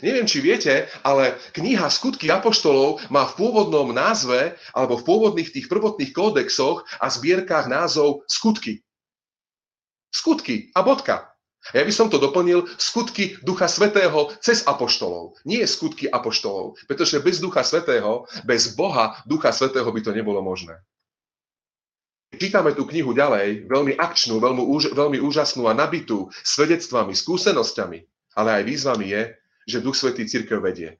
Neviem, 0.05 0.29
či 0.29 0.37
viete, 0.37 0.85
ale 1.01 1.41
kniha 1.57 1.89
Skutky 1.89 2.29
Apoštolov 2.29 3.09
má 3.09 3.25
v 3.25 3.35
pôvodnom 3.41 3.89
názve, 3.89 4.53
alebo 4.77 5.01
v 5.01 5.05
pôvodných 5.09 5.49
tých 5.49 5.65
prvotných 5.65 6.13
kódexoch 6.13 6.85
a 7.01 7.09
zbierkách 7.09 7.65
názov 7.65 8.21
Skutky. 8.29 8.85
Skutky 10.13 10.69
a 10.77 10.85
bodka. 10.85 11.33
Ja 11.73 11.83
by 11.83 11.93
som 11.93 12.07
to 12.07 12.17
doplnil 12.17 12.65
skutky 12.79 13.35
Ducha 13.43 13.67
Svetého 13.67 14.31
cez 14.39 14.63
Apoštolov. 14.63 15.37
Nie 15.43 15.67
skutky 15.67 16.07
Apoštolov, 16.07 16.79
pretože 16.87 17.19
bez 17.19 17.43
Ducha 17.43 17.67
Svetého, 17.67 18.25
bez 18.47 18.73
Boha 18.73 19.19
Ducha 19.27 19.51
Svetého 19.51 19.85
by 19.91 20.01
to 20.01 20.15
nebolo 20.15 20.39
možné. 20.39 20.79
Čítame 22.29 22.77
tú 22.77 22.85
knihu 22.87 23.11
ďalej, 23.11 23.67
veľmi 23.67 23.97
akčnú, 23.97 24.39
veľmi, 24.39 24.63
veľmi 24.95 25.17
úžasnú 25.19 25.67
a 25.67 25.73
nabitú 25.73 26.29
svedectvami, 26.45 27.11
skúsenosťami, 27.11 27.99
ale 28.37 28.49
aj 28.61 28.63
výzvami 28.63 29.05
je, 29.11 29.21
že 29.69 29.85
Duch 29.85 29.95
Svetý 29.95 30.25
církev 30.25 30.57
vedie. 30.59 30.97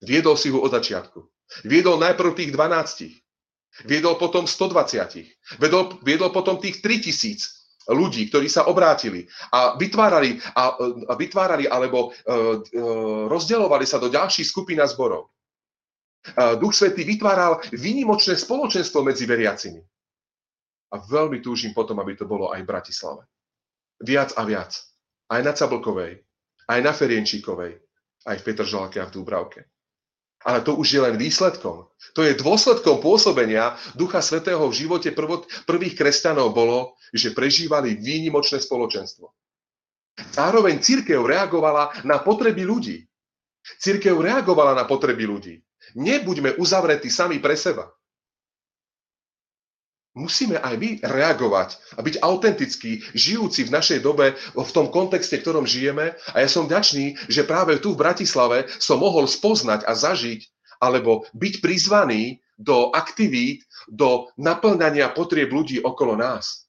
Viedol 0.00 0.40
si 0.40 0.48
ho 0.48 0.60
od 0.60 0.72
začiatku. 0.72 1.20
Viedol 1.68 2.00
najprv 2.00 2.32
tých 2.36 2.50
12. 2.52 3.86
Viedol 3.86 4.16
potom 4.16 4.48
120. 4.48 5.60
Viedol, 5.60 6.00
viedol 6.00 6.32
potom 6.32 6.56
tých 6.56 6.80
3000 6.80 7.92
ľudí, 7.92 8.26
ktorí 8.32 8.50
sa 8.50 8.66
obrátili 8.66 9.30
a 9.54 9.78
vytvárali, 9.78 10.42
a, 10.58 10.74
a 11.06 11.14
vytvárali 11.14 11.70
alebo 11.70 12.10
uh, 12.10 12.58
uh, 12.58 13.24
rozdeľovali 13.30 13.86
sa 13.86 14.02
do 14.02 14.10
ďalších 14.10 14.48
skupín 14.48 14.82
a 14.82 14.90
zborov. 14.90 15.30
Uh, 16.34 16.58
Duch 16.58 16.74
Svetý 16.74 17.06
vytváral 17.06 17.62
výnimočné 17.70 18.34
spoločenstvo 18.34 19.06
medzi 19.06 19.22
veriacimi. 19.28 19.78
A 20.90 20.98
veľmi 20.98 21.38
túžim 21.38 21.70
potom, 21.70 21.98
aby 22.02 22.18
to 22.18 22.26
bolo 22.26 22.50
aj 22.50 22.62
v 22.62 22.70
Bratislave. 22.70 23.22
Viac 24.02 24.34
a 24.34 24.42
viac. 24.42 24.74
Aj 25.30 25.42
na 25.42 25.54
Cablkovej, 25.54 26.22
aj 26.70 26.80
na 26.82 26.94
Ferienčíkovej, 26.94 27.85
aj 28.26 28.36
v 28.42 28.44
Petržalke 28.44 28.98
a 29.00 29.08
v 29.08 29.14
Dúbravke. 29.14 29.60
Ale 30.44 30.62
to 30.62 30.76
už 30.76 30.86
je 30.92 31.00
len 31.00 31.16
výsledkom. 31.16 31.88
To 32.14 32.20
je 32.22 32.38
dôsledkom 32.38 33.00
pôsobenia 33.00 33.74
Ducha 33.96 34.20
Svetého 34.20 34.62
v 34.68 34.78
živote 34.78 35.10
prvot, 35.10 35.48
prvých 35.64 35.96
kresťanov 35.96 36.52
bolo, 36.52 36.94
že 37.10 37.32
prežívali 37.32 37.96
výnimočné 37.96 38.60
spoločenstvo. 38.62 39.32
Zároveň 40.36 40.84
církev 40.84 41.18
reagovala 41.24 42.04
na 42.04 42.20
potreby 42.20 42.62
ľudí. 42.62 43.08
Církev 43.80 44.14
reagovala 44.20 44.76
na 44.76 44.84
potreby 44.86 45.26
ľudí. 45.26 45.54
Nebuďme 45.98 46.60
uzavretí 46.60 47.10
sami 47.10 47.40
pre 47.40 47.56
seba 47.58 47.95
musíme 50.16 50.56
aj 50.56 50.74
my 50.80 50.90
reagovať 51.04 51.76
a 51.94 52.00
byť 52.00 52.24
autentickí, 52.24 53.04
žijúci 53.12 53.68
v 53.68 53.74
našej 53.76 54.00
dobe, 54.00 54.34
v 54.56 54.70
tom 54.72 54.88
kontexte, 54.88 55.36
v 55.38 55.44
ktorom 55.44 55.68
žijeme. 55.68 56.16
A 56.32 56.40
ja 56.40 56.48
som 56.48 56.64
vďačný, 56.64 57.28
že 57.28 57.44
práve 57.44 57.76
tu 57.78 57.92
v 57.92 58.00
Bratislave 58.00 58.66
som 58.80 58.98
mohol 58.98 59.28
spoznať 59.28 59.84
a 59.84 59.92
zažiť, 59.92 60.48
alebo 60.80 61.28
byť 61.36 61.54
prizvaný 61.60 62.40
do 62.56 62.88
aktivít, 62.90 63.68
do 63.86 64.32
naplňania 64.40 65.12
potrieb 65.12 65.52
ľudí 65.52 65.78
okolo 65.84 66.16
nás. 66.16 66.66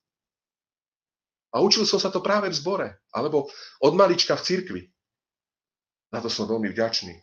A 1.56 1.64
učil 1.64 1.88
som 1.88 1.98
sa 1.98 2.12
to 2.12 2.20
práve 2.20 2.52
v 2.52 2.60
zbore, 2.60 2.88
alebo 3.16 3.48
od 3.80 3.94
malička 3.96 4.36
v 4.36 4.46
cirkvi. 4.46 4.82
Na 6.12 6.20
to 6.20 6.28
som 6.28 6.46
veľmi 6.46 6.70
vďačný. 6.76 7.16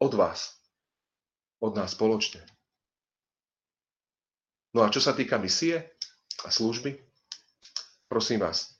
Od 0.00 0.12
vás. 0.16 0.56
Od 1.60 1.76
nás 1.76 1.92
spoločne. 1.92 2.40
No 4.70 4.86
a 4.86 4.92
čo 4.92 5.02
sa 5.02 5.10
týka 5.10 5.34
misie 5.38 5.98
a 6.46 6.48
služby, 6.48 6.94
prosím 8.06 8.46
vás, 8.46 8.78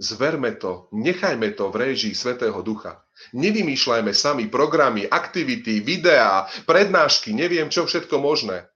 zverme 0.00 0.58
to, 0.58 0.90
nechajme 0.90 1.54
to 1.54 1.70
v 1.70 1.78
réžii 1.86 2.14
Svetého 2.16 2.58
Ducha. 2.66 2.98
Nevymýšľajme 3.36 4.10
sami 4.10 4.48
programy, 4.50 5.06
aktivity, 5.06 5.84
videá, 5.84 6.48
prednášky, 6.66 7.30
neviem 7.36 7.70
čo 7.70 7.86
všetko 7.86 8.18
možné. 8.18 8.66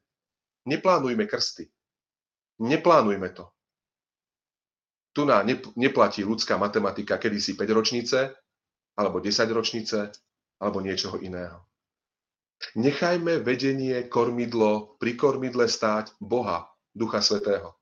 Neplánujme 0.69 1.27
krsty. 1.27 1.67
Neplánujme 2.63 3.35
to. 3.35 3.51
Tu 5.15 5.23
nám 5.27 5.47
neplatí 5.79 6.27
ľudská 6.27 6.59
matematika 6.59 7.19
kedysi 7.19 7.55
5 7.55 7.71
ročnice, 7.71 8.35
alebo 8.99 9.19
10 9.23 9.47
ročnice, 9.51 10.11
alebo 10.59 10.83
niečoho 10.83 11.19
iného. 11.19 11.67
Nechajme 12.73 13.45
vedenie 13.45 14.09
kormidlo, 14.09 14.97
pri 14.97 15.13
kormidle 15.15 15.69
stáť 15.69 16.17
Boha, 16.19 16.73
Ducha 16.97 17.21
Svetého. 17.21 17.77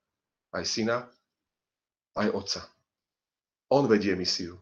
Aj 0.50 0.66
Syna, 0.66 1.06
aj 2.18 2.28
Otca. 2.34 2.62
On 3.72 3.86
vedie 3.88 4.12
misiu. 4.18 4.60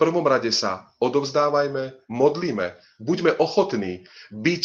prvom 0.00 0.24
rade 0.24 0.48
sa 0.48 0.88
odovzdávajme, 0.96 2.08
modlíme, 2.08 2.72
buďme 2.96 3.36
ochotní 3.36 4.08
byť 4.32 4.62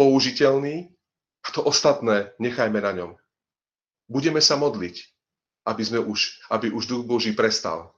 použiteľní 0.00 0.96
a 1.44 1.48
to 1.52 1.60
ostatné 1.60 2.32
nechajme 2.40 2.80
na 2.80 2.92
ňom. 2.96 3.10
Budeme 4.08 4.40
sa 4.40 4.56
modliť, 4.56 4.96
aby, 5.68 5.82
sme 5.84 6.00
už, 6.00 6.48
aby 6.48 6.72
už 6.72 6.88
Duch 6.88 7.04
Boží 7.04 7.36
prestal 7.36 7.92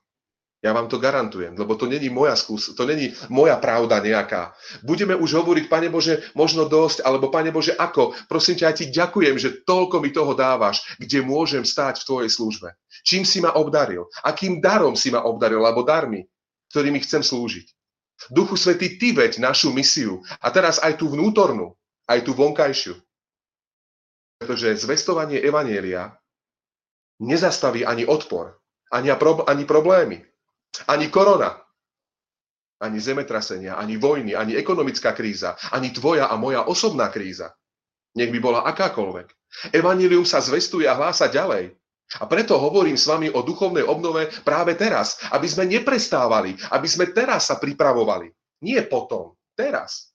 ja 0.66 0.74
vám 0.74 0.90
to 0.90 0.98
garantujem, 0.98 1.54
lebo 1.54 1.78
to 1.78 1.86
není 1.86 2.10
moja 2.10 2.34
skús, 2.34 2.74
to 2.74 2.82
není 2.82 3.14
moja 3.30 3.54
pravda 3.56 4.02
nejaká. 4.02 4.52
Budeme 4.82 5.14
už 5.14 5.38
hovoriť, 5.38 5.70
Pane 5.70 5.86
Bože, 5.86 6.26
možno 6.34 6.66
dosť, 6.66 7.06
alebo 7.06 7.30
Pane 7.30 7.54
Bože, 7.54 7.78
ako? 7.78 8.18
Prosím 8.26 8.58
ťa, 8.58 8.64
ja 8.66 8.74
ti 8.74 8.84
ďakujem, 8.90 9.38
že 9.38 9.62
toľko 9.62 10.02
mi 10.02 10.10
toho 10.10 10.34
dávaš, 10.34 10.82
kde 10.98 11.22
môžem 11.22 11.62
stáť 11.62 12.02
v 12.02 12.06
Tvojej 12.10 12.30
službe. 12.34 12.68
Čím 13.06 13.22
si 13.22 13.38
ma 13.38 13.54
obdaril? 13.54 14.10
Akým 14.26 14.58
darom 14.58 14.98
si 14.98 15.14
ma 15.14 15.22
obdaril, 15.22 15.62
alebo 15.62 15.86
darmi, 15.86 16.26
ktorými 16.74 16.98
chcem 17.06 17.22
slúžiť? 17.22 17.66
Duchu 18.32 18.58
Svetý, 18.58 18.98
Ty 18.98 19.12
veď 19.12 19.38
našu 19.38 19.70
misiu. 19.70 20.24
A 20.42 20.50
teraz 20.50 20.82
aj 20.82 20.98
tú 20.98 21.12
vnútornú, 21.12 21.76
aj 22.10 22.26
tú 22.26 22.34
vonkajšiu. 22.34 22.98
Pretože 24.42 24.84
zvestovanie 24.84 25.40
Evanielia 25.40 26.16
nezastaví 27.20 27.84
ani 27.84 28.04
odpor, 28.04 28.56
ani, 28.92 29.12
ani 29.46 29.64
problémy. 29.64 30.24
Ani 30.86 31.08
korona, 31.08 31.56
ani 32.80 33.00
zemetrasenia, 33.00 33.80
ani 33.80 33.96
vojny, 33.96 34.36
ani 34.36 34.56
ekonomická 34.56 35.16
kríza, 35.16 35.56
ani 35.72 35.90
tvoja 35.92 36.28
a 36.28 36.36
moja 36.36 36.68
osobná 36.68 37.08
kríza. 37.08 37.56
Nech 38.16 38.32
by 38.32 38.38
bola 38.40 38.60
akákoľvek. 38.68 39.28
Evangelium 39.72 40.24
sa 40.28 40.40
zvestuje 40.40 40.84
a 40.88 40.96
hlása 40.96 41.28
ďalej. 41.28 41.72
A 42.22 42.24
preto 42.30 42.54
hovorím 42.54 42.94
s 42.94 43.08
vami 43.08 43.26
o 43.32 43.42
duchovnej 43.42 43.82
obnove 43.82 44.30
práve 44.46 44.78
teraz, 44.78 45.18
aby 45.34 45.48
sme 45.50 45.66
neprestávali, 45.66 46.54
aby 46.70 46.86
sme 46.86 47.10
teraz 47.10 47.50
sa 47.50 47.58
pripravovali. 47.58 48.30
Nie 48.62 48.86
potom, 48.86 49.34
teraz. 49.58 50.14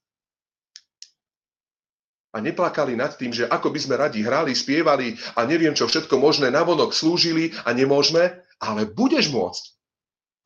A 2.31 2.39
neplakali 2.39 2.95
nad 2.95 3.11
tým, 3.19 3.35
že 3.35 3.43
ako 3.43 3.75
by 3.75 3.79
sme 3.83 3.99
radi 3.99 4.23
hrali, 4.23 4.55
spievali 4.55 5.19
a 5.35 5.43
neviem 5.43 5.75
čo 5.75 5.83
všetko 5.83 6.15
možné 6.15 6.47
navonok 6.47 6.95
slúžili 6.95 7.51
a 7.67 7.75
nemôžeme, 7.75 8.39
ale 8.63 8.87
budeš 8.87 9.27
môcť. 9.35 9.63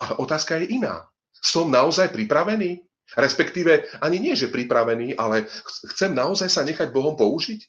Ale 0.02 0.14
otázka 0.20 0.60
je 0.60 0.76
iná. 0.80 1.08
Som 1.32 1.72
naozaj 1.72 2.12
pripravený? 2.12 2.84
Respektíve 3.14 3.86
ani 4.02 4.18
nie, 4.18 4.34
že 4.34 4.50
pripravený, 4.50 5.14
ale 5.14 5.46
chcem 5.94 6.18
naozaj 6.18 6.50
sa 6.50 6.66
nechať 6.66 6.90
Bohom 6.90 7.14
použiť? 7.14 7.62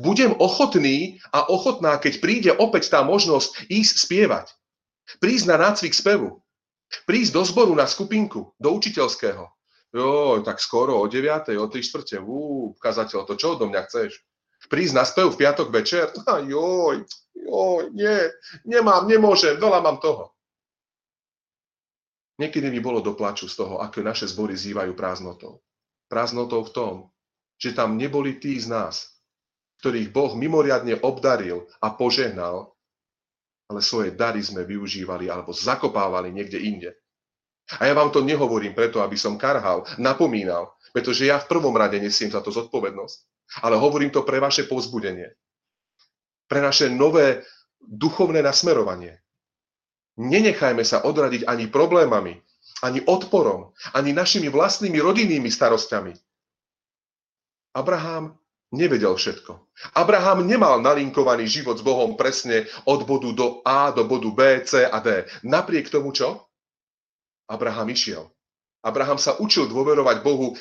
Budem 0.00 0.32
ochotný 0.40 1.20
a 1.36 1.44
ochotná, 1.52 2.00
keď 2.00 2.14
príde 2.24 2.50
opäť 2.56 2.88
tá 2.88 3.04
možnosť 3.04 3.68
ísť 3.68 3.94
spievať. 4.08 4.46
Prísť 5.20 5.52
na 5.52 5.56
nácvik 5.60 5.92
spevu. 5.92 6.40
Prísť 7.04 7.36
do 7.36 7.42
zboru 7.44 7.76
na 7.76 7.84
skupinku, 7.84 8.56
do 8.56 8.68
učiteľského. 8.72 9.44
Jo, 9.92 10.40
tak 10.40 10.60
skoro 10.60 10.96
o 11.00 11.06
9, 11.08 11.52
o 11.56 11.66
3 11.68 11.80
čtvrte. 11.84 12.16
Ú, 12.20 12.72
kazateľ, 12.80 13.28
to 13.28 13.36
čo 13.36 13.56
odo 13.56 13.68
mňa 13.68 13.82
chceš? 13.86 14.24
Prísť 14.72 14.96
na 14.96 15.04
spev 15.04 15.36
v 15.36 15.40
piatok 15.44 15.68
večer? 15.68 16.08
A 16.24 16.40
joj, 16.52 17.04
joj, 17.36 17.82
nie, 17.92 18.16
nemám, 18.64 19.04
nemôžem, 19.04 19.60
veľa 19.60 19.84
mám 19.84 20.00
toho. 20.00 20.35
Niekedy 22.36 22.68
mi 22.68 22.84
bolo 22.84 23.00
do 23.00 23.16
plaču 23.16 23.48
z 23.48 23.56
toho, 23.56 23.80
ako 23.80 24.04
naše 24.04 24.28
zbory 24.28 24.52
zývajú 24.52 24.92
prázdnotou. 24.92 25.64
Prázdnotou 26.06 26.68
v 26.68 26.72
tom, 26.72 26.94
že 27.56 27.72
tam 27.72 27.96
neboli 27.96 28.36
tí 28.36 28.60
z 28.60 28.68
nás, 28.68 29.16
ktorých 29.80 30.12
Boh 30.12 30.32
mimoriadne 30.36 31.00
obdaril 31.00 31.64
a 31.80 31.92
požehnal, 31.96 32.76
ale 33.66 33.80
svoje 33.82 34.12
dary 34.12 34.44
sme 34.44 34.68
využívali 34.68 35.32
alebo 35.32 35.56
zakopávali 35.56 36.30
niekde 36.30 36.60
inde. 36.60 36.90
A 37.82 37.90
ja 37.90 37.98
vám 37.98 38.14
to 38.14 38.22
nehovorím 38.22 38.78
preto, 38.78 39.02
aby 39.02 39.18
som 39.18 39.34
karhal, 39.34 39.82
napomínal, 39.98 40.78
pretože 40.94 41.26
ja 41.26 41.42
v 41.42 41.50
prvom 41.50 41.74
rade 41.74 41.98
nesiem 41.98 42.30
za 42.30 42.38
to 42.38 42.54
zodpovednosť, 42.54 43.16
ale 43.66 43.74
hovorím 43.74 44.14
to 44.14 44.22
pre 44.22 44.38
vaše 44.38 44.70
povzbudenie, 44.70 45.34
pre 46.46 46.62
naše 46.62 46.86
nové 46.86 47.42
duchovné 47.82 48.38
nasmerovanie, 48.38 49.18
Nenechajme 50.16 50.80
sa 50.80 51.04
odradiť 51.04 51.44
ani 51.44 51.68
problémami, 51.68 52.40
ani 52.80 53.04
odporom, 53.04 53.72
ani 53.92 54.16
našimi 54.16 54.48
vlastnými 54.48 54.96
rodinnými 54.96 55.48
starosťami. 55.52 56.16
Abraham 57.76 58.32
nevedel 58.72 59.12
všetko. 59.12 59.60
Abraham 59.92 60.48
nemal 60.48 60.80
nalinkovaný 60.80 61.44
život 61.44 61.76
s 61.76 61.84
Bohom 61.84 62.16
presne 62.16 62.64
od 62.88 63.04
bodu 63.04 63.30
do 63.36 63.46
A 63.68 63.92
do 63.92 64.08
bodu 64.08 64.32
B, 64.32 64.40
C 64.64 64.88
a 64.88 64.98
D. 65.04 65.28
Napriek 65.44 65.92
tomu 65.92 66.16
čo? 66.16 66.48
Abraham 67.46 67.92
išiel. 67.92 68.32
Abraham 68.80 69.20
sa 69.20 69.36
učil 69.36 69.68
dôverovať 69.68 70.24
Bohu 70.24 70.56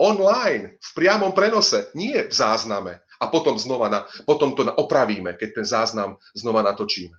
online, 0.00 0.80
v 0.80 0.90
priamom 0.96 1.30
prenose, 1.36 1.92
nie 1.92 2.16
v 2.16 2.32
zázname. 2.32 3.04
A 3.20 3.28
potom, 3.28 3.60
znova 3.60 3.92
na, 3.92 4.00
potom 4.24 4.56
to 4.56 4.64
opravíme, 4.64 5.36
keď 5.36 5.60
ten 5.60 5.66
záznam 5.68 6.16
znova 6.32 6.64
natočíme. 6.64 7.12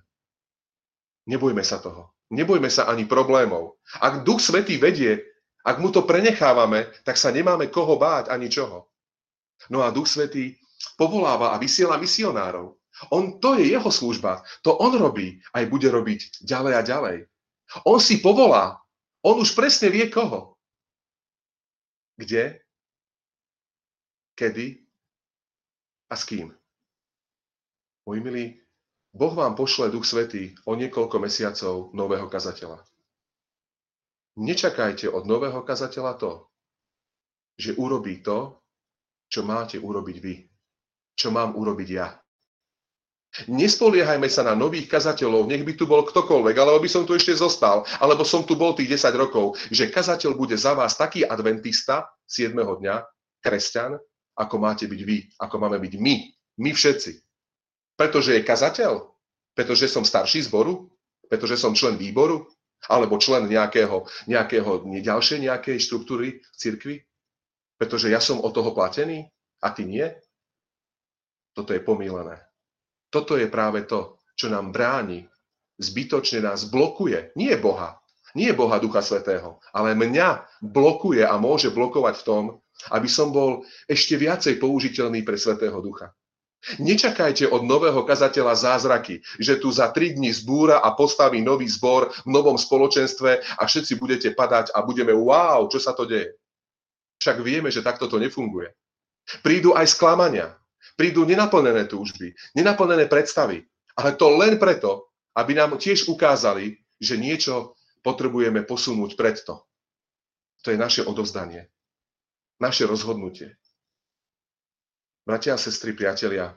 Nebojme 1.26 1.62
sa 1.62 1.78
toho. 1.78 2.10
Nebojme 2.32 2.66
sa 2.72 2.88
ani 2.88 3.04
problémov. 3.06 3.78
Ak 4.00 4.24
Duch 4.24 4.40
Svetý 4.40 4.80
vedie, 4.80 5.20
ak 5.62 5.78
mu 5.78 5.94
to 5.94 6.02
prenechávame, 6.02 6.90
tak 7.06 7.14
sa 7.14 7.30
nemáme 7.30 7.70
koho 7.70 7.94
báť 7.94 8.34
ani 8.34 8.50
čoho. 8.50 8.90
No 9.70 9.86
a 9.86 9.94
Duch 9.94 10.10
Svetý 10.10 10.58
povoláva 10.98 11.54
a 11.54 11.60
vysiela 11.62 12.00
misionárov. 12.00 12.74
On, 13.10 13.38
to 13.38 13.54
je 13.58 13.70
jeho 13.70 13.90
služba. 13.90 14.42
To 14.66 14.74
on 14.78 14.98
robí, 14.98 15.38
aj 15.54 15.64
bude 15.70 15.88
robiť 15.88 16.42
ďalej 16.42 16.74
a 16.74 16.82
ďalej. 16.82 17.16
On 17.86 17.98
si 18.02 18.18
povolá. 18.18 18.82
On 19.22 19.38
už 19.38 19.54
presne 19.54 19.88
vie 19.88 20.10
koho. 20.10 20.58
Kde? 22.18 22.58
Kedy? 24.34 24.82
A 26.10 26.14
s 26.18 26.24
kým? 26.26 26.50
Moji 28.02 28.20
milí, 28.20 28.61
Boh 29.12 29.32
vám 29.36 29.52
pošle 29.52 29.92
Duch 29.92 30.08
Svetý 30.08 30.56
o 30.64 30.72
niekoľko 30.72 31.20
mesiacov 31.20 31.92
nového 31.92 32.32
kazateľa. 32.32 32.80
Nečakajte 34.40 35.12
od 35.12 35.28
nového 35.28 35.60
kazateľa 35.60 36.16
to, 36.16 36.48
že 37.60 37.76
urobí 37.76 38.24
to, 38.24 38.56
čo 39.28 39.44
máte 39.44 39.76
urobiť 39.76 40.16
vy. 40.16 40.34
Čo 41.12 41.28
mám 41.28 41.52
urobiť 41.60 41.88
ja. 41.92 42.08
Nespoliehajme 43.48 44.28
sa 44.28 44.44
na 44.44 44.52
nových 44.52 44.88
kazateľov, 44.88 45.48
nech 45.48 45.64
by 45.64 45.72
tu 45.76 45.88
bol 45.88 46.04
ktokoľvek, 46.04 46.56
alebo 46.56 46.80
by 46.80 46.88
som 46.88 47.04
tu 47.08 47.16
ešte 47.16 47.32
zostal, 47.32 47.84
alebo 47.96 48.28
som 48.28 48.44
tu 48.44 48.56
bol 48.56 48.76
tých 48.76 48.96
10 48.96 49.12
rokov, 49.16 49.56
že 49.72 49.88
kazateľ 49.88 50.36
bude 50.36 50.56
za 50.56 50.76
vás 50.76 50.96
taký 50.96 51.24
adventista 51.24 52.12
7. 52.28 52.52
dňa, 52.56 52.96
kresťan, 53.40 53.96
ako 54.36 54.54
máte 54.56 54.84
byť 54.84 55.00
vy, 55.04 55.16
ako 55.40 55.54
máme 55.60 55.80
byť 55.80 55.94
my, 56.00 56.14
my 56.60 56.70
všetci. 56.76 57.31
Pretože 58.02 58.34
je 58.34 58.42
kazateľ? 58.42 59.14
Pretože 59.54 59.86
som 59.86 60.02
starší 60.02 60.42
zboru? 60.50 60.90
Pretože 61.30 61.54
som 61.54 61.70
člen 61.70 61.94
výboru? 61.94 62.50
Alebo 62.90 63.14
člen 63.22 63.46
nejakého, 63.46 64.10
nejakého 64.26 64.82
ďalšej 64.90 65.38
nejakej 65.46 65.78
štruktúry 65.78 66.42
v 66.42 66.56
cirkvi? 66.58 66.96
Pretože 67.78 68.10
ja 68.10 68.18
som 68.18 68.42
od 68.42 68.50
toho 68.50 68.74
platený 68.74 69.30
a 69.62 69.70
ty 69.70 69.86
nie? 69.86 70.02
Toto 71.54 71.70
je 71.70 71.78
pomílené. 71.78 72.42
Toto 73.06 73.38
je 73.38 73.46
práve 73.46 73.86
to, 73.86 74.18
čo 74.34 74.50
nám 74.50 74.74
bráni, 74.74 75.30
zbytočne 75.78 76.42
nás 76.42 76.66
blokuje. 76.66 77.30
Nie 77.38 77.54
Boha, 77.54 78.02
nie 78.34 78.50
Boha 78.50 78.82
Ducha 78.82 78.98
Svetého, 78.98 79.62
ale 79.70 79.94
mňa 79.94 80.42
blokuje 80.58 81.22
a 81.22 81.38
môže 81.38 81.70
blokovať 81.70 82.18
v 82.18 82.26
tom, 82.26 82.42
aby 82.90 83.06
som 83.06 83.30
bol 83.30 83.62
ešte 83.86 84.18
viacej 84.18 84.58
použiteľný 84.58 85.22
pre 85.22 85.38
Svetého 85.38 85.78
Ducha. 85.78 86.10
Nečakajte 86.78 87.50
od 87.50 87.66
nového 87.66 88.06
kazateľa 88.06 88.54
zázraky, 88.54 89.18
že 89.42 89.58
tu 89.58 89.74
za 89.74 89.90
tri 89.90 90.14
dní 90.14 90.30
zbúra 90.30 90.78
a 90.78 90.94
postaví 90.94 91.42
nový 91.42 91.66
zbor 91.66 92.14
v 92.22 92.28
novom 92.30 92.54
spoločenstve 92.54 93.58
a 93.58 93.62
všetci 93.66 93.98
budete 93.98 94.30
padať 94.30 94.70
a 94.70 94.86
budeme 94.86 95.10
wow, 95.10 95.66
čo 95.66 95.82
sa 95.82 95.90
to 95.90 96.06
deje. 96.06 96.38
Však 97.18 97.42
vieme, 97.42 97.74
že 97.74 97.82
takto 97.82 98.06
to 98.06 98.22
nefunguje. 98.22 98.70
Prídu 99.42 99.74
aj 99.74 99.90
sklamania, 99.90 100.54
prídu 100.94 101.26
nenaplnené 101.26 101.90
túžby, 101.90 102.34
nenaplnené 102.54 103.10
predstavy, 103.10 103.66
ale 103.98 104.14
to 104.14 104.30
len 104.30 104.54
preto, 104.58 105.10
aby 105.34 105.58
nám 105.58 105.78
tiež 105.78 106.06
ukázali, 106.06 106.78
že 107.02 107.18
niečo 107.18 107.74
potrebujeme 108.06 108.62
posunúť 108.62 109.18
predto. 109.18 109.66
To 110.62 110.70
je 110.70 110.78
naše 110.78 111.02
odovzdanie, 111.02 111.66
naše 112.62 112.86
rozhodnutie. 112.86 113.58
Bratia 115.22 115.54
a 115.54 115.60
sestry, 115.60 115.94
priatelia, 115.94 116.50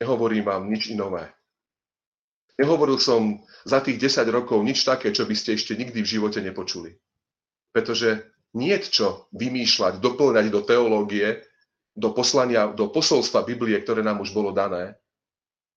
nehovorím 0.00 0.44
vám 0.44 0.68
nič 0.68 0.92
inové. 0.92 1.32
Nehovoril 2.60 3.00
som 3.00 3.40
za 3.64 3.80
tých 3.80 3.96
10 3.96 4.28
rokov 4.28 4.60
nič 4.60 4.84
také, 4.84 5.08
čo 5.16 5.24
by 5.24 5.32
ste 5.32 5.56
ešte 5.56 5.72
nikdy 5.72 6.04
v 6.04 6.12
živote 6.20 6.44
nepočuli. 6.44 6.92
Pretože 7.72 8.28
nie 8.52 8.76
čo 8.84 9.32
vymýšľať, 9.32 9.96
doplňať 9.96 10.46
do 10.52 10.60
teológie, 10.60 11.40
do 11.96 12.12
poslania, 12.12 12.68
do 12.68 12.92
posolstva 12.92 13.48
Biblie, 13.48 13.80
ktoré 13.80 14.04
nám 14.04 14.20
už 14.20 14.36
bolo 14.36 14.52
dané, 14.52 15.00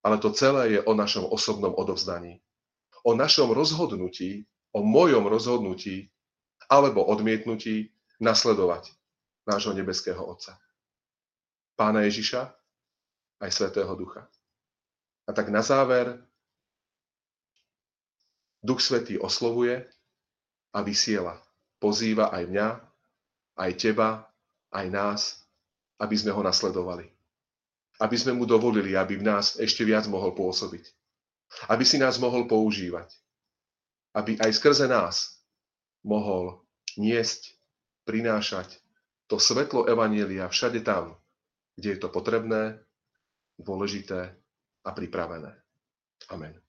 ale 0.03 0.19
to 0.19 0.35
celé 0.35 0.75
je 0.75 0.79
o 0.83 0.91
našom 0.91 1.23
osobnom 1.31 1.71
odovzdaní. 1.71 2.43
O 3.07 3.15
našom 3.15 3.55
rozhodnutí 3.55 4.43
o 4.73 4.81
mojom 4.81 5.29
rozhodnutí 5.29 6.09
alebo 6.67 7.05
odmietnutí 7.05 7.93
nasledovať 8.17 8.89
nášho 9.45 9.77
nebeského 9.77 10.19
Otca. 10.19 10.57
Pána 11.73 12.05
Ježiša 12.05 12.53
aj 13.41 13.49
Svetého 13.49 13.89
Ducha. 13.97 14.29
A 15.25 15.31
tak 15.31 15.49
na 15.49 15.63
záver 15.63 16.19
Duch 18.63 18.79
Svetý 18.79 19.19
oslovuje 19.19 19.83
a 20.71 20.79
vysiela. 20.81 21.35
Pozýva 21.83 22.31
aj 22.31 22.43
mňa, 22.47 22.67
aj 23.59 23.71
teba, 23.75 24.23
aj 24.71 24.85
nás, 24.87 25.21
aby 25.99 26.15
sme 26.15 26.31
ho 26.31 26.41
nasledovali. 26.41 27.11
Aby 27.99 28.15
sme 28.17 28.33
mu 28.33 28.47
dovolili, 28.47 28.95
aby 28.95 29.19
v 29.19 29.27
nás 29.27 29.59
ešte 29.59 29.83
viac 29.83 30.07
mohol 30.07 30.31
pôsobiť. 30.31 30.85
Aby 31.69 31.83
si 31.85 31.99
nás 31.99 32.17
mohol 32.17 32.47
používať. 32.47 33.11
Aby 34.15 34.39
aj 34.39 34.51
skrze 34.57 34.87
nás 34.87 35.37
mohol 36.01 36.63
niesť, 36.97 37.53
prinášať 38.03 38.83
to 39.31 39.39
svetlo 39.39 39.87
Evanielia 39.87 40.51
všade 40.51 40.83
tam, 40.83 41.15
kde 41.75 41.87
je 41.93 41.99
to 41.99 42.09
potrebné, 42.09 42.79
dôležité 43.59 44.33
a 44.83 44.89
pripravené. 44.91 45.53
Amen. 46.31 46.62